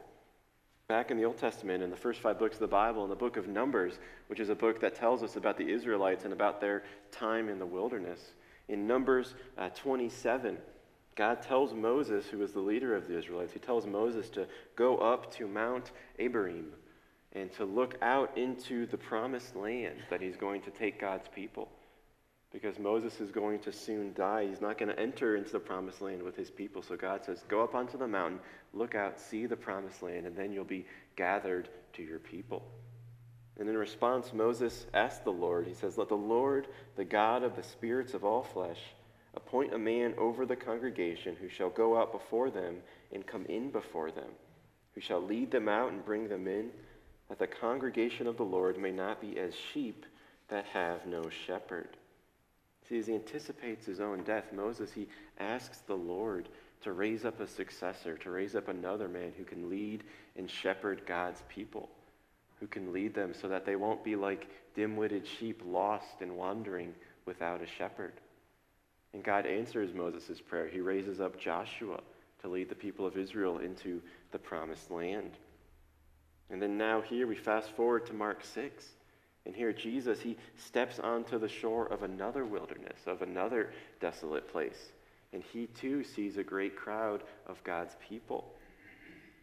Back 0.89 1.11
in 1.11 1.17
the 1.17 1.25
Old 1.25 1.39
Testament, 1.39 1.83
in 1.83 1.91
the 1.91 1.97
first 1.97 2.21
five 2.21 2.39
books 2.39 2.57
of 2.57 2.61
the 2.61 2.67
Bible, 2.67 3.05
in 3.05 3.11
the 3.11 3.17
book 3.17 3.37
of 3.37 3.49
Numbers, 3.49 3.99
which 4.27 4.41
is 4.41 4.51
a 4.51 4.55
book 4.55 4.81
that 4.81 4.95
tells 4.95 5.23
us 5.23 5.37
about 5.37 5.57
the 5.57 5.71
Israelites 5.71 6.25
and 6.25 6.33
about 6.33 6.61
their 6.61 6.83
time 7.13 7.49
in 7.49 7.59
the 7.59 7.67
wilderness, 7.67 8.33
in 8.69 8.87
Numbers 8.87 9.35
uh, 9.57 9.71
27, 9.71 10.59
God 11.17 11.43
tells 11.43 11.73
Moses, 11.73 12.27
who 12.27 12.39
was 12.39 12.53
the 12.53 12.61
leader 12.61 12.95
of 12.95 13.09
the 13.09 13.17
Israelites, 13.17 13.53
he 13.53 13.59
tells 13.59 13.87
Moses 13.87 14.29
to 14.31 14.47
go 14.77 14.99
up 14.99 15.33
to 15.37 15.47
Mount 15.47 15.93
Abarim 16.19 16.67
and 17.33 17.53
to 17.53 17.65
look 17.65 17.97
out 18.03 18.37
into 18.37 18.87
the 18.87 18.99
promised 18.99 19.57
land 19.57 19.97
that 20.11 20.21
he's 20.21 20.37
going 20.37 20.61
to 20.63 20.71
take 20.71 21.01
God's 21.01 21.29
people 21.29 21.69
because 22.53 22.79
Moses 22.79 23.21
is 23.21 23.31
going 23.31 23.61
to 23.61 23.73
soon 23.73 24.13
die. 24.15 24.47
He's 24.49 24.61
not 24.61 24.79
going 24.79 24.89
to 24.89 24.99
enter 24.99 25.37
into 25.37 25.53
the 25.53 25.61
promised 25.61 26.01
land 26.01 26.23
with 26.23 26.37
his 26.37 26.51
people. 26.51 26.83
So 26.83 26.97
God 26.97 27.25
says, 27.25 27.45
Go 27.49 27.63
up 27.63 27.75
onto 27.75 27.97
the 27.97 28.09
mountain, 28.09 28.41
look 28.73 28.95
out, 28.95 29.21
see 29.21 29.47
the 29.47 29.57
promised 29.57 30.03
land, 30.03 30.27
and 30.27 30.37
then 30.37 30.53
you'll 30.53 30.65
be 30.65 30.87
gathered 31.17 31.69
to 31.95 32.03
your 32.03 32.19
people. 32.19 32.63
And 33.59 33.69
in 33.69 33.77
response, 33.77 34.33
Moses 34.33 34.87
asked 34.95 35.25
the 35.25 35.33
Lord, 35.33 35.67
He 35.67 35.75
says, 35.75 35.97
Let 35.97 36.09
the 36.09 36.17
Lord, 36.17 36.67
the 36.97 37.05
God 37.05 37.43
of 37.43 37.57
the 37.57 37.63
spirits 37.63 38.15
of 38.15 38.25
all 38.25 38.43
flesh, 38.43 38.81
appoint 39.35 39.75
a 39.75 39.79
man 39.79 40.15
over 40.19 40.45
the 40.45 40.57
congregation 40.57 41.37
who 41.41 41.49
shall 41.49 41.71
go 41.71 41.97
out 41.97 42.11
before 42.11 42.51
them 42.51 42.79
and 43.13 43.27
come 43.27 43.47
in 43.47 43.71
before 43.71 44.11
them, 44.11 44.31
who 44.95 45.01
shall 45.01 45.21
lead 45.21 45.51
them 45.51 45.69
out 45.69 45.93
and 45.93 46.05
bring 46.05 46.29
them 46.29 46.49
in 46.49 46.71
that 47.29 47.39
the 47.39 47.47
congregation 47.47 48.27
of 48.27 48.37
the 48.37 48.43
Lord 48.43 48.77
may 48.77 48.91
not 48.91 49.21
be 49.21 49.39
as 49.39 49.55
sheep 49.55 50.05
that 50.49 50.65
have 50.67 51.07
no 51.07 51.31
shepherd. 51.47 51.97
See, 52.91 52.99
as 52.99 53.07
he 53.07 53.15
anticipates 53.15 53.87
his 53.87 54.01
own 54.01 54.25
death, 54.25 54.53
Moses, 54.53 54.91
he 54.93 55.07
asks 55.39 55.79
the 55.79 55.95
Lord 55.95 56.49
to 56.83 56.91
raise 56.91 57.25
up 57.25 57.39
a 57.39 57.47
successor, 57.47 58.17
to 58.19 58.31
raise 58.31 58.57
up 58.57 58.67
another 58.67 59.07
man 59.07 59.33
who 59.39 59.45
can 59.45 59.71
lead 59.71 60.03
and 60.37 60.51
shepherd 60.51 61.03
God's 61.07 61.41
people, 61.49 61.89
who 62.59 62.67
can 62.67 62.93
lead 62.93 63.15
them 63.15 63.33
so 63.33 63.47
that 63.47 63.65
they 63.65 63.77
won't 63.77 64.03
be 64.03 64.17
like 64.17 64.49
dim 64.75 64.97
witted 64.97 65.25
sheep 65.25 65.63
lost 65.65 66.21
and 66.21 66.37
wandering 66.37 66.93
without 67.27 67.63
a 67.63 67.67
shepherd. 67.67 68.15
And 69.15 69.23
God 69.23 69.47
answers 69.47 69.95
Moses' 69.95 70.41
prayer. 70.41 70.67
He 70.67 70.81
raises 70.81 71.21
up 71.21 71.39
Joshua 71.39 72.01
to 72.43 72.49
lead 72.49 72.69
the 72.69 72.75
people 72.75 73.07
of 73.07 73.17
Israel 73.17 73.59
into 73.59 74.03
the 74.33 74.39
promised 74.39 74.91
land. 74.91 75.31
And 76.51 76.61
then 76.61 76.77
now, 76.77 77.03
here 77.03 77.29
we 77.29 77.37
fast 77.37 77.71
forward 77.71 78.07
to 78.07 78.15
Mark 78.15 78.45
6. 78.45 78.85
And 79.47 79.55
here, 79.55 79.73
Jesus, 79.73 80.21
he 80.21 80.37
steps 80.57 80.99
onto 80.99 81.39
the 81.39 81.49
shore 81.49 81.87
of 81.87 82.03
another 82.03 82.45
wilderness, 82.45 83.01
of 83.07 83.23
another 83.23 83.73
desolate 84.01 84.49
place. 84.51 84.93
And 85.33 85.43
he 85.43 85.67
too 85.67 86.05
sees 86.05 86.37
a 86.37 86.45
great 86.45 86.77
crowd 86.77 87.23
of 87.47 87.63
God's 87.65 87.97
people. 88.07 88.53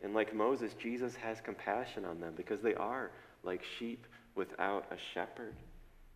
And 0.03 0.13
like 0.13 0.36
Moses, 0.36 0.73
Jesus 0.75 1.15
has 1.15 1.41
compassion 1.41 2.05
on 2.05 2.19
them 2.19 2.33
because 2.36 2.62
they 2.62 2.75
are 2.75 3.12
like 3.43 3.63
sheep 3.79 4.05
without 4.36 4.86
a 4.91 4.97
shepherd. 5.13 5.55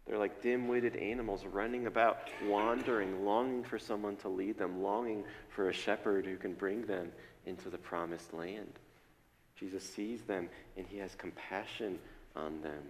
They're 0.06 0.18
like 0.18 0.42
dim 0.42 0.68
witted 0.68 0.96
animals 0.96 1.46
running 1.46 1.88
about, 1.88 2.30
wandering, 2.48 3.26
longing 3.26 3.64
for 3.64 3.80
someone 3.80 4.18
to 4.18 4.30
lead 4.30 4.58
them, 4.58 4.82
longing 4.84 5.24
for 5.50 5.70
a 5.70 5.74
shepherd 5.74 6.26
who 6.26 6.38
can 6.38 6.54
bring 6.54 6.86
them 6.86 7.12
into 7.46 7.70
the 7.70 7.78
promised 7.78 8.34
land. 8.34 8.80
Jesus 9.56 9.84
sees 9.84 10.22
them 10.24 10.50
and 10.78 10.86
he 10.88 10.98
has 10.98 11.16
compassion 11.16 12.00
on 12.36 12.62
them. 12.62 12.84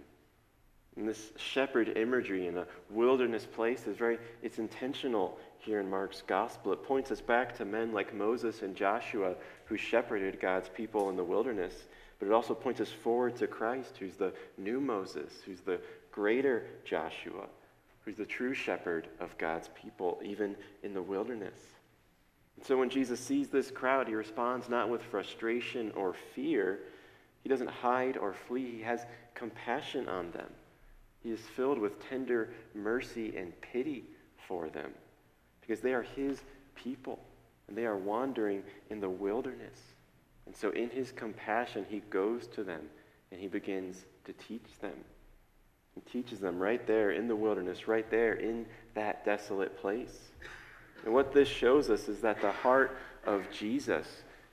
And 0.96 1.08
this 1.08 1.32
shepherd 1.36 1.96
imagery 1.96 2.46
in 2.46 2.58
a 2.58 2.66
wilderness 2.90 3.46
place 3.46 3.86
is 3.86 3.96
very, 3.96 4.18
it's 4.42 4.58
intentional 4.58 5.38
here 5.58 5.80
in 5.80 5.88
Mark's 5.88 6.22
gospel. 6.26 6.72
It 6.72 6.84
points 6.84 7.10
us 7.10 7.20
back 7.20 7.56
to 7.56 7.64
men 7.64 7.92
like 7.92 8.14
Moses 8.14 8.62
and 8.62 8.76
Joshua 8.76 9.34
who 9.64 9.76
shepherded 9.76 10.40
God's 10.40 10.68
people 10.68 11.08
in 11.08 11.16
the 11.16 11.24
wilderness. 11.24 11.74
But 12.18 12.26
it 12.26 12.32
also 12.32 12.54
points 12.54 12.80
us 12.80 12.90
forward 12.90 13.36
to 13.36 13.46
Christ, 13.46 13.96
who's 13.98 14.16
the 14.16 14.32
new 14.58 14.80
Moses, 14.80 15.32
who's 15.46 15.60
the 15.60 15.80
greater 16.10 16.66
Joshua, 16.84 17.46
who's 18.04 18.16
the 18.16 18.26
true 18.26 18.54
shepherd 18.54 19.08
of 19.18 19.36
God's 19.38 19.70
people, 19.74 20.20
even 20.22 20.54
in 20.82 20.92
the 20.92 21.02
wilderness. 21.02 21.58
And 22.56 22.66
so 22.66 22.76
when 22.76 22.90
Jesus 22.90 23.18
sees 23.18 23.48
this 23.48 23.70
crowd, 23.70 24.08
he 24.08 24.14
responds 24.14 24.68
not 24.68 24.90
with 24.90 25.02
frustration 25.02 25.90
or 25.96 26.14
fear. 26.34 26.80
He 27.42 27.48
doesn't 27.48 27.70
hide 27.70 28.16
or 28.16 28.34
flee. 28.34 28.70
He 28.70 28.82
has 28.82 29.06
compassion 29.34 30.08
on 30.08 30.30
them. 30.32 30.50
He 31.22 31.30
is 31.30 31.40
filled 31.40 31.78
with 31.78 32.08
tender 32.08 32.50
mercy 32.74 33.36
and 33.36 33.52
pity 33.60 34.04
for 34.48 34.68
them 34.68 34.90
because 35.60 35.80
they 35.80 35.94
are 35.94 36.02
his 36.02 36.42
people 36.74 37.20
and 37.68 37.76
they 37.76 37.86
are 37.86 37.96
wandering 37.96 38.62
in 38.90 39.00
the 39.00 39.08
wilderness. 39.08 39.78
And 40.46 40.56
so, 40.56 40.70
in 40.70 40.90
his 40.90 41.12
compassion, 41.12 41.86
he 41.88 42.00
goes 42.10 42.48
to 42.48 42.64
them 42.64 42.82
and 43.30 43.40
he 43.40 43.46
begins 43.46 44.04
to 44.24 44.32
teach 44.32 44.78
them. 44.80 44.96
He 45.94 46.00
teaches 46.00 46.40
them 46.40 46.58
right 46.58 46.84
there 46.86 47.12
in 47.12 47.28
the 47.28 47.36
wilderness, 47.36 47.86
right 47.86 48.08
there 48.10 48.34
in 48.34 48.66
that 48.94 49.24
desolate 49.24 49.78
place. 49.78 50.30
And 51.04 51.14
what 51.14 51.32
this 51.32 51.48
shows 51.48 51.90
us 51.90 52.08
is 52.08 52.20
that 52.20 52.40
the 52.40 52.52
heart 52.52 52.96
of 53.24 53.44
Jesus 53.50 54.06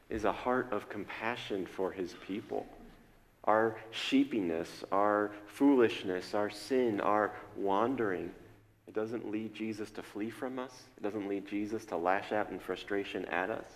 is 0.09 0.25
a 0.25 0.31
heart 0.31 0.67
of 0.71 0.89
compassion 0.89 1.65
for 1.65 1.91
his 1.91 2.15
people. 2.25 2.65
Our 3.45 3.77
sheepiness, 3.91 4.83
our 4.91 5.31
foolishness, 5.47 6.33
our 6.33 6.49
sin, 6.49 7.01
our 7.01 7.33
wandering, 7.55 8.31
it 8.87 8.93
doesn't 8.93 9.29
lead 9.29 9.53
Jesus 9.53 9.91
to 9.91 10.03
flee 10.03 10.29
from 10.29 10.57
us. 10.57 10.73
It 10.97 11.03
doesn't 11.03 11.27
lead 11.27 11.47
Jesus 11.47 11.85
to 11.85 11.97
lash 11.97 12.31
out 12.31 12.49
in 12.49 12.59
frustration 12.59 13.25
at 13.25 13.49
us. 13.49 13.67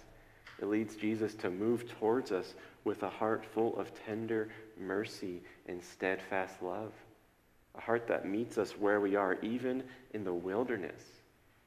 It 0.60 0.66
leads 0.66 0.96
Jesus 0.96 1.36
to 1.36 1.50
move 1.50 1.88
towards 2.00 2.32
us 2.32 2.56
with 2.84 3.04
a 3.04 3.10
heart 3.10 3.46
full 3.46 3.78
of 3.78 3.92
tender 4.06 4.50
mercy 4.80 5.42
and 5.68 5.82
steadfast 5.84 6.62
love. 6.62 6.92
A 7.76 7.82
heart 7.82 8.08
that 8.08 8.28
meets 8.28 8.58
us 8.58 8.72
where 8.72 9.00
we 9.00 9.16
are, 9.16 9.38
even 9.42 9.84
in 10.14 10.24
the 10.24 10.34
wilderness 10.34 11.02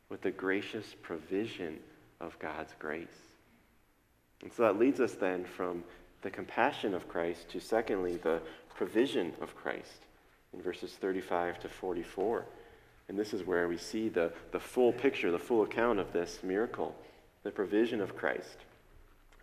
with 0.08 0.22
the 0.22 0.30
gracious 0.30 0.94
provision 1.02 1.78
of 2.20 2.38
God's 2.38 2.74
grace. 2.78 3.06
And 4.42 4.52
so 4.52 4.62
that 4.62 4.78
leads 4.78 5.00
us 5.00 5.14
then 5.14 5.44
from 5.44 5.82
the 6.22 6.30
compassion 6.30 6.94
of 6.94 7.08
Christ 7.08 7.48
to, 7.50 7.60
secondly, 7.60 8.16
the 8.16 8.40
provision 8.74 9.32
of 9.40 9.56
Christ 9.56 10.04
in 10.52 10.62
verses 10.62 10.92
35 10.92 11.60
to 11.60 11.68
44. 11.68 12.44
And 13.08 13.18
this 13.18 13.32
is 13.32 13.44
where 13.44 13.68
we 13.68 13.78
see 13.78 14.08
the, 14.08 14.32
the 14.52 14.60
full 14.60 14.92
picture, 14.92 15.30
the 15.30 15.38
full 15.38 15.62
account 15.62 15.98
of 15.98 16.12
this 16.12 16.40
miracle, 16.42 16.94
the 17.42 17.50
provision 17.50 18.00
of 18.00 18.16
Christ. 18.16 18.58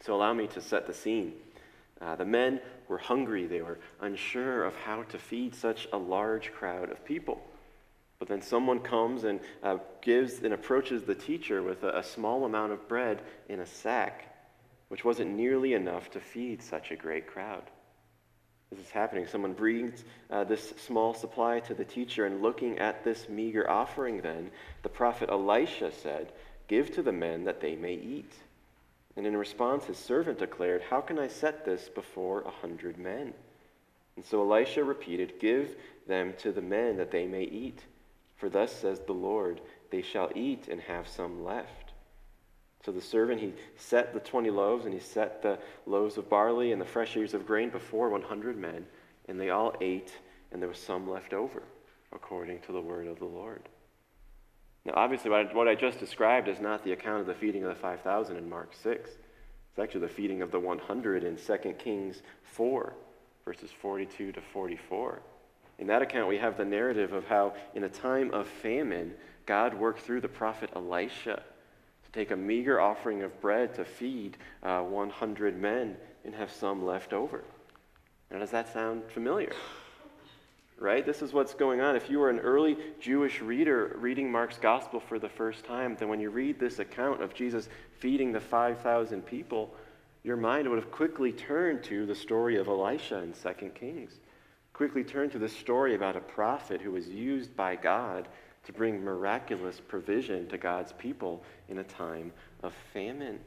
So 0.02 0.14
allow 0.14 0.34
me 0.34 0.48
to 0.48 0.62
set 0.62 0.86
the 0.86 0.94
scene. 0.94 1.34
Uh, 2.02 2.16
the 2.16 2.26
men 2.26 2.60
were 2.90 2.98
hungry, 2.98 3.48
they 3.48 3.62
were 3.62 3.80
unsure 4.02 4.66
of 4.66 4.76
how 4.76 5.04
to 5.04 5.18
feed 5.18 5.56
such 5.56 5.88
a 5.94 5.98
large 5.98 6.52
crowd 6.52 6.92
of 6.92 7.06
people. 7.06 7.42
But 8.20 8.28
then 8.28 8.42
someone 8.42 8.80
comes 8.80 9.24
and 9.24 9.40
uh, 9.64 9.78
gives 10.02 10.40
and 10.44 10.54
approaches 10.54 11.04
the 11.04 11.16
teacher 11.16 11.62
with 11.62 11.84
a, 11.84 12.00
a 12.00 12.04
small 12.04 12.46
amount 12.46 12.74
of 12.74 12.88
bread 12.88 13.22
in 13.48 13.62
a 13.62 13.66
sack, 13.66 14.33
which 14.94 15.04
wasn't 15.04 15.36
nearly 15.36 15.74
enough 15.74 16.12
to 16.12 16.20
feed 16.20 16.62
such 16.62 16.92
a 16.92 16.96
great 16.96 17.26
crowd. 17.26 17.64
This 18.70 18.80
is 18.80 18.92
happening. 18.92 19.26
Someone 19.26 19.54
brings 19.54 20.04
uh, 20.30 20.44
this 20.44 20.72
small 20.86 21.16
supply 21.16 21.62
to 21.62 21.74
the 21.74 21.84
teacher, 21.84 22.28
and 22.28 22.44
looking 22.44 22.78
at 22.78 23.04
this 23.04 23.28
meager 23.28 23.68
offering, 23.68 24.22
then, 24.22 24.52
the 24.84 24.90
prophet 24.90 25.32
Elisha 25.32 25.92
said, 25.92 26.32
Give 26.68 26.92
to 26.92 27.02
the 27.02 27.12
men 27.12 27.44
that 27.46 27.60
they 27.60 27.76
may 27.76 27.96
eat. 27.96 28.34
And 29.16 29.26
in 29.26 29.36
response, 29.36 29.86
his 29.86 29.98
servant 29.98 30.38
declared, 30.38 30.84
How 30.84 31.02
can 31.02 31.18
I 31.18 31.28
set 31.28 31.66
this 31.66 31.90
before 31.90 32.42
a 32.42 32.52
hundred 32.52 33.00
men? 33.00 33.34
And 34.16 34.24
so 34.24 34.42
Elisha 34.42 34.84
repeated, 34.84 35.40
Give 35.40 35.76
them 36.08 36.36
to 36.38 36.52
the 36.52 36.62
men 36.62 36.98
that 36.98 37.10
they 37.10 37.26
may 37.26 37.46
eat. 37.46 37.80
For 38.36 38.48
thus 38.48 38.72
says 38.72 39.00
the 39.00 39.14
Lord, 39.14 39.60
they 39.90 40.04
shall 40.04 40.30
eat 40.36 40.68
and 40.68 40.82
have 40.82 41.08
some 41.08 41.44
left. 41.44 41.83
So 42.86 42.92
the 42.92 43.02
servant, 43.02 43.40
he 43.40 43.54
set 43.78 44.14
the 44.14 44.20
20 44.20 44.50
loaves 44.50 44.86
and 44.86 44.94
he 44.94 45.00
set 45.00 45.42
the 45.42 45.58
loaves 45.86 46.18
of 46.18 46.30
barley 46.30 46.74
and 46.74 46.82
the 46.82 46.86
fresh 46.86 47.16
ears 47.16 47.34
of 47.34 47.48
grain 47.48 47.70
before 47.70 48.10
100 48.10 48.58
men, 48.58 48.86
and 49.28 49.40
they 49.40 49.52
all 49.52 49.74
ate, 49.80 50.12
and 50.52 50.62
there 50.62 50.70
was 50.70 50.80
some 50.80 51.10
left 51.10 51.34
over, 51.34 51.64
according 52.12 52.60
to 52.62 52.74
the 52.74 52.82
word 52.82 53.08
of 53.08 53.20
the 53.20 53.26
Lord. 53.26 53.70
Now, 54.86 54.94
obviously, 54.98 55.32
what 55.32 55.68
I 55.70 55.76
just 55.76 55.98
described 56.00 56.50
is 56.50 56.60
not 56.60 56.84
the 56.84 56.92
account 56.92 57.22
of 57.22 57.28
the 57.28 57.34
feeding 57.34 57.64
of 57.64 57.70
the 57.70 57.76
5,000 57.76 58.36
in 58.36 58.50
Mark 58.50 58.74
6. 58.84 59.10
It's 59.10 59.80
actually 59.80 60.02
the 60.02 60.10
feeding 60.10 60.42
of 60.42 60.52
the 60.52 60.60
100 60.60 61.24
in 61.24 61.38
2 61.38 61.58
Kings 61.80 62.22
4, 62.44 62.94
verses 63.46 63.72
42 63.82 64.34
to 64.34 64.42
44. 64.42 65.22
In 65.80 65.88
that 65.88 66.02
account, 66.02 66.28
we 66.28 66.38
have 66.38 66.58
the 66.58 66.66
narrative 66.66 67.14
of 67.14 67.26
how, 67.26 67.54
in 67.74 67.86
a 67.86 67.90
time 67.90 68.32
of 68.34 68.46
famine, 68.46 69.14
God 69.46 69.74
worked 69.74 70.02
through 70.02 70.20
the 70.20 70.28
prophet 70.28 70.70
Elisha 70.76 71.44
take 72.14 72.32
a 72.32 72.36
meager 72.36 72.80
offering 72.80 73.24
of 73.24 73.42
bread 73.42 73.74
to 73.76 73.86
feed 73.86 74.38
uh, 74.62 74.82
100 74.82 75.60
men 75.60 75.98
and 76.24 76.34
have 76.36 76.52
some 76.52 76.86
left 76.86 77.12
over. 77.12 77.44
Now, 78.32 78.40
does 78.40 78.52
that 78.52 78.72
sound 78.72 79.04
familiar? 79.10 79.52
Right? 80.80 81.06
This 81.06 81.22
is 81.22 81.34
what's 81.34 81.54
going 81.54 81.82
on. 81.82 81.96
If 81.96 82.10
you 82.10 82.20
were 82.20 82.30
an 82.30 82.40
early 82.40 82.78
Jewish 83.00 83.42
reader 83.42 83.96
reading 84.00 84.32
Mark's 84.32 84.58
gospel 84.58 85.00
for 85.00 85.20
the 85.20 85.30
first 85.30 85.66
time, 85.66 85.96
then 85.98 86.10
when 86.10 86.20
you 86.20 86.30
read 86.30 86.60
this 86.60 86.80
account 86.80 87.22
of 87.22 87.34
Jesus 87.34 87.70
feeding 88.00 88.32
the 88.32 88.40
5,000 88.40 89.22
people, 89.24 89.74
your 90.24 90.38
mind 90.38 90.70
would 90.70 90.80
have 90.80 90.92
quickly 90.92 91.32
turned 91.32 91.84
to 91.84 92.06
the 92.06 92.16
story 92.16 92.58
of 92.58 92.68
Elisha 92.68 93.20
in 93.20 93.34
2 93.34 93.70
Kings 93.70 94.20
quickly 94.74 95.04
turn 95.04 95.30
to 95.30 95.40
the 95.40 95.48
story 95.48 95.94
about 95.94 96.16
a 96.16 96.22
prophet 96.22 96.82
who 96.82 96.92
was 96.92 97.08
used 97.08 97.56
by 97.56 97.76
God 97.76 98.28
to 98.64 98.74
bring 98.74 99.04
miraculous 99.04 99.80
provision 99.80 100.48
to 100.48 100.58
God's 100.58 100.94
people 100.94 101.44
in 101.70 101.80
a 101.80 101.84
time 101.84 102.32
of 102.62 102.74
famine. 102.94 103.40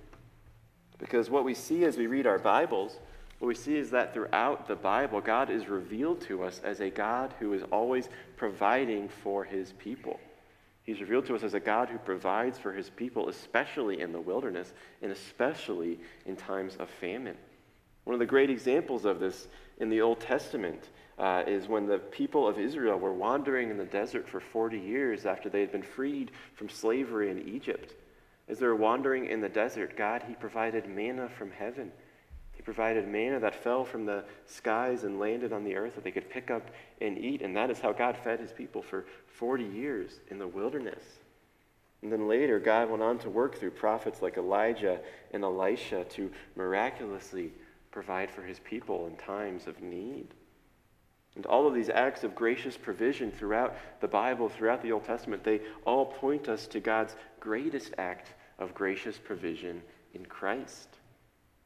Because 0.98 1.30
what 1.30 1.44
we 1.44 1.54
see 1.54 1.84
as 1.84 1.96
we 1.96 2.06
read 2.06 2.26
our 2.26 2.38
Bibles, 2.38 2.98
what 3.38 3.48
we 3.48 3.54
see 3.54 3.76
is 3.76 3.90
that 3.90 4.14
throughout 4.14 4.66
the 4.66 4.76
Bible, 4.76 5.20
God 5.20 5.50
is 5.50 5.68
revealed 5.68 6.20
to 6.22 6.42
us 6.42 6.60
as 6.64 6.80
a 6.80 6.90
God 6.90 7.34
who 7.38 7.52
is 7.52 7.62
always 7.70 8.08
providing 8.36 9.08
for 9.08 9.44
his 9.44 9.72
people. 9.72 10.18
He's 10.82 11.00
revealed 11.00 11.26
to 11.26 11.34
us 11.34 11.42
as 11.42 11.54
a 11.54 11.60
God 11.60 11.88
who 11.88 11.98
provides 11.98 12.58
for 12.58 12.72
his 12.72 12.90
people, 12.90 13.28
especially 13.28 14.00
in 14.00 14.12
the 14.12 14.20
wilderness 14.20 14.72
and 15.02 15.12
especially 15.12 15.98
in 16.24 16.36
times 16.36 16.76
of 16.76 16.88
famine. 16.88 17.36
One 18.04 18.14
of 18.14 18.20
the 18.20 18.26
great 18.26 18.50
examples 18.50 19.04
of 19.04 19.18
this 19.18 19.48
in 19.78 19.90
the 19.90 20.00
Old 20.00 20.20
Testament 20.20 20.90
uh, 21.18 21.42
is 21.46 21.68
when 21.68 21.86
the 21.86 21.98
people 21.98 22.46
of 22.46 22.58
Israel 22.58 22.98
were 22.98 23.12
wandering 23.12 23.70
in 23.70 23.78
the 23.78 23.84
desert 23.84 24.28
for 24.28 24.40
40 24.40 24.78
years 24.78 25.24
after 25.24 25.48
they 25.48 25.60
had 25.60 25.72
been 25.72 25.82
freed 25.82 26.30
from 26.54 26.68
slavery 26.68 27.30
in 27.30 27.48
Egypt. 27.48 27.94
As 28.48 28.58
they 28.58 28.66
were 28.66 28.76
wandering 28.76 29.26
in 29.26 29.40
the 29.40 29.48
desert, 29.48 29.96
God, 29.96 30.22
He 30.28 30.34
provided 30.34 30.88
manna 30.88 31.28
from 31.28 31.50
heaven. 31.50 31.90
He 32.52 32.62
provided 32.62 33.08
manna 33.08 33.40
that 33.40 33.62
fell 33.62 33.84
from 33.84 34.06
the 34.06 34.24
skies 34.46 35.04
and 35.04 35.18
landed 35.18 35.52
on 35.52 35.64
the 35.64 35.76
earth 35.76 35.94
that 35.94 36.04
they 36.04 36.10
could 36.10 36.30
pick 36.30 36.50
up 36.50 36.70
and 37.00 37.18
eat. 37.18 37.42
And 37.42 37.56
that 37.56 37.70
is 37.70 37.80
how 37.80 37.92
God 37.92 38.16
fed 38.22 38.40
his 38.40 38.52
people 38.52 38.82
for 38.82 39.04
40 39.26 39.64
years 39.64 40.20
in 40.28 40.38
the 40.38 40.48
wilderness. 40.48 41.02
And 42.02 42.12
then 42.12 42.28
later, 42.28 42.58
God 42.58 42.88
went 42.88 43.02
on 43.02 43.18
to 43.20 43.30
work 43.30 43.58
through 43.58 43.72
prophets 43.72 44.22
like 44.22 44.36
Elijah 44.36 45.00
and 45.32 45.44
Elisha 45.44 46.04
to 46.04 46.30
miraculously 46.54 47.52
provide 47.90 48.30
for 48.30 48.42
his 48.42 48.60
people 48.60 49.06
in 49.06 49.16
times 49.16 49.66
of 49.66 49.82
need. 49.82 50.28
And 51.36 51.44
all 51.46 51.66
of 51.66 51.74
these 51.74 51.90
acts 51.90 52.24
of 52.24 52.34
gracious 52.34 52.76
provision 52.76 53.30
throughout 53.30 53.76
the 54.00 54.08
Bible, 54.08 54.48
throughout 54.48 54.82
the 54.82 54.90
Old 54.90 55.04
Testament, 55.04 55.44
they 55.44 55.60
all 55.84 56.06
point 56.06 56.48
us 56.48 56.66
to 56.68 56.80
God's 56.80 57.14
greatest 57.40 57.92
act 57.98 58.34
of 58.58 58.74
gracious 58.74 59.18
provision 59.18 59.82
in 60.14 60.24
Christ. 60.24 60.88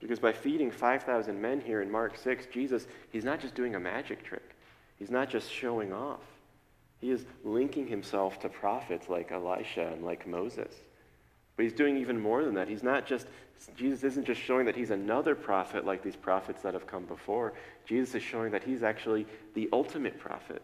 Because 0.00 0.18
by 0.18 0.32
feeding 0.32 0.70
5,000 0.70 1.40
men 1.40 1.60
here 1.60 1.82
in 1.82 1.90
Mark 1.90 2.16
6, 2.16 2.46
Jesus, 2.46 2.88
he's 3.10 3.24
not 3.24 3.38
just 3.38 3.54
doing 3.54 3.76
a 3.76 3.80
magic 3.80 4.24
trick. 4.24 4.56
He's 4.98 5.10
not 5.10 5.30
just 5.30 5.50
showing 5.50 5.92
off. 5.92 6.24
He 6.98 7.10
is 7.10 7.24
linking 7.44 7.86
himself 7.86 8.40
to 8.40 8.48
prophets 8.48 9.08
like 9.08 9.30
Elisha 9.30 9.92
and 9.92 10.04
like 10.04 10.26
Moses. 10.26 10.74
But 11.60 11.64
he's 11.64 11.74
doing 11.74 11.98
even 11.98 12.18
more 12.18 12.42
than 12.42 12.54
that. 12.54 12.68
He's 12.68 12.82
not 12.82 13.04
just, 13.04 13.26
Jesus 13.76 14.02
isn't 14.02 14.24
just 14.24 14.40
showing 14.40 14.64
that 14.64 14.74
he's 14.74 14.88
another 14.90 15.34
prophet 15.34 15.84
like 15.84 16.02
these 16.02 16.16
prophets 16.16 16.62
that 16.62 16.72
have 16.72 16.86
come 16.86 17.04
before. 17.04 17.52
Jesus 17.84 18.14
is 18.14 18.22
showing 18.22 18.52
that 18.52 18.64
he's 18.64 18.82
actually 18.82 19.26
the 19.52 19.68
ultimate 19.70 20.18
prophet, 20.18 20.62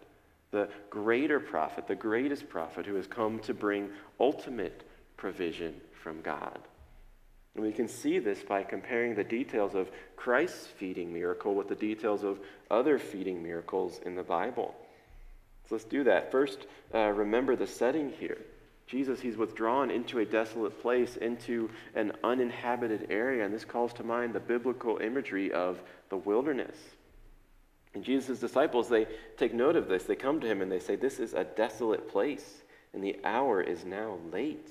the 0.53 0.71
greater 0.89 1.39
prophet, 1.39 1.87
the 1.87 1.95
greatest 1.95 2.49
prophet 2.49 2.87
who 2.87 2.95
has 2.95 3.07
come 3.07 3.41
to 3.41 3.53
bring 3.53 3.91
ultimate 4.19 4.85
provision 5.19 5.75
from 6.03 6.23
God. 6.23 6.59
And 7.57 7.63
we 7.63 7.73
can 7.73 7.89
see 7.89 8.19
this 8.19 8.43
by 8.43 8.63
comparing 8.63 9.15
the 9.15 9.23
details 9.23 9.75
of 9.75 9.91
Christ's 10.17 10.67
feeding 10.67 11.13
miracle 11.13 11.55
with 11.55 11.69
the 11.69 11.75
details 11.75 12.25
of 12.25 12.41
other 12.71 12.99
feeding 12.99 13.43
miracles 13.43 14.01
in 14.07 14.15
the 14.15 14.23
Bible. 14.23 14.75
So 15.69 15.75
let's 15.75 15.85
do 15.85 16.05
that. 16.05 16.33
First, 16.33 16.67
uh, 16.95 17.11
remember 17.11 17.55
the 17.55 17.67
setting 17.67 18.13
here. 18.19 18.39
Jesus, 18.87 19.21
he's 19.21 19.37
withdrawn 19.37 19.91
into 19.91 20.21
a 20.21 20.25
desolate 20.25 20.81
place, 20.81 21.17
into 21.17 21.69
an 21.95 22.13
uninhabited 22.23 23.09
area, 23.11 23.45
and 23.45 23.53
this 23.53 23.65
calls 23.65 23.93
to 23.95 24.05
mind 24.05 24.33
the 24.33 24.41
biblical 24.41 24.99
imagery 24.99 25.51
of 25.53 25.81
the 26.09 26.17
wilderness. 26.17 26.77
And 27.95 28.05
Jesus' 28.05 28.39
disciples, 28.39 28.89
they 28.89 29.07
take 29.37 29.55
note 29.55 29.75
of 29.75 29.89
this. 29.89 30.05
They 30.05 30.15
come 30.15 30.39
to 30.41 30.47
him 30.47 30.61
and 30.61 30.71
they 30.71 30.79
say, 30.79 30.97
This 30.97 31.19
is 31.19 31.33
a 31.33 31.45
desolate 31.45 32.09
place, 32.09 32.63
and 32.93 33.03
the 33.03 33.17
hour 33.25 33.61
is 33.61 33.85
now 33.85 34.19
late. 34.31 34.69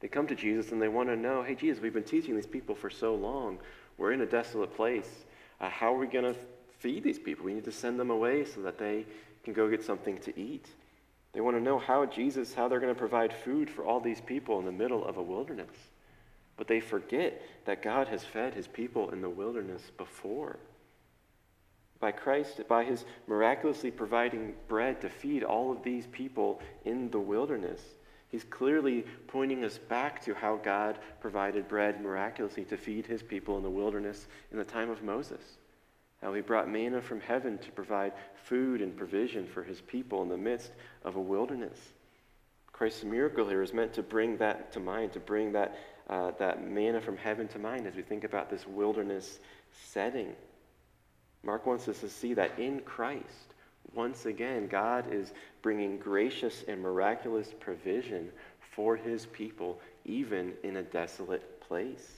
They 0.00 0.08
come 0.08 0.26
to 0.26 0.34
Jesus 0.34 0.72
and 0.72 0.82
they 0.82 0.88
want 0.88 1.08
to 1.08 1.16
know, 1.16 1.42
Hey, 1.42 1.54
Jesus, 1.54 1.82
we've 1.82 1.94
been 1.94 2.02
teaching 2.02 2.34
these 2.34 2.46
people 2.46 2.74
for 2.74 2.90
so 2.90 3.14
long. 3.14 3.58
We're 3.96 4.12
in 4.12 4.20
a 4.20 4.26
desolate 4.26 4.74
place. 4.74 5.24
Uh, 5.60 5.70
how 5.70 5.94
are 5.94 5.98
we 5.98 6.06
going 6.06 6.34
to 6.34 6.38
feed 6.80 7.02
these 7.02 7.18
people? 7.18 7.46
We 7.46 7.54
need 7.54 7.64
to 7.64 7.72
send 7.72 7.98
them 7.98 8.10
away 8.10 8.44
so 8.44 8.60
that 8.62 8.78
they 8.78 9.06
can 9.44 9.54
go 9.54 9.70
get 9.70 9.82
something 9.82 10.18
to 10.18 10.38
eat. 10.38 10.66
They 11.36 11.42
want 11.42 11.58
to 11.58 11.62
know 11.62 11.78
how 11.78 12.06
Jesus, 12.06 12.54
how 12.54 12.66
they're 12.66 12.80
going 12.80 12.94
to 12.94 12.98
provide 12.98 13.30
food 13.30 13.68
for 13.68 13.84
all 13.84 14.00
these 14.00 14.22
people 14.22 14.58
in 14.58 14.64
the 14.64 14.72
middle 14.72 15.04
of 15.04 15.18
a 15.18 15.22
wilderness. 15.22 15.76
But 16.56 16.66
they 16.66 16.80
forget 16.80 17.42
that 17.66 17.82
God 17.82 18.08
has 18.08 18.24
fed 18.24 18.54
his 18.54 18.66
people 18.66 19.10
in 19.10 19.20
the 19.20 19.28
wilderness 19.28 19.82
before. 19.98 20.58
By 22.00 22.12
Christ, 22.12 22.62
by 22.68 22.84
his 22.84 23.04
miraculously 23.26 23.90
providing 23.90 24.54
bread 24.66 25.02
to 25.02 25.10
feed 25.10 25.44
all 25.44 25.70
of 25.70 25.82
these 25.82 26.06
people 26.06 26.62
in 26.86 27.10
the 27.10 27.20
wilderness, 27.20 27.82
he's 28.28 28.44
clearly 28.44 29.04
pointing 29.26 29.62
us 29.62 29.76
back 29.76 30.24
to 30.24 30.32
how 30.32 30.56
God 30.56 30.98
provided 31.20 31.68
bread 31.68 32.00
miraculously 32.00 32.64
to 32.64 32.78
feed 32.78 33.04
his 33.04 33.22
people 33.22 33.58
in 33.58 33.62
the 33.62 33.68
wilderness 33.68 34.26
in 34.52 34.56
the 34.56 34.64
time 34.64 34.88
of 34.88 35.02
Moses. 35.02 35.58
How 36.22 36.32
he 36.32 36.40
brought 36.40 36.68
manna 36.68 37.00
from 37.00 37.20
heaven 37.20 37.58
to 37.58 37.70
provide 37.72 38.12
food 38.44 38.80
and 38.80 38.96
provision 38.96 39.46
for 39.46 39.62
his 39.62 39.80
people 39.80 40.22
in 40.22 40.28
the 40.28 40.36
midst 40.36 40.72
of 41.04 41.16
a 41.16 41.20
wilderness. 41.20 41.78
Christ's 42.72 43.04
miracle 43.04 43.48
here 43.48 43.62
is 43.62 43.72
meant 43.72 43.94
to 43.94 44.02
bring 44.02 44.36
that 44.38 44.72
to 44.72 44.80
mind, 44.80 45.12
to 45.14 45.20
bring 45.20 45.52
that, 45.52 45.78
uh, 46.08 46.32
that 46.38 46.66
manna 46.66 47.00
from 47.00 47.16
heaven 47.16 47.48
to 47.48 47.58
mind 47.58 47.86
as 47.86 47.94
we 47.94 48.02
think 48.02 48.24
about 48.24 48.50
this 48.50 48.66
wilderness 48.66 49.38
setting. 49.72 50.34
Mark 51.42 51.64
wants 51.64 51.88
us 51.88 52.00
to 52.00 52.08
see 52.08 52.34
that 52.34 52.58
in 52.58 52.80
Christ, 52.80 53.54
once 53.94 54.26
again, 54.26 54.66
God 54.66 55.12
is 55.12 55.32
bringing 55.62 55.96
gracious 55.96 56.64
and 56.68 56.82
miraculous 56.82 57.54
provision 57.60 58.30
for 58.72 58.96
his 58.96 59.26
people, 59.26 59.80
even 60.04 60.52
in 60.62 60.76
a 60.76 60.82
desolate 60.82 61.60
place. 61.60 62.15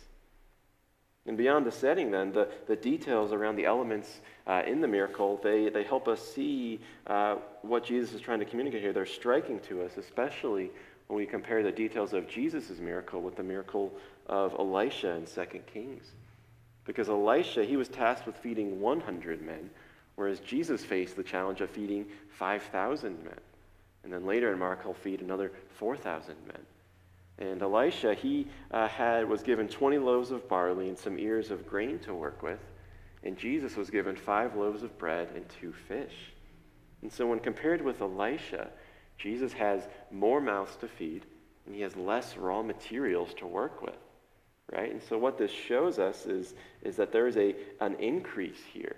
And 1.28 1.36
beyond 1.36 1.66
the 1.66 1.72
setting, 1.72 2.10
then, 2.10 2.32
the, 2.32 2.48
the 2.66 2.74
details 2.74 3.32
around 3.32 3.56
the 3.56 3.66
elements 3.66 4.20
uh, 4.46 4.62
in 4.66 4.80
the 4.80 4.88
miracle, 4.88 5.38
they, 5.42 5.68
they 5.68 5.84
help 5.84 6.08
us 6.08 6.26
see 6.26 6.80
uh, 7.06 7.36
what 7.60 7.84
Jesus 7.84 8.14
is 8.14 8.22
trying 8.22 8.38
to 8.38 8.46
communicate 8.46 8.80
here. 8.80 8.94
They're 8.94 9.04
striking 9.04 9.60
to 9.68 9.82
us, 9.82 9.98
especially 9.98 10.70
when 11.06 11.18
we 11.18 11.26
compare 11.26 11.62
the 11.62 11.70
details 11.70 12.14
of 12.14 12.26
Jesus' 12.28 12.78
miracle 12.78 13.20
with 13.20 13.36
the 13.36 13.42
miracle 13.42 13.92
of 14.26 14.54
Elisha 14.58 15.10
in 15.10 15.26
2 15.26 15.58
Kings. 15.72 16.04
Because 16.86 17.10
Elisha, 17.10 17.62
he 17.62 17.76
was 17.76 17.88
tasked 17.88 18.26
with 18.26 18.38
feeding 18.38 18.80
100 18.80 19.42
men, 19.42 19.68
whereas 20.16 20.40
Jesus 20.40 20.82
faced 20.82 21.16
the 21.16 21.22
challenge 21.22 21.60
of 21.60 21.68
feeding 21.68 22.06
5,000 22.30 23.22
men. 23.22 23.34
And 24.02 24.10
then 24.10 24.24
later 24.24 24.50
in 24.50 24.58
Mark, 24.58 24.82
he'll 24.82 24.94
feed 24.94 25.20
another 25.20 25.52
4,000 25.74 26.36
men. 26.46 26.62
And 27.38 27.62
Elisha, 27.62 28.14
he 28.14 28.48
uh, 28.72 28.88
had, 28.88 29.28
was 29.28 29.42
given 29.42 29.68
20 29.68 29.98
loaves 29.98 30.30
of 30.30 30.48
barley 30.48 30.88
and 30.88 30.98
some 30.98 31.18
ears 31.18 31.50
of 31.50 31.68
grain 31.68 31.98
to 32.00 32.14
work 32.14 32.42
with. 32.42 32.58
And 33.22 33.36
Jesus 33.36 33.76
was 33.76 33.90
given 33.90 34.16
five 34.16 34.56
loaves 34.56 34.82
of 34.82 34.96
bread 34.98 35.28
and 35.34 35.48
two 35.48 35.72
fish. 35.72 36.32
And 37.02 37.12
so, 37.12 37.26
when 37.26 37.38
compared 37.38 37.82
with 37.82 38.00
Elisha, 38.00 38.68
Jesus 39.18 39.52
has 39.52 39.88
more 40.10 40.40
mouths 40.40 40.76
to 40.76 40.88
feed 40.88 41.26
and 41.66 41.74
he 41.74 41.82
has 41.82 41.94
less 41.96 42.36
raw 42.36 42.62
materials 42.62 43.34
to 43.34 43.46
work 43.46 43.82
with. 43.82 43.98
Right? 44.72 44.90
And 44.90 45.02
so, 45.02 45.16
what 45.18 45.38
this 45.38 45.50
shows 45.50 45.98
us 45.98 46.26
is, 46.26 46.54
is 46.82 46.96
that 46.96 47.12
there 47.12 47.26
is 47.26 47.36
a, 47.36 47.54
an 47.80 47.94
increase 47.96 48.62
here. 48.72 48.96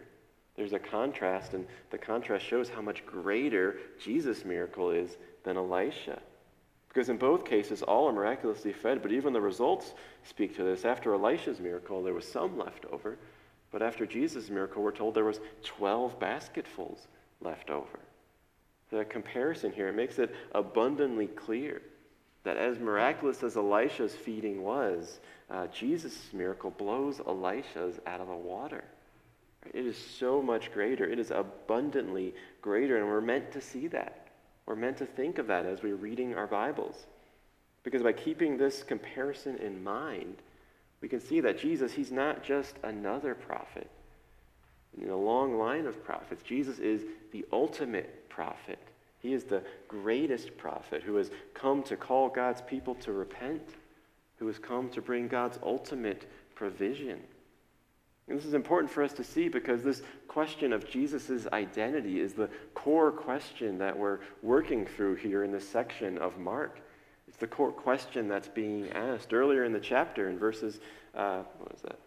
There's 0.57 0.73
a 0.73 0.79
contrast, 0.79 1.55
and 1.55 1.67
the 1.91 1.99
contrast 1.99 2.45
shows 2.45 2.69
how 2.69 2.83
much 2.83 3.07
greater 3.07 3.77
Jesus' 4.03 4.45
miracle 4.45 4.91
is 4.91 5.17
than 5.45 5.57
Elisha. 5.57 6.21
Because 6.91 7.09
in 7.09 7.19
both 7.19 7.45
cases, 7.45 7.83
all 7.83 8.09
are 8.09 8.13
miraculously 8.13 8.73
fed, 8.73 9.01
but 9.01 9.13
even 9.13 9.33
the 9.33 9.41
results 9.41 9.95
speak 10.25 10.57
to 10.57 10.65
this. 10.65 10.85
After 10.85 11.15
Elisha's 11.15 11.61
miracle, 11.61 12.03
there 12.03 12.15
was 12.15 12.27
some 12.27 12.59
left 12.59 12.85
over, 12.87 13.17
but 13.71 13.81
after 13.81 14.05
Jesus' 14.05 14.51
miracle, 14.51 14.83
we're 14.83 14.91
told 14.91 15.15
there 15.15 15.25
was 15.25 15.41
12 15.63 16.19
basketfuls 16.19 17.07
left 17.41 17.71
over. 17.71 18.01
The 18.91 19.05
comparison 19.05 19.71
here, 19.71 19.87
it 19.87 19.95
makes 19.95 20.19
it 20.19 20.35
abundantly 20.53 21.29
clear 21.29 21.81
that 22.43 22.57
as 22.57 22.81
miraculous 22.81 23.45
as 23.45 23.57
Elisha's 23.57 24.17
feeding 24.17 24.63
was, 24.65 25.21
uh, 25.49 25.69
Jesus' 25.69 26.33
miracle 26.33 26.71
blows 26.73 27.21
Elisha's 27.21 28.01
out 28.05 28.21
of 28.21 28.27
the 28.27 28.35
water. 28.35 28.83
It 29.73 29.87
is 29.87 29.97
so 29.97 30.43
much 30.43 30.73
greater. 30.73 31.05
It 31.05 31.21
is 31.21 31.31
abundantly 31.31 32.35
greater, 32.63 32.97
and 32.97 33.07
we're 33.07 33.21
meant 33.21 33.53
to 33.53 33.61
see 33.61 33.87
that. 33.89 34.20
We're 34.71 34.77
meant 34.77 34.99
to 34.99 35.07
think 35.07 35.39
of 35.39 35.49
that 35.49 35.67
as 35.67 35.83
we're 35.83 35.97
reading 35.97 36.37
our 36.37 36.47
Bibles. 36.47 36.95
Because 37.83 38.05
by 38.05 38.13
keeping 38.13 38.57
this 38.57 38.85
comparison 38.85 39.57
in 39.57 39.83
mind, 39.83 40.37
we 41.01 41.09
can 41.09 41.19
see 41.19 41.41
that 41.41 41.59
Jesus, 41.59 41.91
he's 41.91 42.13
not 42.13 42.45
just 42.45 42.77
another 42.85 43.35
prophet. 43.35 43.91
In 44.97 45.11
a 45.11 45.17
long 45.17 45.59
line 45.59 45.87
of 45.87 46.05
prophets, 46.05 46.45
Jesus 46.45 46.79
is 46.79 47.03
the 47.33 47.45
ultimate 47.53 48.29
prophet. 48.29 48.79
He 49.19 49.33
is 49.33 49.43
the 49.43 49.65
greatest 49.89 50.57
prophet 50.57 51.03
who 51.03 51.17
has 51.17 51.33
come 51.53 51.83
to 51.83 51.97
call 51.97 52.29
God's 52.29 52.63
people 52.63 52.95
to 52.95 53.11
repent, 53.11 53.71
who 54.37 54.47
has 54.47 54.61
come 54.61 54.89
to 54.91 55.03
bring 55.03 55.27
God's 55.27 55.59
ultimate 55.65 56.31
provision. 56.55 57.19
And 58.29 58.39
this 58.39 58.47
is 58.47 58.55
important 58.55 58.93
for 58.93 59.03
us 59.03 59.13
to 59.15 59.25
see 59.25 59.49
because 59.49 59.83
this 59.83 60.03
question 60.29 60.73
of 60.73 60.89
Jesus' 60.89 61.47
identity 61.53 62.21
is 62.21 62.33
the 62.35 62.49
core 62.75 63.11
question 63.11 63.79
that 63.79 63.99
we're 63.99 64.21
working 64.43 64.87
through 64.87 65.17
here 65.17 65.43
in 65.43 65.51
this 65.51 65.69
section 65.69 66.17
of 66.19 66.39
Mark. 66.39 66.81
It's 67.27 67.39
the 67.39 67.47
core 67.47 67.73
question 67.73 68.29
that's 68.29 68.49
being 68.49 68.91
asked 68.91 69.33
earlier 69.33 69.65
in 69.65 69.73
the 69.73 69.81
chapter 69.81 70.29
in 70.29 70.39
verses, 70.39 70.81
uh, 71.15 71.43
what 71.59 71.73
is 71.75 71.83
that? 71.83 71.99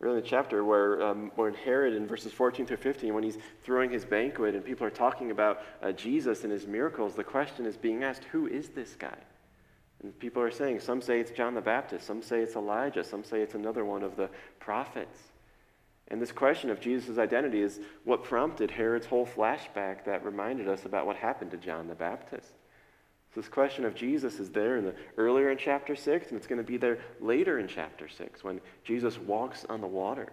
Early 0.00 0.18
in 0.18 0.22
the 0.22 0.28
chapter 0.28 0.64
where, 0.64 1.02
um, 1.02 1.30
where 1.36 1.52
Herod 1.52 1.94
in 1.94 2.06
verses 2.06 2.32
14 2.32 2.66
through 2.66 2.78
15, 2.78 3.14
when 3.14 3.22
he's 3.22 3.38
throwing 3.64 3.90
his 3.90 4.04
banquet 4.04 4.54
and 4.54 4.64
people 4.64 4.86
are 4.86 4.90
talking 4.90 5.30
about 5.30 5.62
uh, 5.82 5.92
Jesus 5.92 6.42
and 6.42 6.52
his 6.52 6.66
miracles, 6.66 7.14
the 7.14 7.24
question 7.24 7.66
is 7.66 7.76
being 7.76 8.02
asked, 8.02 8.24
who 8.24 8.46
is 8.46 8.70
this 8.70 8.96
guy? 8.98 9.18
And 10.02 10.18
people 10.18 10.42
are 10.42 10.50
saying, 10.50 10.80
some 10.80 11.00
say 11.00 11.20
it's 11.20 11.30
John 11.30 11.54
the 11.54 11.60
Baptist, 11.60 12.06
some 12.06 12.22
say 12.22 12.40
it's 12.40 12.56
Elijah, 12.56 13.04
some 13.04 13.24
say 13.24 13.40
it's 13.40 13.54
another 13.54 13.84
one 13.84 14.02
of 14.02 14.16
the 14.16 14.28
prophets. 14.58 15.18
And 16.08 16.20
this 16.20 16.32
question 16.32 16.70
of 16.70 16.80
Jesus' 16.80 17.18
identity 17.18 17.62
is 17.62 17.80
what 18.04 18.24
prompted 18.24 18.70
Herod's 18.70 19.06
whole 19.06 19.26
flashback 19.26 20.04
that 20.04 20.24
reminded 20.24 20.68
us 20.68 20.84
about 20.84 21.06
what 21.06 21.16
happened 21.16 21.52
to 21.52 21.56
John 21.56 21.88
the 21.88 21.94
Baptist. 21.94 22.48
So 23.34 23.40
this 23.40 23.48
question 23.48 23.84
of 23.86 23.94
Jesus 23.94 24.38
is 24.38 24.50
there 24.50 24.76
in 24.76 24.84
the, 24.84 24.94
earlier 25.16 25.50
in 25.50 25.56
chapter 25.56 25.96
6, 25.96 26.28
and 26.28 26.36
it's 26.36 26.46
going 26.46 26.60
to 26.60 26.66
be 26.66 26.76
there 26.76 26.98
later 27.20 27.58
in 27.58 27.66
chapter 27.66 28.08
6 28.08 28.44
when 28.44 28.60
Jesus 28.84 29.18
walks 29.18 29.64
on 29.70 29.80
the 29.80 29.86
water. 29.86 30.28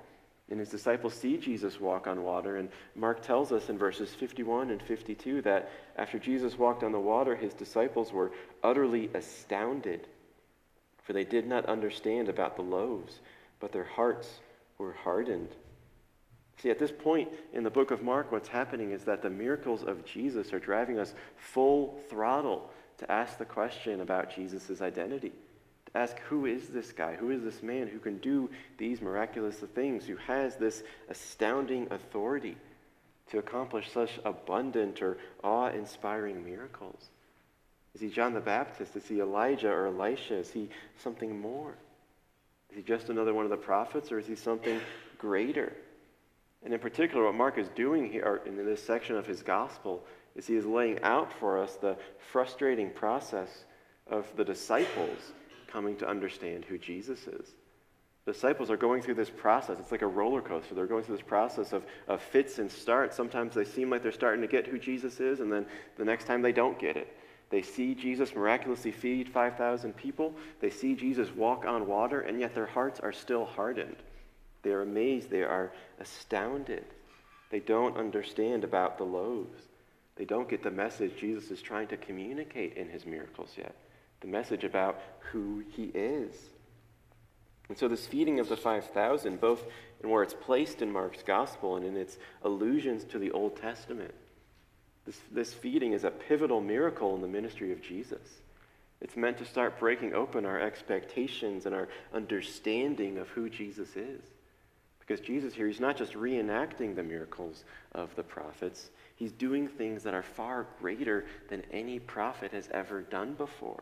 And 0.49 0.59
his 0.59 0.69
disciples 0.69 1.13
see 1.13 1.37
Jesus 1.37 1.79
walk 1.79 2.07
on 2.07 2.23
water. 2.23 2.57
And 2.57 2.69
Mark 2.95 3.21
tells 3.21 3.51
us 3.51 3.69
in 3.69 3.77
verses 3.77 4.13
51 4.15 4.71
and 4.71 4.81
52 4.81 5.43
that 5.43 5.69
after 5.95 6.17
Jesus 6.17 6.57
walked 6.57 6.83
on 6.83 6.91
the 6.91 6.99
water, 6.99 7.35
his 7.35 7.53
disciples 7.53 8.11
were 8.11 8.31
utterly 8.63 9.09
astounded, 9.13 10.07
for 11.03 11.13
they 11.13 11.23
did 11.23 11.47
not 11.47 11.65
understand 11.67 12.29
about 12.29 12.55
the 12.55 12.63
loaves, 12.63 13.19
but 13.59 13.71
their 13.71 13.83
hearts 13.83 14.39
were 14.79 14.93
hardened. 14.93 15.49
See, 16.57 16.71
at 16.71 16.79
this 16.79 16.91
point 16.91 17.29
in 17.53 17.63
the 17.63 17.69
book 17.69 17.91
of 17.91 18.01
Mark, 18.01 18.31
what's 18.31 18.49
happening 18.49 18.91
is 18.91 19.03
that 19.03 19.21
the 19.21 19.29
miracles 19.29 19.83
of 19.83 20.03
Jesus 20.03 20.51
are 20.51 20.59
driving 20.59 20.99
us 20.99 21.13
full 21.37 21.99
throttle 22.09 22.71
to 22.97 23.09
ask 23.09 23.37
the 23.37 23.45
question 23.45 24.01
about 24.01 24.35
Jesus' 24.35 24.81
identity 24.81 25.31
ask 25.99 26.17
who 26.19 26.45
is 26.45 26.69
this 26.69 26.91
guy? 26.91 27.15
Who 27.15 27.31
is 27.31 27.43
this 27.43 27.61
man 27.61 27.87
who 27.87 27.99
can 27.99 28.17
do 28.19 28.49
these 28.77 29.01
miraculous 29.01 29.57
things, 29.75 30.05
who 30.05 30.15
has 30.15 30.55
this 30.55 30.83
astounding 31.09 31.87
authority 31.91 32.55
to 33.31 33.37
accomplish 33.37 33.91
such 33.91 34.19
abundant 34.23 35.01
or 35.01 35.17
awe 35.43 35.67
inspiring 35.67 36.43
miracles? 36.45 37.09
Is 37.93 38.01
he 38.01 38.09
John 38.09 38.33
the 38.33 38.39
Baptist? 38.39 38.95
Is 38.95 39.07
he 39.07 39.19
Elijah 39.19 39.69
or 39.69 39.87
Elisha? 39.87 40.35
Is 40.35 40.51
he 40.51 40.69
something 40.97 41.39
more? 41.39 41.75
Is 42.69 42.77
he 42.77 42.83
just 42.83 43.09
another 43.09 43.33
one 43.33 43.45
of 43.45 43.51
the 43.51 43.57
prophets 43.57 44.11
or 44.11 44.19
is 44.19 44.27
he 44.27 44.35
something 44.35 44.79
greater? 45.17 45.73
And 46.63 46.73
in 46.73 46.79
particular, 46.79 47.25
what 47.25 47.35
Mark 47.35 47.57
is 47.57 47.67
doing 47.69 48.09
here 48.11 48.41
in 48.45 48.55
this 48.57 48.83
section 48.83 49.15
of 49.15 49.25
his 49.25 49.41
gospel 49.41 50.03
is 50.35 50.45
he 50.47 50.55
is 50.55 50.65
laying 50.65 51.01
out 51.01 51.33
for 51.33 51.61
us 51.61 51.75
the 51.75 51.97
frustrating 52.31 52.91
process 52.91 53.65
of 54.07 54.25
the 54.37 54.45
disciples 54.45 55.33
coming 55.71 55.95
to 55.97 56.07
understand 56.07 56.65
who 56.65 56.77
Jesus 56.77 57.27
is. 57.27 57.53
Disciples 58.25 58.69
are 58.69 58.77
going 58.77 59.01
through 59.01 59.15
this 59.15 59.29
process. 59.29 59.77
It's 59.79 59.91
like 59.91 60.01
a 60.01 60.07
roller 60.07 60.41
coaster. 60.41 60.75
They're 60.75 60.85
going 60.85 61.03
through 61.03 61.17
this 61.17 61.25
process 61.25 61.73
of, 61.73 61.83
of 62.07 62.21
fits 62.21 62.59
and 62.59 62.71
starts. 62.71 63.15
Sometimes 63.15 63.55
they 63.55 63.65
seem 63.65 63.89
like 63.89 64.03
they're 64.03 64.11
starting 64.11 64.41
to 64.41 64.47
get 64.47 64.67
who 64.67 64.77
Jesus 64.77 65.19
is, 65.19 65.39
and 65.39 65.51
then 65.51 65.65
the 65.97 66.05
next 66.05 66.25
time 66.25 66.41
they 66.41 66.51
don't 66.51 66.77
get 66.77 66.95
it. 66.95 67.15
They 67.49 67.63
see 67.63 67.95
Jesus 67.95 68.35
miraculously 68.35 68.91
feed 68.91 69.29
5,000 69.29 69.97
people. 69.97 70.35
They 70.59 70.69
see 70.69 70.93
Jesus 70.93 71.35
walk 71.35 71.65
on 71.65 71.87
water, 71.87 72.21
and 72.21 72.39
yet 72.39 72.53
their 72.53 72.67
hearts 72.67 72.99
are 72.99 73.11
still 73.11 73.45
hardened. 73.45 73.95
They 74.61 74.71
are 74.71 74.83
amazed. 74.83 75.31
They 75.31 75.41
are 75.41 75.71
astounded. 75.99 76.85
They 77.49 77.61
don't 77.61 77.97
understand 77.97 78.63
about 78.63 78.99
the 78.99 79.05
loaves. 79.05 79.63
They 80.17 80.25
don't 80.25 80.49
get 80.49 80.61
the 80.61 80.69
message 80.69 81.13
Jesus 81.19 81.49
is 81.49 81.61
trying 81.63 81.87
to 81.87 81.97
communicate 81.97 82.77
in 82.77 82.89
his 82.89 83.07
miracles 83.07 83.55
yet 83.57 83.73
the 84.21 84.27
message 84.27 84.63
about 84.63 84.99
who 85.31 85.63
he 85.75 85.85
is. 85.93 86.33
And 87.69 87.77
so, 87.77 87.87
this 87.87 88.07
feeding 88.07 88.39
of 88.39 88.49
the 88.49 88.57
5,000, 88.57 89.39
both 89.39 89.63
in 90.03 90.09
where 90.09 90.23
it's 90.23 90.33
placed 90.33 90.81
in 90.81 90.91
Mark's 90.91 91.23
gospel 91.23 91.75
and 91.75 91.85
in 91.85 91.95
its 91.95 92.17
allusions 92.43 93.03
to 93.05 93.19
the 93.19 93.31
Old 93.31 93.57
Testament, 93.57 94.13
this, 95.05 95.19
this 95.31 95.53
feeding 95.53 95.93
is 95.93 96.03
a 96.03 96.11
pivotal 96.11 96.61
miracle 96.61 97.15
in 97.15 97.21
the 97.21 97.27
ministry 97.27 97.71
of 97.71 97.81
Jesus. 97.81 98.41
It's 99.01 99.15
meant 99.15 99.37
to 99.37 99.45
start 99.45 99.79
breaking 99.79 100.13
open 100.13 100.45
our 100.45 100.59
expectations 100.59 101.65
and 101.65 101.73
our 101.73 101.87
understanding 102.13 103.17
of 103.17 103.29
who 103.29 103.49
Jesus 103.49 103.95
is. 103.95 104.21
Because 104.99 105.25
Jesus 105.25 105.53
here, 105.53 105.67
he's 105.67 105.79
not 105.79 105.97
just 105.97 106.13
reenacting 106.13 106.95
the 106.95 107.03
miracles 107.03 107.63
of 107.93 108.15
the 108.15 108.23
prophets, 108.23 108.89
he's 109.15 109.31
doing 109.31 109.67
things 109.67 110.03
that 110.03 110.13
are 110.13 110.23
far 110.23 110.67
greater 110.79 111.25
than 111.49 111.63
any 111.71 111.97
prophet 111.97 112.51
has 112.51 112.67
ever 112.71 113.01
done 113.01 113.33
before. 113.33 113.81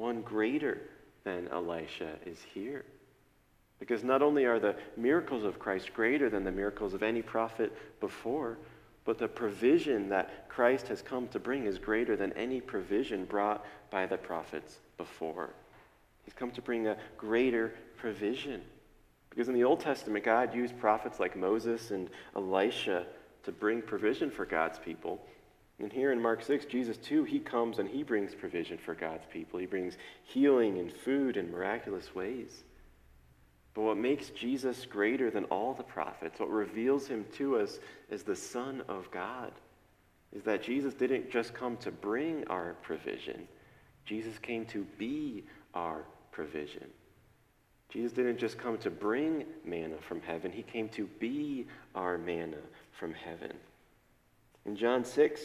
One 0.00 0.22
greater 0.22 0.80
than 1.24 1.48
Elisha 1.48 2.12
is 2.24 2.38
here. 2.54 2.86
Because 3.78 4.02
not 4.02 4.22
only 4.22 4.46
are 4.46 4.58
the 4.58 4.76
miracles 4.96 5.44
of 5.44 5.58
Christ 5.58 5.92
greater 5.92 6.30
than 6.30 6.42
the 6.42 6.50
miracles 6.50 6.94
of 6.94 7.02
any 7.02 7.20
prophet 7.20 7.70
before, 8.00 8.56
but 9.04 9.18
the 9.18 9.28
provision 9.28 10.08
that 10.08 10.48
Christ 10.48 10.88
has 10.88 11.02
come 11.02 11.28
to 11.28 11.38
bring 11.38 11.66
is 11.66 11.78
greater 11.78 12.16
than 12.16 12.32
any 12.32 12.62
provision 12.62 13.26
brought 13.26 13.62
by 13.90 14.06
the 14.06 14.16
prophets 14.16 14.78
before. 14.96 15.50
He's 16.24 16.32
come 16.32 16.50
to 16.52 16.62
bring 16.62 16.86
a 16.86 16.96
greater 17.18 17.74
provision. 17.98 18.62
Because 19.28 19.48
in 19.48 19.54
the 19.54 19.64
Old 19.64 19.80
Testament, 19.80 20.24
God 20.24 20.54
used 20.54 20.78
prophets 20.78 21.20
like 21.20 21.36
Moses 21.36 21.90
and 21.90 22.08
Elisha 22.34 23.04
to 23.42 23.52
bring 23.52 23.82
provision 23.82 24.30
for 24.30 24.46
God's 24.46 24.78
people. 24.78 25.20
And 25.80 25.90
here 25.90 26.12
in 26.12 26.20
Mark 26.20 26.44
6, 26.44 26.66
Jesus 26.66 26.98
too, 26.98 27.24
he 27.24 27.40
comes 27.40 27.78
and 27.78 27.88
he 27.88 28.02
brings 28.02 28.34
provision 28.34 28.76
for 28.76 28.94
God's 28.94 29.24
people. 29.32 29.58
He 29.58 29.66
brings 29.66 29.96
healing 30.22 30.78
and 30.78 30.92
food 30.92 31.38
in 31.38 31.50
miraculous 31.50 32.14
ways. 32.14 32.64
But 33.72 33.82
what 33.82 33.96
makes 33.96 34.28
Jesus 34.30 34.84
greater 34.84 35.30
than 35.30 35.44
all 35.44 35.72
the 35.72 35.82
prophets, 35.82 36.38
what 36.38 36.50
reveals 36.50 37.06
him 37.06 37.24
to 37.36 37.56
us 37.58 37.78
as 38.10 38.22
the 38.22 38.36
Son 38.36 38.82
of 38.88 39.10
God, 39.10 39.52
is 40.32 40.42
that 40.42 40.62
Jesus 40.62 40.92
didn't 40.92 41.30
just 41.30 41.54
come 41.54 41.76
to 41.78 41.90
bring 41.90 42.46
our 42.48 42.76
provision, 42.82 43.48
Jesus 44.04 44.38
came 44.38 44.66
to 44.66 44.84
be 44.98 45.44
our 45.74 46.04
provision. 46.32 46.86
Jesus 47.90 48.12
didn't 48.12 48.38
just 48.38 48.56
come 48.56 48.78
to 48.78 48.90
bring 48.90 49.44
manna 49.64 49.96
from 50.00 50.20
heaven, 50.20 50.52
he 50.52 50.62
came 50.62 50.88
to 50.90 51.06
be 51.18 51.66
our 51.94 52.18
manna 52.18 52.58
from 52.98 53.14
heaven. 53.14 53.52
In 54.66 54.76
John 54.76 55.04
6, 55.04 55.40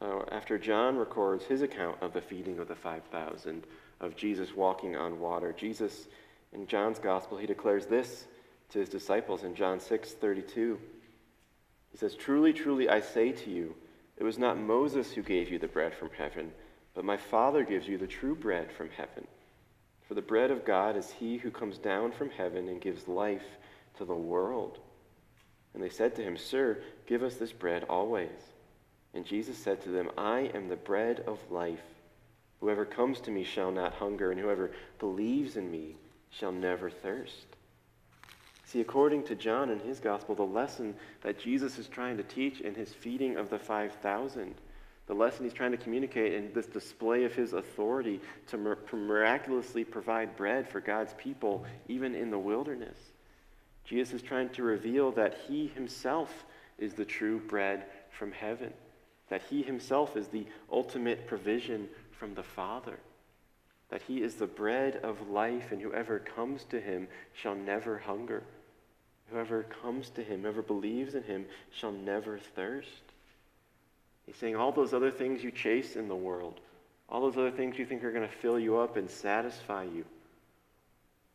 uh, 0.00 0.20
after 0.30 0.58
John 0.58 0.96
records 0.96 1.44
his 1.44 1.62
account 1.62 1.96
of 2.00 2.12
the 2.12 2.20
feeding 2.20 2.58
of 2.58 2.68
the 2.68 2.74
5,000, 2.74 3.64
of 4.00 4.16
Jesus 4.16 4.54
walking 4.54 4.96
on 4.96 5.20
water, 5.20 5.52
Jesus, 5.52 6.08
in 6.52 6.66
John's 6.66 6.98
gospel, 6.98 7.38
he 7.38 7.46
declares 7.46 7.86
this 7.86 8.26
to 8.70 8.78
his 8.78 8.88
disciples 8.88 9.44
in 9.44 9.54
John 9.54 9.80
6 9.80 10.12
32. 10.12 10.78
He 11.92 11.98
says, 11.98 12.14
Truly, 12.14 12.52
truly, 12.52 12.88
I 12.88 13.00
say 13.00 13.32
to 13.32 13.50
you, 13.50 13.74
it 14.16 14.24
was 14.24 14.38
not 14.38 14.58
Moses 14.58 15.12
who 15.12 15.22
gave 15.22 15.50
you 15.50 15.58
the 15.58 15.68
bread 15.68 15.94
from 15.94 16.10
heaven, 16.16 16.52
but 16.94 17.04
my 17.04 17.16
Father 17.16 17.64
gives 17.64 17.88
you 17.88 17.98
the 17.98 18.06
true 18.06 18.34
bread 18.34 18.72
from 18.72 18.90
heaven. 18.90 19.26
For 20.06 20.14
the 20.14 20.22
bread 20.22 20.50
of 20.50 20.64
God 20.64 20.96
is 20.96 21.10
he 21.10 21.38
who 21.38 21.50
comes 21.50 21.78
down 21.78 22.12
from 22.12 22.30
heaven 22.30 22.68
and 22.68 22.80
gives 22.80 23.08
life 23.08 23.46
to 23.98 24.04
the 24.04 24.14
world. 24.14 24.78
And 25.72 25.82
they 25.82 25.88
said 25.88 26.14
to 26.16 26.22
him, 26.22 26.36
Sir, 26.36 26.82
give 27.06 27.22
us 27.22 27.36
this 27.36 27.52
bread 27.52 27.84
always. 27.84 28.30
And 29.14 29.24
Jesus 29.24 29.56
said 29.56 29.80
to 29.82 29.90
them, 29.90 30.10
I 30.18 30.50
am 30.54 30.68
the 30.68 30.76
bread 30.76 31.20
of 31.26 31.38
life. 31.50 31.82
Whoever 32.60 32.84
comes 32.84 33.20
to 33.20 33.30
me 33.30 33.44
shall 33.44 33.70
not 33.70 33.94
hunger, 33.94 34.32
and 34.32 34.40
whoever 34.40 34.72
believes 34.98 35.56
in 35.56 35.70
me 35.70 35.96
shall 36.30 36.50
never 36.50 36.90
thirst. 36.90 37.46
See, 38.64 38.80
according 38.80 39.22
to 39.24 39.36
John 39.36 39.70
in 39.70 39.78
his 39.78 40.00
gospel, 40.00 40.34
the 40.34 40.42
lesson 40.42 40.94
that 41.22 41.38
Jesus 41.38 41.78
is 41.78 41.86
trying 41.86 42.16
to 42.16 42.24
teach 42.24 42.60
in 42.60 42.74
his 42.74 42.92
feeding 42.92 43.36
of 43.36 43.50
the 43.50 43.58
5,000, 43.58 44.54
the 45.06 45.14
lesson 45.14 45.44
he's 45.44 45.52
trying 45.52 45.70
to 45.70 45.76
communicate 45.76 46.32
in 46.32 46.52
this 46.52 46.66
display 46.66 47.24
of 47.24 47.34
his 47.34 47.52
authority 47.52 48.20
to 48.48 48.76
miraculously 48.92 49.84
provide 49.84 50.34
bread 50.36 50.68
for 50.68 50.80
God's 50.80 51.14
people, 51.14 51.64
even 51.86 52.16
in 52.16 52.30
the 52.30 52.38
wilderness. 52.38 52.96
Jesus 53.84 54.14
is 54.14 54.22
trying 54.22 54.48
to 54.50 54.62
reveal 54.62 55.12
that 55.12 55.36
he 55.46 55.68
himself 55.68 56.44
is 56.78 56.94
the 56.94 57.04
true 57.04 57.38
bread 57.38 57.84
from 58.10 58.32
heaven 58.32 58.72
that 59.28 59.42
he 59.50 59.62
himself 59.62 60.16
is 60.16 60.28
the 60.28 60.46
ultimate 60.70 61.26
provision 61.26 61.88
from 62.12 62.34
the 62.34 62.42
Father, 62.42 62.98
that 63.90 64.02
he 64.02 64.22
is 64.22 64.34
the 64.34 64.46
bread 64.46 64.96
of 65.02 65.30
life, 65.30 65.72
and 65.72 65.80
whoever 65.80 66.18
comes 66.18 66.64
to 66.64 66.80
him 66.80 67.08
shall 67.32 67.54
never 67.54 67.98
hunger. 67.98 68.42
Whoever 69.30 69.62
comes 69.62 70.10
to 70.10 70.22
him, 70.22 70.42
whoever 70.42 70.62
believes 70.62 71.14
in 71.14 71.22
him, 71.22 71.46
shall 71.72 71.92
never 71.92 72.38
thirst. 72.38 72.88
He's 74.26 74.36
saying 74.36 74.56
all 74.56 74.72
those 74.72 74.94
other 74.94 75.10
things 75.10 75.42
you 75.42 75.50
chase 75.50 75.96
in 75.96 76.08
the 76.08 76.16
world, 76.16 76.60
all 77.08 77.20
those 77.20 77.36
other 77.36 77.50
things 77.50 77.78
you 77.78 77.86
think 77.86 78.04
are 78.04 78.12
going 78.12 78.28
to 78.28 78.36
fill 78.36 78.58
you 78.58 78.78
up 78.78 78.96
and 78.96 79.10
satisfy 79.10 79.84
you, 79.84 80.04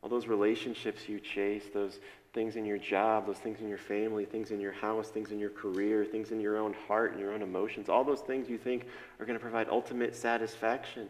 all 0.01 0.09
those 0.09 0.27
relationships 0.27 1.07
you 1.07 1.19
chase, 1.19 1.63
those 1.73 1.99
things 2.33 2.55
in 2.55 2.65
your 2.65 2.77
job, 2.77 3.25
those 3.25 3.37
things 3.37 3.59
in 3.59 3.67
your 3.67 3.77
family, 3.77 4.25
things 4.25 4.51
in 4.51 4.59
your 4.59 4.71
house, 4.71 5.09
things 5.09 5.31
in 5.31 5.39
your 5.39 5.49
career, 5.49 6.05
things 6.05 6.31
in 6.31 6.39
your 6.39 6.57
own 6.57 6.73
heart 6.87 7.11
and 7.11 7.19
your 7.19 7.33
own 7.33 7.41
emotions, 7.41 7.89
all 7.89 8.03
those 8.03 8.21
things 8.21 8.49
you 8.49 8.57
think 8.57 8.85
are 9.19 9.25
going 9.25 9.37
to 9.37 9.41
provide 9.41 9.67
ultimate 9.69 10.15
satisfaction. 10.15 11.07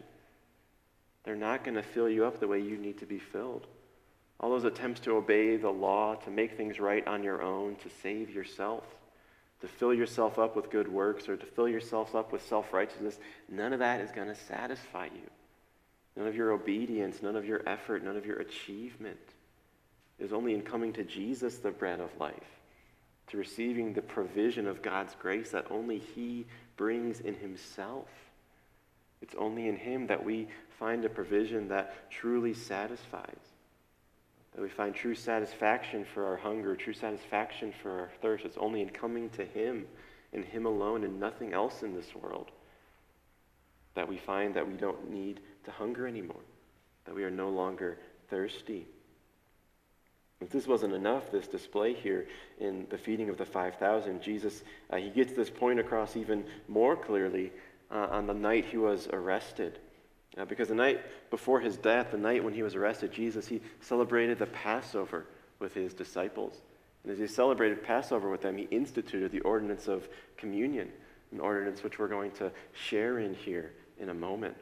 They're 1.24 1.36
not 1.36 1.64
going 1.64 1.74
to 1.74 1.82
fill 1.82 2.08
you 2.08 2.24
up 2.24 2.40
the 2.40 2.48
way 2.48 2.60
you 2.60 2.78
need 2.78 2.98
to 2.98 3.06
be 3.06 3.18
filled. 3.18 3.66
All 4.38 4.48
those 4.48 4.64
attempts 4.64 5.00
to 5.00 5.16
obey 5.16 5.56
the 5.56 5.70
law, 5.70 6.14
to 6.14 6.30
make 6.30 6.56
things 6.56 6.80
right 6.80 7.06
on 7.06 7.22
your 7.22 7.42
own, 7.42 7.76
to 7.76 7.90
save 8.02 8.30
yourself, 8.30 8.84
to 9.60 9.68
fill 9.68 9.92
yourself 9.92 10.38
up 10.38 10.56
with 10.56 10.70
good 10.70 10.88
works, 10.88 11.28
or 11.28 11.36
to 11.36 11.44
fill 11.44 11.68
yourself 11.68 12.14
up 12.14 12.32
with 12.32 12.46
self 12.46 12.72
righteousness, 12.72 13.18
none 13.50 13.74
of 13.74 13.80
that 13.80 14.00
is 14.00 14.10
going 14.10 14.28
to 14.28 14.34
satisfy 14.34 15.04
you. 15.04 15.28
None 16.16 16.26
of 16.26 16.34
your 16.34 16.52
obedience, 16.52 17.22
none 17.22 17.36
of 17.36 17.44
your 17.44 17.62
effort, 17.68 18.02
none 18.02 18.16
of 18.16 18.24
your 18.24 18.38
achievement 18.38 19.18
is 20.20 20.32
only 20.32 20.54
in 20.54 20.62
coming 20.62 20.92
to 20.92 21.04
Jesus, 21.04 21.58
the 21.58 21.70
bread 21.70 22.00
of 22.00 22.10
life, 22.20 22.34
to 23.28 23.36
receiving 23.36 23.92
the 23.92 24.02
provision 24.02 24.66
of 24.66 24.82
God's 24.82 25.14
grace 25.18 25.50
that 25.50 25.66
only 25.70 25.98
He 25.98 26.46
brings 26.76 27.20
in 27.20 27.34
Himself. 27.34 28.08
It's 29.22 29.34
only 29.36 29.68
in 29.68 29.76
Him 29.76 30.06
that 30.08 30.24
we 30.24 30.48
find 30.78 31.04
a 31.04 31.08
provision 31.08 31.68
that 31.68 32.10
truly 32.10 32.54
satisfies, 32.54 33.40
that 34.54 34.62
we 34.62 34.68
find 34.68 34.94
true 34.94 35.14
satisfaction 35.14 36.04
for 36.12 36.26
our 36.26 36.36
hunger, 36.36 36.76
true 36.76 36.94
satisfaction 36.94 37.72
for 37.82 37.90
our 38.00 38.10
thirst. 38.20 38.44
It's 38.44 38.58
only 38.58 38.82
in 38.82 38.90
coming 38.90 39.30
to 39.30 39.44
Him 39.44 39.86
and 40.32 40.44
Him 40.44 40.66
alone 40.66 41.04
and 41.04 41.18
nothing 41.18 41.52
else 41.52 41.82
in 41.82 41.94
this 41.94 42.14
world 42.14 42.50
that 43.94 44.08
we 44.08 44.16
find 44.16 44.54
that 44.54 44.66
we 44.66 44.74
don't 44.74 45.10
need 45.10 45.40
to 45.64 45.70
hunger 45.70 46.06
anymore, 46.06 46.40
that 47.04 47.14
we 47.14 47.24
are 47.24 47.30
no 47.30 47.48
longer 47.48 47.98
thirsty. 48.28 48.86
If 50.40 50.50
this 50.50 50.66
wasn't 50.66 50.94
enough, 50.94 51.30
this 51.30 51.46
display 51.46 51.92
here 51.92 52.26
in 52.58 52.86
the 52.88 52.96
feeding 52.96 53.28
of 53.28 53.36
the 53.36 53.44
5,000, 53.44 54.22
Jesus, 54.22 54.62
uh, 54.90 54.96
he 54.96 55.10
gets 55.10 55.34
this 55.34 55.50
point 55.50 55.78
across 55.78 56.16
even 56.16 56.44
more 56.66 56.96
clearly 56.96 57.52
uh, 57.90 58.06
on 58.10 58.26
the 58.26 58.34
night 58.34 58.64
he 58.64 58.78
was 58.78 59.08
arrested. 59.12 59.78
Uh, 60.38 60.44
because 60.44 60.68
the 60.68 60.74
night 60.74 61.00
before 61.30 61.60
his 61.60 61.76
death, 61.76 62.12
the 62.12 62.16
night 62.16 62.42
when 62.42 62.54
he 62.54 62.62
was 62.62 62.74
arrested, 62.74 63.12
Jesus, 63.12 63.46
he 63.46 63.60
celebrated 63.80 64.38
the 64.38 64.46
Passover 64.46 65.26
with 65.58 65.74
his 65.74 65.92
disciples. 65.92 66.62
And 67.02 67.12
as 67.12 67.18
he 67.18 67.26
celebrated 67.26 67.82
Passover 67.82 68.30
with 68.30 68.40
them, 68.40 68.56
he 68.56 68.64
instituted 68.64 69.32
the 69.32 69.40
ordinance 69.40 69.88
of 69.88 70.08
communion, 70.36 70.90
an 71.32 71.40
ordinance 71.40 71.82
which 71.82 71.98
we're 71.98 72.08
going 72.08 72.30
to 72.32 72.50
share 72.72 73.18
in 73.18 73.34
here 73.34 73.72
in 73.98 74.08
a 74.08 74.14
moment. 74.14 74.56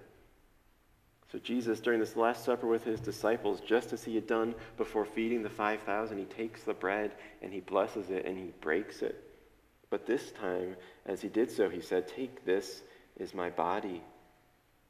So, 1.30 1.38
Jesus, 1.38 1.80
during 1.80 2.00
this 2.00 2.16
Last 2.16 2.44
Supper 2.44 2.66
with 2.66 2.84
his 2.84 3.00
disciples, 3.00 3.60
just 3.60 3.92
as 3.92 4.02
he 4.02 4.14
had 4.14 4.26
done 4.26 4.54
before 4.78 5.04
feeding 5.04 5.42
the 5.42 5.50
5,000, 5.50 6.16
he 6.16 6.24
takes 6.24 6.62
the 6.62 6.72
bread 6.72 7.12
and 7.42 7.52
he 7.52 7.60
blesses 7.60 8.08
it 8.08 8.24
and 8.24 8.38
he 8.38 8.52
breaks 8.60 9.02
it. 9.02 9.22
But 9.90 10.06
this 10.06 10.32
time, 10.32 10.76
as 11.04 11.20
he 11.20 11.28
did 11.28 11.50
so, 11.50 11.68
he 11.68 11.82
said, 11.82 12.08
Take 12.08 12.44
this 12.44 12.82
is 13.18 13.34
my 13.34 13.50
body. 13.50 14.02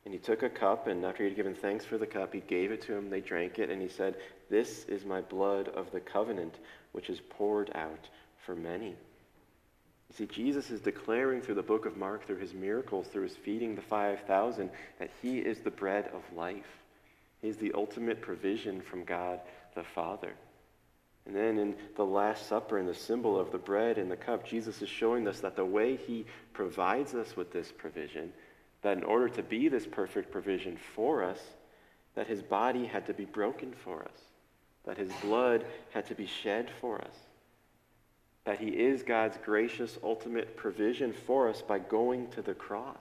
And 0.05 0.15
he 0.15 0.21
took 0.21 0.43
a 0.43 0.49
cup, 0.49 0.87
and 0.87 1.05
after 1.05 1.25
he 1.25 1.29
had 1.29 1.37
given 1.37 1.55
thanks 1.55 1.85
for 1.85 1.99
the 1.99 2.07
cup, 2.07 2.33
he 2.33 2.41
gave 2.41 2.71
it 2.71 2.83
to 2.83 2.95
them. 2.95 3.11
They 3.11 3.21
drank 3.21 3.59
it, 3.59 3.69
and 3.69 3.83
he 3.83 3.89
said, 3.89 4.17
This 4.49 4.85
is 4.85 5.05
my 5.05 5.21
blood 5.21 5.69
of 5.69 5.91
the 5.91 6.01
covenant, 6.01 6.61
which 6.93 7.11
is 7.11 7.21
poured 7.21 7.71
out 7.75 8.09
for 8.37 8.55
many. 8.55 8.97
You 10.11 10.17
see, 10.17 10.27
Jesus 10.27 10.71
is 10.71 10.81
declaring 10.81 11.43
through 11.43 11.57
the 11.57 11.63
book 11.63 11.85
of 11.85 11.97
Mark, 11.97 12.27
through 12.27 12.39
his 12.39 12.55
miracles, 12.55 13.07
through 13.09 13.25
his 13.25 13.37
feeding 13.37 13.75
the 13.75 13.83
5,000, 13.83 14.71
that 14.99 15.11
he 15.21 15.39
is 15.39 15.61
the 15.61 15.71
bread 15.71 16.11
of 16.15 16.23
life. 16.37 16.83
He 17.43 17.49
is 17.49 17.59
the 17.59 17.73
ultimate 17.75 18.23
provision 18.23 18.81
from 18.81 19.05
God 19.05 19.41
the 19.75 19.85
Father. 19.85 20.33
And 21.27 21.37
then 21.37 21.59
in 21.59 21.77
the 21.97 22.07
Last 22.07 22.47
Supper, 22.49 22.79
in 22.79 22.87
the 22.87 22.95
symbol 22.95 23.39
of 23.39 23.53
the 23.53 23.59
bread 23.59 23.99
and 23.99 24.11
the 24.11 24.17
cup, 24.17 24.47
Jesus 24.47 24.81
is 24.81 24.89
showing 24.89 25.29
us 25.29 25.41
that 25.41 25.57
the 25.57 25.65
way 25.65 25.97
he 25.97 26.25
provides 26.55 27.15
us 27.15 27.37
with 27.37 27.53
this 27.53 27.71
provision, 27.71 28.33
that 28.81 28.97
in 28.97 29.05
order 29.05 29.29
to 29.29 29.43
be 29.43 29.69
this 29.69 29.87
perfect 29.87 30.33
provision 30.33 30.79
for 30.95 31.23
us, 31.23 31.39
that 32.15 32.27
his 32.27 32.43
body 32.43 32.87
had 32.87 33.07
to 33.07 33.15
be 33.15 33.27
broken 33.27 33.75
for 33.85 34.03
us, 34.03 34.19
that 34.87 34.97
his 34.97 35.13
blood 35.21 35.67
had 35.91 36.07
to 36.07 36.15
be 36.15 36.27
shed 36.27 36.71
for 36.81 36.99
us 36.99 37.28
that 38.49 38.61
he 38.61 38.69
is 38.69 39.03
God's 39.03 39.37
gracious 39.45 39.99
ultimate 40.03 40.57
provision 40.57 41.13
for 41.13 41.51
us 41.51 41.61
by 41.61 41.79
going 41.79 42.29
to 42.29 42.41
the 42.41 42.55
cross, 42.55 42.97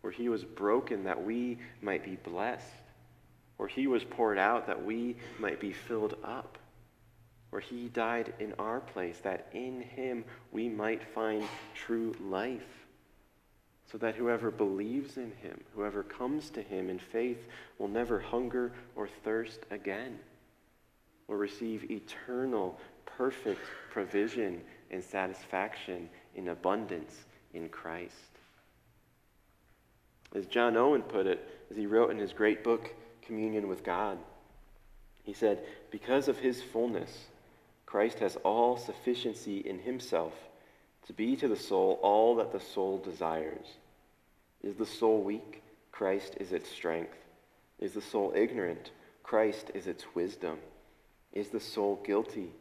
where 0.00 0.10
he 0.10 0.30
was 0.30 0.42
broken 0.42 1.04
that 1.04 1.22
we 1.22 1.58
might 1.82 2.02
be 2.02 2.16
blessed, 2.24 2.64
where 3.58 3.68
he 3.68 3.86
was 3.86 4.04
poured 4.04 4.38
out 4.38 4.66
that 4.66 4.82
we 4.82 5.16
might 5.38 5.60
be 5.60 5.70
filled 5.70 6.16
up, 6.24 6.56
where 7.50 7.60
he 7.60 7.88
died 7.88 8.32
in 8.38 8.54
our 8.58 8.80
place 8.80 9.18
that 9.18 9.48
in 9.52 9.82
him 9.82 10.24
we 10.50 10.66
might 10.66 11.02
find 11.14 11.44
true 11.74 12.14
life. 12.18 12.86
So 13.92 13.98
that 13.98 14.14
whoever 14.14 14.50
believes 14.50 15.18
in 15.18 15.30
him, 15.42 15.60
whoever 15.74 16.02
comes 16.02 16.48
to 16.50 16.62
him 16.62 16.88
in 16.88 16.98
faith, 16.98 17.46
will 17.78 17.88
never 17.88 18.18
hunger 18.18 18.72
or 18.96 19.10
thirst 19.24 19.60
again, 19.70 20.18
will 21.26 21.36
receive 21.36 21.90
eternal 21.90 22.80
perfect 23.16 23.60
provision 23.90 24.60
and 24.90 25.02
satisfaction 25.02 26.08
in 26.34 26.48
abundance 26.48 27.14
in 27.54 27.68
Christ. 27.68 28.14
As 30.34 30.46
John 30.46 30.76
Owen 30.76 31.02
put 31.02 31.26
it, 31.26 31.46
as 31.70 31.76
he 31.76 31.86
wrote 31.86 32.10
in 32.10 32.18
his 32.18 32.32
great 32.32 32.62
book, 32.62 32.94
Communion 33.22 33.68
with 33.68 33.84
God, 33.84 34.18
he 35.22 35.34
said, 35.34 35.62
Because 35.90 36.28
of 36.28 36.38
his 36.38 36.62
fullness, 36.62 37.26
Christ 37.84 38.20
has 38.20 38.36
all 38.36 38.76
sufficiency 38.76 39.58
in 39.58 39.78
himself 39.80 40.32
to 41.06 41.12
be 41.12 41.36
to 41.36 41.48
the 41.48 41.56
soul 41.56 41.98
all 42.02 42.36
that 42.36 42.52
the 42.52 42.60
soul 42.60 42.98
desires. 42.98 43.66
Is 44.62 44.76
the 44.76 44.86
soul 44.86 45.22
weak? 45.22 45.62
Christ 45.92 46.36
is 46.40 46.52
its 46.52 46.70
strength. 46.70 47.16
Is 47.78 47.92
the 47.92 48.00
soul 48.00 48.32
ignorant? 48.34 48.90
Christ 49.22 49.70
is 49.74 49.86
its 49.86 50.04
wisdom. 50.14 50.58
Is 51.32 51.48
the 51.48 51.60
soul 51.60 52.02
guilty? 52.04 52.52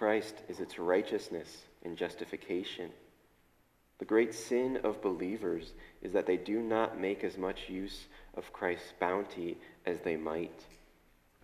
Christ 0.00 0.36
is 0.48 0.60
its 0.60 0.78
righteousness 0.78 1.58
and 1.84 1.94
justification. 1.94 2.88
The 3.98 4.06
great 4.06 4.32
sin 4.32 4.78
of 4.82 5.02
believers 5.02 5.74
is 6.00 6.14
that 6.14 6.24
they 6.24 6.38
do 6.38 6.62
not 6.62 6.98
make 6.98 7.22
as 7.22 7.36
much 7.36 7.68
use 7.68 8.06
of 8.32 8.50
Christ's 8.50 8.94
bounty 8.98 9.58
as 9.84 10.00
they 10.00 10.16
might. 10.16 10.58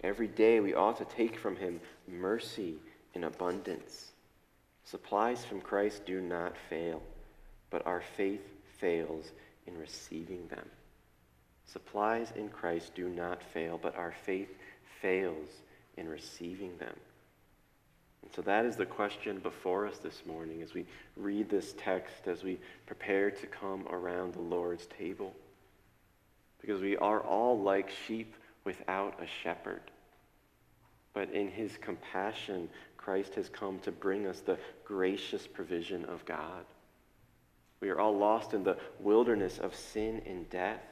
Every 0.02 0.26
day 0.26 0.60
we 0.60 0.72
ought 0.72 0.96
to 0.96 1.04
take 1.04 1.38
from 1.38 1.56
him 1.56 1.82
mercy 2.08 2.76
in 3.12 3.24
abundance. 3.24 4.12
Supplies 4.84 5.44
from 5.44 5.60
Christ 5.60 6.06
do 6.06 6.22
not 6.22 6.54
fail, 6.70 7.02
but 7.68 7.86
our 7.86 8.02
faith 8.16 8.40
fails 8.78 9.32
in 9.66 9.76
receiving 9.76 10.48
them. 10.48 10.66
Supplies 11.66 12.32
in 12.34 12.48
Christ 12.48 12.94
do 12.94 13.10
not 13.10 13.42
fail, 13.42 13.76
but 13.76 13.96
our 13.96 14.14
faith 14.24 14.48
fails 15.02 15.50
in 15.98 16.08
receiving 16.08 16.78
them. 16.78 16.96
And 18.22 18.32
so 18.34 18.42
that 18.42 18.64
is 18.64 18.76
the 18.76 18.86
question 18.86 19.38
before 19.38 19.86
us 19.86 19.98
this 19.98 20.22
morning 20.26 20.62
as 20.62 20.74
we 20.74 20.86
read 21.16 21.48
this 21.48 21.74
text, 21.78 22.26
as 22.26 22.42
we 22.42 22.58
prepare 22.86 23.30
to 23.30 23.46
come 23.46 23.86
around 23.88 24.34
the 24.34 24.40
Lord's 24.40 24.86
table. 24.86 25.34
Because 26.60 26.80
we 26.80 26.96
are 26.96 27.20
all 27.20 27.60
like 27.60 27.90
sheep 28.06 28.34
without 28.64 29.22
a 29.22 29.26
shepherd. 29.42 29.82
But 31.14 31.32
in 31.32 31.48
his 31.48 31.78
compassion, 31.80 32.68
Christ 32.96 33.36
has 33.36 33.48
come 33.48 33.78
to 33.80 33.92
bring 33.92 34.26
us 34.26 34.40
the 34.40 34.58
gracious 34.84 35.46
provision 35.46 36.04
of 36.06 36.24
God. 36.24 36.64
We 37.80 37.90
are 37.90 38.00
all 38.00 38.16
lost 38.16 38.52
in 38.52 38.64
the 38.64 38.78
wilderness 38.98 39.58
of 39.58 39.74
sin 39.74 40.22
and 40.26 40.50
death. 40.50 40.82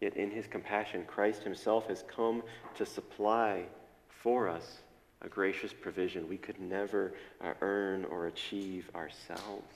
Yet 0.00 0.16
in 0.16 0.30
his 0.30 0.46
compassion, 0.46 1.04
Christ 1.06 1.42
himself 1.42 1.88
has 1.88 2.04
come 2.14 2.42
to 2.74 2.84
supply 2.84 3.64
for 4.08 4.48
us 4.48 4.82
a 5.24 5.28
gracious 5.28 5.72
provision 5.72 6.28
we 6.28 6.36
could 6.36 6.60
never 6.60 7.14
uh, 7.42 7.54
earn 7.60 8.04
or 8.04 8.26
achieve 8.26 8.90
ourselves. 8.94 9.74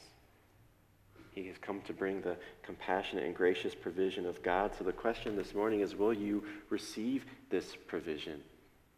He 1.33 1.47
has 1.47 1.57
come 1.59 1.81
to 1.83 1.93
bring 1.93 2.21
the 2.21 2.37
compassionate 2.63 3.25
and 3.25 3.35
gracious 3.35 3.75
provision 3.75 4.27
of 4.27 4.43
God. 4.43 4.73
So 4.77 4.85
the 4.85 4.93
question 4.93 5.37
this 5.37 5.55
morning 5.55 5.81
is 5.81 5.95
will 5.95 6.13
you 6.13 6.45
receive 6.69 7.25
this 7.49 7.77
provision? 7.87 8.41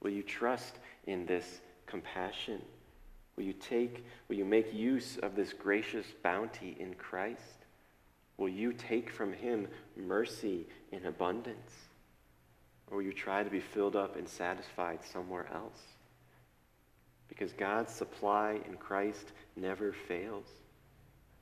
Will 0.02 0.10
you 0.10 0.22
trust 0.22 0.78
in 1.06 1.26
this 1.26 1.60
compassion? 1.86 2.62
Will 3.36 3.44
you 3.44 3.52
take, 3.52 4.04
will 4.28 4.36
you 4.36 4.44
make 4.44 4.72
use 4.74 5.18
of 5.22 5.36
this 5.36 5.52
gracious 5.52 6.06
bounty 6.22 6.76
in 6.80 6.94
Christ? 6.94 7.66
Will 8.38 8.48
you 8.48 8.72
take 8.72 9.10
from 9.10 9.32
him 9.34 9.68
mercy 9.96 10.66
in 10.92 11.06
abundance? 11.06 11.72
Or 12.90 12.96
will 12.96 13.04
you 13.04 13.12
try 13.12 13.42
to 13.42 13.50
be 13.50 13.60
filled 13.60 13.96
up 13.96 14.16
and 14.16 14.26
satisfied 14.28 15.00
somewhere 15.04 15.46
else? 15.54 15.80
Because 17.30 17.52
God's 17.52 17.94
supply 17.94 18.60
in 18.68 18.76
Christ 18.76 19.32
never 19.56 19.92
fails. 19.92 20.46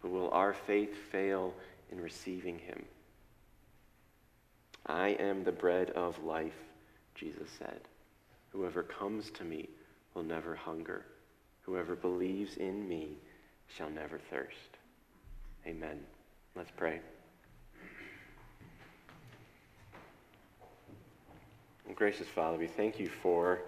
But 0.00 0.12
will 0.12 0.30
our 0.30 0.52
faith 0.52 0.94
fail 1.10 1.52
in 1.90 2.00
receiving 2.00 2.60
him? 2.60 2.84
I 4.86 5.08
am 5.08 5.42
the 5.42 5.50
bread 5.50 5.90
of 5.90 6.22
life, 6.22 6.54
Jesus 7.16 7.48
said. 7.58 7.80
Whoever 8.50 8.84
comes 8.84 9.30
to 9.32 9.44
me 9.44 9.68
will 10.14 10.22
never 10.22 10.54
hunger. 10.54 11.04
Whoever 11.62 11.96
believes 11.96 12.56
in 12.58 12.88
me 12.88 13.16
shall 13.66 13.90
never 13.90 14.20
thirst. 14.30 14.78
Amen. 15.66 15.98
Let's 16.54 16.70
pray. 16.76 17.00
gracious 21.98 22.28
Father, 22.28 22.56
we 22.56 22.68
thank 22.68 23.00
you 23.00 23.08
for 23.08 23.62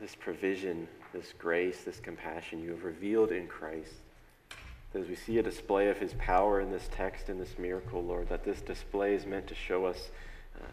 this 0.00 0.14
provision 0.14 0.88
this 1.12 1.32
grace, 1.38 1.82
this 1.84 2.00
compassion 2.00 2.62
you 2.62 2.70
have 2.70 2.84
revealed 2.84 3.32
in 3.32 3.46
Christ. 3.46 3.94
As 4.94 5.06
we 5.06 5.16
see 5.16 5.38
a 5.38 5.42
display 5.42 5.88
of 5.88 5.98
his 5.98 6.14
power 6.14 6.60
in 6.60 6.70
this 6.70 6.88
text, 6.90 7.28
in 7.28 7.38
this 7.38 7.58
miracle, 7.58 8.02
Lord, 8.02 8.28
that 8.30 8.44
this 8.44 8.60
display 8.60 9.14
is 9.14 9.26
meant 9.26 9.46
to 9.48 9.54
show 9.54 9.84
us 9.84 10.10
uh, 10.58 10.64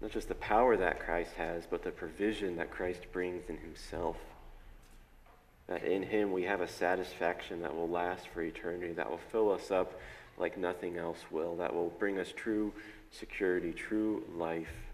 not 0.00 0.10
just 0.10 0.28
the 0.28 0.34
power 0.34 0.76
that 0.76 1.00
Christ 1.00 1.34
has, 1.34 1.64
but 1.70 1.82
the 1.82 1.90
provision 1.90 2.56
that 2.56 2.70
Christ 2.70 3.06
brings 3.12 3.48
in 3.48 3.58
himself. 3.58 4.16
That 5.68 5.84
in 5.84 6.02
him 6.02 6.32
we 6.32 6.42
have 6.44 6.60
a 6.60 6.68
satisfaction 6.68 7.62
that 7.62 7.74
will 7.74 7.88
last 7.88 8.26
for 8.28 8.42
eternity, 8.42 8.92
that 8.94 9.08
will 9.08 9.20
fill 9.30 9.52
us 9.52 9.70
up 9.70 10.00
like 10.38 10.56
nothing 10.56 10.96
else 10.96 11.18
will, 11.30 11.56
that 11.56 11.74
will 11.74 11.92
bring 11.98 12.18
us 12.18 12.32
true 12.34 12.72
security, 13.12 13.72
true 13.72 14.24
life. 14.34 14.89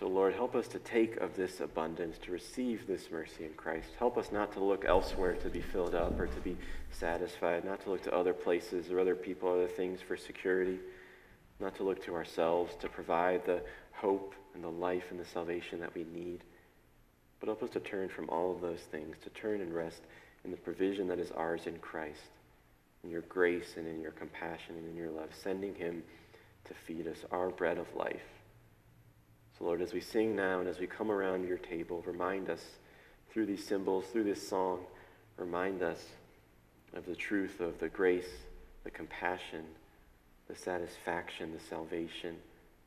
So, 0.00 0.08
Lord, 0.08 0.32
help 0.32 0.54
us 0.54 0.66
to 0.68 0.78
take 0.78 1.18
of 1.18 1.36
this 1.36 1.60
abundance, 1.60 2.16
to 2.22 2.32
receive 2.32 2.86
this 2.86 3.10
mercy 3.10 3.44
in 3.44 3.52
Christ. 3.52 3.88
Help 3.98 4.16
us 4.16 4.32
not 4.32 4.50
to 4.54 4.64
look 4.64 4.86
elsewhere 4.86 5.34
to 5.34 5.50
be 5.50 5.60
filled 5.60 5.94
up 5.94 6.18
or 6.18 6.26
to 6.26 6.40
be 6.40 6.56
satisfied, 6.90 7.66
not 7.66 7.82
to 7.82 7.90
look 7.90 8.02
to 8.04 8.14
other 8.14 8.32
places 8.32 8.90
or 8.90 8.98
other 8.98 9.14
people, 9.14 9.52
other 9.52 9.68
things 9.68 10.00
for 10.00 10.16
security, 10.16 10.78
not 11.60 11.76
to 11.76 11.82
look 11.82 12.02
to 12.06 12.14
ourselves 12.14 12.74
to 12.80 12.88
provide 12.88 13.44
the 13.44 13.60
hope 13.92 14.34
and 14.54 14.64
the 14.64 14.68
life 14.68 15.04
and 15.10 15.20
the 15.20 15.26
salvation 15.26 15.80
that 15.80 15.94
we 15.94 16.04
need. 16.04 16.44
But 17.38 17.48
help 17.48 17.62
us 17.62 17.70
to 17.70 17.80
turn 17.80 18.08
from 18.08 18.30
all 18.30 18.54
of 18.54 18.62
those 18.62 18.80
things, 18.90 19.16
to 19.22 19.30
turn 19.30 19.60
and 19.60 19.74
rest 19.74 20.00
in 20.46 20.50
the 20.50 20.56
provision 20.56 21.08
that 21.08 21.18
is 21.18 21.30
ours 21.32 21.66
in 21.66 21.76
Christ, 21.76 22.30
in 23.04 23.10
your 23.10 23.20
grace 23.22 23.74
and 23.76 23.86
in 23.86 24.00
your 24.00 24.12
compassion 24.12 24.76
and 24.76 24.88
in 24.88 24.96
your 24.96 25.10
love, 25.10 25.28
sending 25.42 25.74
him 25.74 26.02
to 26.64 26.72
feed 26.86 27.06
us 27.06 27.18
our 27.30 27.50
bread 27.50 27.76
of 27.76 27.94
life. 27.94 28.39
So, 29.60 29.66
Lord, 29.66 29.82
as 29.82 29.92
we 29.92 30.00
sing 30.00 30.34
now 30.34 30.60
and 30.60 30.68
as 30.68 30.78
we 30.78 30.86
come 30.86 31.10
around 31.10 31.46
your 31.46 31.58
table, 31.58 32.02
remind 32.06 32.48
us 32.48 32.64
through 33.30 33.46
these 33.46 33.64
symbols, 33.64 34.06
through 34.06 34.24
this 34.24 34.46
song, 34.46 34.80
remind 35.36 35.82
us 35.82 36.04
of 36.94 37.06
the 37.06 37.14
truth 37.14 37.60
of 37.60 37.78
the 37.78 37.88
grace, 37.88 38.28
the 38.84 38.90
compassion, 38.90 39.64
the 40.48 40.56
satisfaction, 40.56 41.52
the 41.52 41.60
salvation 41.60 42.36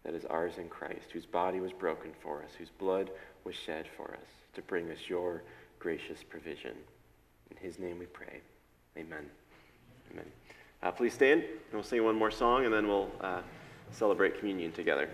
that 0.04 0.14
is 0.14 0.26
ours 0.26 0.58
in 0.58 0.68
Christ, 0.68 1.12
whose 1.14 1.26
body 1.26 1.60
was 1.60 1.72
broken 1.72 2.12
for 2.22 2.44
us, 2.44 2.50
whose 2.58 2.70
blood 2.70 3.10
was 3.46 3.56
shed 3.56 3.86
for 3.96 4.12
us, 4.12 4.28
to 4.56 4.62
bring 4.64 4.92
us 4.92 5.00
your 5.08 5.44
gracious 5.80 6.24
provision. 6.24 6.76
In 7.52 7.58
his 7.58 7.80
name 7.80 8.00
we 8.00 8.06
pray. 8.08 8.42
Amen. 8.98 9.30
Amen. 10.12 10.26
Uh, 10.82 10.92
please 10.92 11.14
stand, 11.14 11.44
and 11.44 11.74
we'll 11.74 11.84
sing 11.84 12.04
one 12.04 12.16
more 12.16 12.32
song, 12.32 12.66
and 12.66 12.74
then 12.74 12.88
we'll 12.88 13.12
uh, 13.22 13.42
celebrate 13.92 14.40
communion 14.40 14.72
together. 14.74 15.08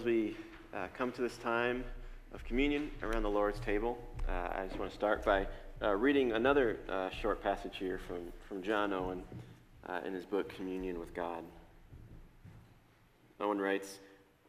As 0.00 0.06
we 0.06 0.34
uh, 0.72 0.86
come 0.96 1.12
to 1.12 1.20
this 1.20 1.36
time 1.36 1.84
of 2.32 2.42
communion 2.44 2.90
around 3.02 3.22
the 3.22 3.28
Lord's 3.28 3.60
table, 3.60 3.98
uh, 4.26 4.48
I 4.54 4.64
just 4.66 4.78
want 4.78 4.90
to 4.90 4.96
start 4.96 5.22
by 5.26 5.46
uh, 5.82 5.94
reading 5.94 6.32
another 6.32 6.78
uh, 6.88 7.10
short 7.10 7.42
passage 7.42 7.76
here 7.76 8.00
from, 8.08 8.32
from 8.48 8.62
John 8.62 8.94
Owen 8.94 9.22
uh, 9.86 10.00
in 10.06 10.14
his 10.14 10.24
book, 10.24 10.54
Communion 10.54 10.98
with 10.98 11.12
God. 11.12 11.44
Owen 13.40 13.60
writes 13.60 13.98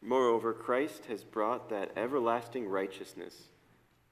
Moreover, 0.00 0.54
Christ 0.54 1.04
has 1.10 1.22
brought 1.22 1.68
that 1.68 1.92
everlasting 1.98 2.66
righteousness 2.66 3.34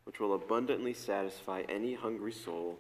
which 0.05 0.20
will 0.20 0.34
abundantly 0.34 0.93
satisfy 0.93 1.62
any 1.70 1.95
hungry 1.95 2.32
soul 2.32 2.78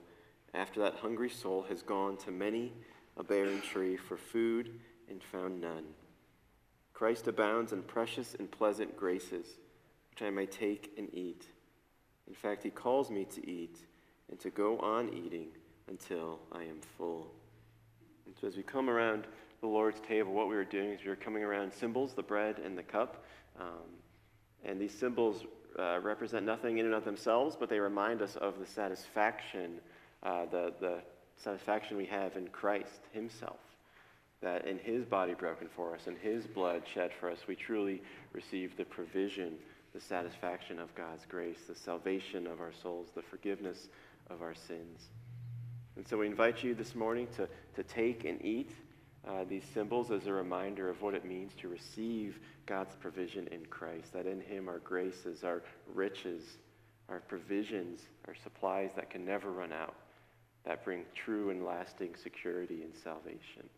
after 0.52 0.80
that 0.80 0.96
hungry 0.96 1.30
soul 1.30 1.64
has 1.70 1.80
gone 1.80 2.18
to 2.18 2.30
many 2.30 2.74
a 3.16 3.22
barren 3.22 3.62
tree 3.62 3.96
for 3.96 4.18
food 4.18 4.78
and 5.08 5.22
found 5.22 5.62
none. 5.62 5.84
Christ 7.00 7.28
abounds 7.28 7.72
in 7.72 7.82
precious 7.82 8.36
and 8.38 8.50
pleasant 8.50 8.94
graces, 8.94 9.46
which 10.10 10.20
I 10.20 10.28
may 10.28 10.44
take 10.44 10.92
and 10.98 11.08
eat. 11.14 11.46
In 12.28 12.34
fact, 12.34 12.62
he 12.62 12.68
calls 12.68 13.10
me 13.10 13.24
to 13.24 13.50
eat 13.50 13.78
and 14.28 14.38
to 14.40 14.50
go 14.50 14.78
on 14.80 15.08
eating 15.14 15.46
until 15.88 16.40
I 16.52 16.64
am 16.64 16.78
full. 16.98 17.32
And 18.26 18.34
so 18.38 18.46
as 18.46 18.54
we 18.54 18.62
come 18.62 18.90
around 18.90 19.24
the 19.62 19.66
Lord's 19.66 19.98
table, 20.00 20.34
what 20.34 20.50
we 20.50 20.56
are 20.56 20.62
doing 20.62 20.90
is 20.90 21.00
we 21.02 21.10
are 21.10 21.16
coming 21.16 21.42
around 21.42 21.72
symbols, 21.72 22.12
the 22.12 22.22
bread 22.22 22.58
and 22.62 22.76
the 22.76 22.82
cup. 22.82 23.24
Um, 23.58 23.88
and 24.62 24.78
these 24.78 24.92
symbols 24.92 25.46
uh, 25.78 26.00
represent 26.02 26.44
nothing 26.44 26.76
in 26.76 26.84
and 26.84 26.94
of 26.94 27.06
themselves, 27.06 27.56
but 27.58 27.70
they 27.70 27.80
remind 27.80 28.20
us 28.20 28.36
of 28.36 28.58
the 28.58 28.66
satisfaction, 28.66 29.80
uh, 30.22 30.44
the, 30.50 30.74
the 30.80 30.98
satisfaction 31.38 31.96
we 31.96 32.04
have 32.04 32.36
in 32.36 32.48
Christ 32.48 33.00
himself 33.14 33.69
that 34.42 34.66
in 34.66 34.78
his 34.78 35.04
body 35.04 35.34
broken 35.34 35.68
for 35.74 35.94
us 35.94 36.06
and 36.06 36.16
his 36.16 36.46
blood 36.46 36.82
shed 36.92 37.10
for 37.18 37.30
us, 37.30 37.40
we 37.46 37.54
truly 37.54 38.02
receive 38.32 38.76
the 38.76 38.84
provision, 38.84 39.54
the 39.92 40.00
satisfaction 40.00 40.78
of 40.78 40.94
God's 40.94 41.26
grace, 41.26 41.58
the 41.68 41.74
salvation 41.74 42.46
of 42.46 42.60
our 42.60 42.72
souls, 42.82 43.08
the 43.14 43.22
forgiveness 43.22 43.88
of 44.30 44.40
our 44.40 44.54
sins. 44.54 45.08
And 45.96 46.06
so 46.08 46.16
we 46.18 46.26
invite 46.26 46.62
you 46.64 46.74
this 46.74 46.94
morning 46.94 47.28
to, 47.36 47.48
to 47.76 47.82
take 47.82 48.24
and 48.24 48.42
eat 48.44 48.70
uh, 49.28 49.44
these 49.46 49.64
symbols 49.74 50.10
as 50.10 50.26
a 50.26 50.32
reminder 50.32 50.88
of 50.88 51.02
what 51.02 51.14
it 51.14 51.26
means 51.26 51.52
to 51.60 51.68
receive 51.68 52.38
God's 52.64 52.94
provision 52.94 53.48
in 53.48 53.66
Christ, 53.66 54.12
that 54.14 54.26
in 54.26 54.40
Him 54.40 54.68
our 54.68 54.78
graces, 54.78 55.44
our 55.44 55.62
riches, 55.92 56.42
our 57.10 57.20
provisions, 57.20 58.00
our 58.26 58.34
supplies 58.42 58.90
that 58.96 59.10
can 59.10 59.26
never 59.26 59.50
run 59.50 59.72
out, 59.72 59.94
that 60.64 60.84
bring 60.84 61.04
true 61.14 61.50
and 61.50 61.66
lasting 61.66 62.14
security 62.22 62.82
and 62.82 62.94
salvation. 62.94 63.68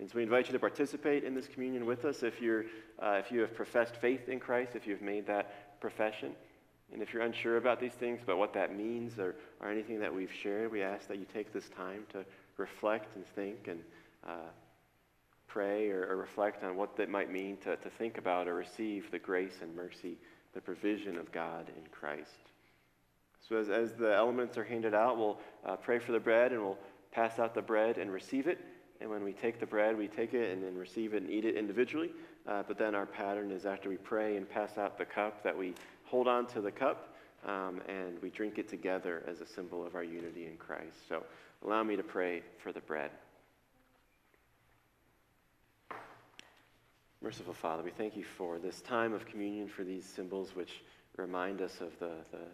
And 0.00 0.08
so 0.08 0.16
we 0.16 0.22
invite 0.22 0.46
you 0.46 0.54
to 0.54 0.58
participate 0.58 1.24
in 1.24 1.34
this 1.34 1.46
communion 1.46 1.84
with 1.84 2.06
us 2.06 2.22
if, 2.22 2.40
you're, 2.40 2.64
uh, 3.02 3.20
if 3.22 3.30
you 3.30 3.40
have 3.40 3.54
professed 3.54 3.96
faith 3.96 4.30
in 4.30 4.40
Christ, 4.40 4.72
if 4.74 4.86
you've 4.86 5.02
made 5.02 5.26
that 5.26 5.78
profession. 5.78 6.32
And 6.90 7.02
if 7.02 7.12
you're 7.12 7.22
unsure 7.22 7.58
about 7.58 7.80
these 7.80 7.92
things, 7.92 8.22
about 8.22 8.38
what 8.38 8.54
that 8.54 8.74
means 8.74 9.18
or, 9.18 9.36
or 9.60 9.70
anything 9.70 10.00
that 10.00 10.12
we've 10.12 10.32
shared, 10.32 10.72
we 10.72 10.82
ask 10.82 11.06
that 11.08 11.18
you 11.18 11.26
take 11.26 11.52
this 11.52 11.68
time 11.68 12.04
to 12.12 12.24
reflect 12.56 13.14
and 13.14 13.26
think 13.26 13.68
and 13.68 13.80
uh, 14.26 14.48
pray 15.46 15.90
or, 15.90 16.06
or, 16.06 16.16
reflect 16.16 16.64
on 16.64 16.76
what 16.76 16.96
that 16.96 17.10
might 17.10 17.30
mean 17.30 17.58
to, 17.58 17.76
to 17.76 17.90
think 17.90 18.16
about 18.16 18.48
or 18.48 18.54
receive 18.54 19.10
the 19.10 19.18
grace 19.18 19.58
and 19.60 19.76
mercy, 19.76 20.16
the 20.54 20.60
provision 20.62 21.18
of 21.18 21.30
God 21.30 21.70
in 21.76 21.82
Christ. 21.90 22.48
So 23.46 23.56
as, 23.56 23.68
as 23.68 23.92
the 23.92 24.14
elements 24.14 24.56
are 24.56 24.64
handed 24.64 24.94
out, 24.94 25.18
we'll 25.18 25.38
uh, 25.64 25.76
pray 25.76 25.98
for 25.98 26.12
the 26.12 26.20
bread 26.20 26.52
and 26.52 26.62
we'll 26.62 26.78
pass 27.12 27.38
out 27.38 27.54
the 27.54 27.62
bread 27.62 27.98
and 27.98 28.10
receive 28.10 28.46
it. 28.46 28.64
And 29.00 29.08
when 29.08 29.24
we 29.24 29.32
take 29.32 29.58
the 29.58 29.66
bread, 29.66 29.96
we 29.96 30.08
take 30.08 30.34
it 30.34 30.52
and 30.52 30.62
then 30.62 30.76
receive 30.76 31.14
it 31.14 31.22
and 31.22 31.30
eat 31.30 31.44
it 31.44 31.56
individually. 31.56 32.10
Uh, 32.46 32.62
but 32.66 32.78
then 32.78 32.94
our 32.94 33.06
pattern 33.06 33.50
is 33.50 33.64
after 33.64 33.88
we 33.88 33.96
pray 33.96 34.36
and 34.36 34.48
pass 34.48 34.76
out 34.76 34.98
the 34.98 35.04
cup, 35.04 35.42
that 35.42 35.56
we 35.56 35.74
hold 36.04 36.28
on 36.28 36.46
to 36.48 36.60
the 36.60 36.70
cup 36.70 37.14
um, 37.46 37.80
and 37.88 38.20
we 38.22 38.30
drink 38.30 38.58
it 38.58 38.68
together 38.68 39.22
as 39.26 39.40
a 39.40 39.46
symbol 39.46 39.86
of 39.86 39.94
our 39.94 40.04
unity 40.04 40.46
in 40.46 40.56
Christ. 40.56 41.08
So 41.08 41.24
allow 41.64 41.82
me 41.82 41.96
to 41.96 42.02
pray 42.02 42.42
for 42.62 42.72
the 42.72 42.80
bread. 42.80 43.10
Merciful 47.22 47.54
Father, 47.54 47.82
we 47.82 47.90
thank 47.90 48.16
you 48.16 48.24
for 48.24 48.58
this 48.58 48.80
time 48.80 49.12
of 49.12 49.26
communion, 49.26 49.68
for 49.68 49.84
these 49.84 50.06
symbols 50.06 50.54
which 50.54 50.82
remind 51.16 51.60
us 51.60 51.80
of 51.80 51.98
the, 51.98 52.12
the 52.32 52.46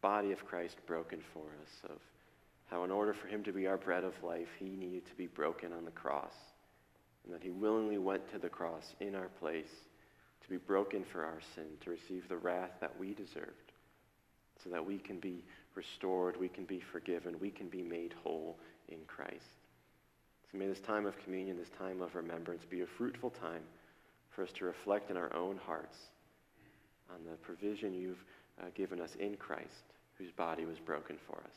body 0.00 0.32
of 0.32 0.46
Christ 0.46 0.78
broken 0.86 1.20
for 1.34 1.44
us, 1.62 1.90
of 1.90 1.98
how, 2.68 2.84
in 2.84 2.90
order 2.90 3.14
for 3.14 3.26
him 3.28 3.42
to 3.44 3.52
be 3.52 3.66
our 3.66 3.78
bread 3.78 4.04
of 4.04 4.22
life, 4.22 4.48
he 4.58 4.76
needed 4.76 5.06
to 5.06 5.14
be 5.14 5.26
broken 5.26 5.72
on 5.72 5.84
the 5.84 5.90
cross, 5.90 6.34
and 7.24 7.34
that 7.34 7.42
he 7.42 7.50
willingly 7.50 7.98
went 7.98 8.30
to 8.30 8.38
the 8.38 8.48
cross 8.48 8.94
in 9.00 9.14
our 9.14 9.28
place 9.40 9.70
to 10.42 10.48
be 10.48 10.56
broken 10.56 11.04
for 11.04 11.24
our 11.24 11.40
sin, 11.54 11.64
to 11.80 11.90
receive 11.90 12.28
the 12.28 12.36
wrath 12.36 12.72
that 12.80 12.98
we 12.98 13.14
deserved, 13.14 13.72
so 14.62 14.70
that 14.70 14.84
we 14.84 14.98
can 14.98 15.18
be 15.18 15.44
restored, 15.74 16.38
we 16.38 16.48
can 16.48 16.64
be 16.64 16.80
forgiven, 16.80 17.38
we 17.40 17.50
can 17.50 17.68
be 17.68 17.82
made 17.82 18.14
whole 18.22 18.58
in 18.88 18.98
Christ. 19.06 19.58
So 20.50 20.58
may 20.58 20.66
this 20.66 20.80
time 20.80 21.06
of 21.06 21.18
communion, 21.22 21.56
this 21.58 21.68
time 21.78 22.00
of 22.00 22.14
remembrance, 22.14 22.64
be 22.64 22.80
a 22.80 22.86
fruitful 22.86 23.30
time 23.30 23.62
for 24.30 24.42
us 24.42 24.52
to 24.52 24.64
reflect 24.64 25.10
in 25.10 25.16
our 25.16 25.34
own 25.34 25.58
hearts 25.64 25.96
on 27.10 27.20
the 27.24 27.36
provision 27.38 27.94
you've 27.94 28.24
uh, 28.60 28.66
given 28.74 29.00
us 29.00 29.14
in 29.18 29.36
Christ, 29.36 29.94
whose 30.16 30.30
body 30.32 30.64
was 30.64 30.78
broken 30.78 31.16
for 31.26 31.36
us. 31.36 31.56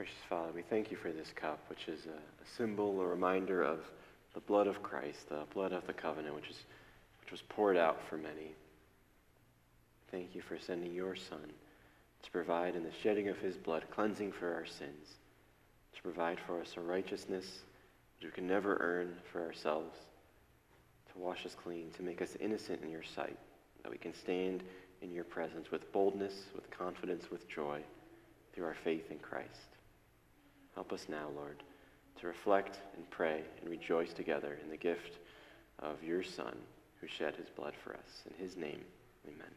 Gracious 0.00 0.16
Father, 0.30 0.50
we 0.54 0.62
thank 0.62 0.90
you 0.90 0.96
for 0.96 1.12
this 1.12 1.30
cup, 1.36 1.58
which 1.68 1.86
is 1.86 2.06
a, 2.06 2.08
a, 2.08 2.56
symbol, 2.56 3.02
a 3.02 3.06
reminder 3.06 3.62
of 3.62 3.80
the 4.32 4.40
blood 4.40 4.66
of 4.66 4.82
Christ, 4.82 5.28
the 5.28 5.42
blood 5.52 5.74
of 5.74 5.86
the 5.86 5.92
covenant, 5.92 6.34
which, 6.34 6.48
is, 6.48 6.56
which 7.20 7.30
was 7.30 7.42
poured 7.42 7.76
out 7.76 8.00
for 8.08 8.16
many. 8.16 8.54
Thank 10.10 10.34
you 10.34 10.40
for 10.40 10.58
sending 10.58 10.94
your 10.94 11.14
Son 11.14 11.52
to 12.22 12.30
provide 12.30 12.76
in 12.76 12.82
the 12.82 12.92
shedding 13.02 13.28
of 13.28 13.36
his 13.40 13.58
blood 13.58 13.84
cleansing 13.90 14.32
for 14.32 14.54
our 14.54 14.64
sins, 14.64 15.16
to 15.94 16.00
provide 16.00 16.38
for 16.46 16.62
us 16.62 16.72
a 16.78 16.80
righteousness 16.80 17.58
which 18.16 18.30
we 18.30 18.34
can 18.34 18.46
never 18.46 18.78
earn 18.80 19.14
for 19.30 19.42
ourselves, 19.42 19.98
to 21.12 21.18
wash 21.18 21.44
us 21.44 21.54
clean, 21.62 21.90
to 21.98 22.02
make 22.02 22.22
us 22.22 22.38
innocent 22.40 22.82
in 22.82 22.88
your 22.88 23.02
sight, 23.02 23.36
that 23.82 23.92
we 23.92 23.98
can 23.98 24.14
stand 24.14 24.62
in 25.02 25.12
your 25.12 25.24
presence 25.24 25.70
with 25.70 25.92
boldness, 25.92 26.44
with 26.54 26.70
confidence, 26.70 27.30
with 27.30 27.46
joy 27.50 27.82
through 28.54 28.64
our 28.64 28.76
faith 28.82 29.10
in 29.10 29.18
Christ. 29.18 29.76
Help 30.74 30.92
us 30.92 31.06
now, 31.08 31.28
Lord, 31.34 31.62
to 32.20 32.26
reflect 32.26 32.78
and 32.96 33.08
pray 33.10 33.42
and 33.60 33.70
rejoice 33.70 34.12
together 34.12 34.58
in 34.62 34.70
the 34.70 34.76
gift 34.76 35.18
of 35.78 36.02
your 36.02 36.22
Son 36.22 36.56
who 37.00 37.06
shed 37.06 37.34
his 37.36 37.48
blood 37.48 37.74
for 37.82 37.94
us. 37.94 38.24
In 38.28 38.34
his 38.44 38.56
name, 38.56 38.84
amen. 39.26 39.50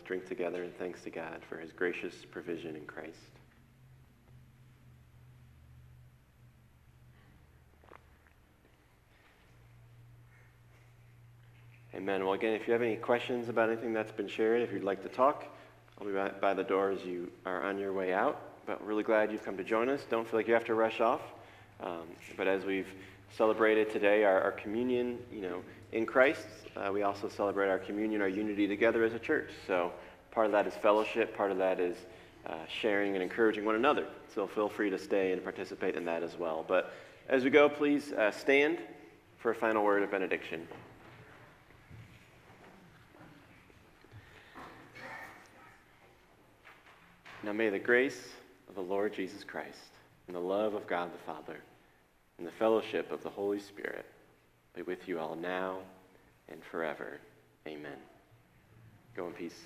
Drink 0.00 0.26
together 0.26 0.64
in 0.64 0.70
thanks 0.72 1.02
to 1.02 1.10
God 1.10 1.42
for 1.48 1.58
his 1.58 1.72
gracious 1.72 2.14
provision 2.30 2.76
in 2.76 2.86
Christ. 2.86 3.18
Amen. 11.94 12.24
Well, 12.24 12.32
again, 12.32 12.54
if 12.54 12.66
you 12.66 12.72
have 12.72 12.80
any 12.80 12.96
questions 12.96 13.50
about 13.50 13.68
anything 13.68 13.92
that's 13.92 14.12
been 14.12 14.26
shared, 14.26 14.62
if 14.62 14.72
you'd 14.72 14.82
like 14.82 15.02
to 15.02 15.10
talk, 15.10 15.44
I'll 15.98 16.06
be 16.06 16.12
by, 16.12 16.30
by 16.30 16.54
the 16.54 16.64
door 16.64 16.90
as 16.90 17.04
you 17.04 17.30
are 17.44 17.62
on 17.62 17.78
your 17.78 17.92
way 17.92 18.14
out. 18.14 18.40
But 18.66 18.84
really 18.86 19.02
glad 19.02 19.30
you've 19.30 19.44
come 19.44 19.56
to 19.58 19.64
join 19.64 19.88
us. 19.88 20.00
Don't 20.08 20.26
feel 20.26 20.38
like 20.38 20.48
you 20.48 20.54
have 20.54 20.64
to 20.64 20.74
rush 20.74 21.00
off. 21.00 21.20
Um, 21.80 22.04
but 22.36 22.48
as 22.48 22.64
we've 22.64 22.88
celebrated 23.36 23.90
today 23.90 24.24
our, 24.24 24.40
our 24.40 24.52
communion, 24.52 25.18
you 25.32 25.40
know, 25.40 25.62
in 25.92 26.06
Christ, 26.06 26.46
uh, 26.76 26.90
we 26.92 27.02
also 27.02 27.28
celebrate 27.28 27.68
our 27.68 27.78
communion, 27.78 28.20
our 28.20 28.28
unity 28.28 28.66
together 28.66 29.04
as 29.04 29.14
a 29.14 29.18
church. 29.18 29.50
So 29.66 29.92
part 30.30 30.46
of 30.46 30.52
that 30.52 30.66
is 30.66 30.74
fellowship. 30.74 31.36
Part 31.36 31.50
of 31.50 31.58
that 31.58 31.80
is 31.80 31.96
uh, 32.46 32.54
sharing 32.68 33.14
and 33.14 33.22
encouraging 33.22 33.64
one 33.64 33.74
another. 33.74 34.06
So 34.34 34.46
feel 34.46 34.68
free 34.68 34.90
to 34.90 34.98
stay 34.98 35.32
and 35.32 35.42
participate 35.42 35.96
in 35.96 36.04
that 36.06 36.22
as 36.22 36.38
well. 36.38 36.64
But 36.66 36.92
as 37.28 37.44
we 37.44 37.50
go, 37.50 37.68
please 37.68 38.12
uh, 38.12 38.30
stand 38.30 38.78
for 39.38 39.50
a 39.50 39.54
final 39.54 39.84
word 39.84 40.02
of 40.02 40.10
benediction. 40.10 40.66
Now 47.42 47.52
may 47.52 47.70
the 47.70 47.78
grace 47.78 48.28
of 48.68 48.76
the 48.76 48.82
Lord 48.82 49.12
Jesus 49.12 49.42
Christ 49.42 49.90
and 50.28 50.36
the 50.36 50.40
love 50.40 50.74
of 50.74 50.86
God 50.86 51.12
the 51.12 51.18
Father 51.18 51.60
and 52.42 52.48
the 52.48 52.56
fellowship 52.58 53.12
of 53.12 53.22
the 53.22 53.28
Holy 53.28 53.60
Spirit 53.60 54.04
be 54.74 54.82
with 54.82 55.06
you 55.06 55.20
all 55.20 55.36
now 55.36 55.78
and 56.48 56.60
forever. 56.72 57.20
Amen. 57.68 57.98
Go 59.14 59.28
in 59.28 59.32
peace. 59.32 59.60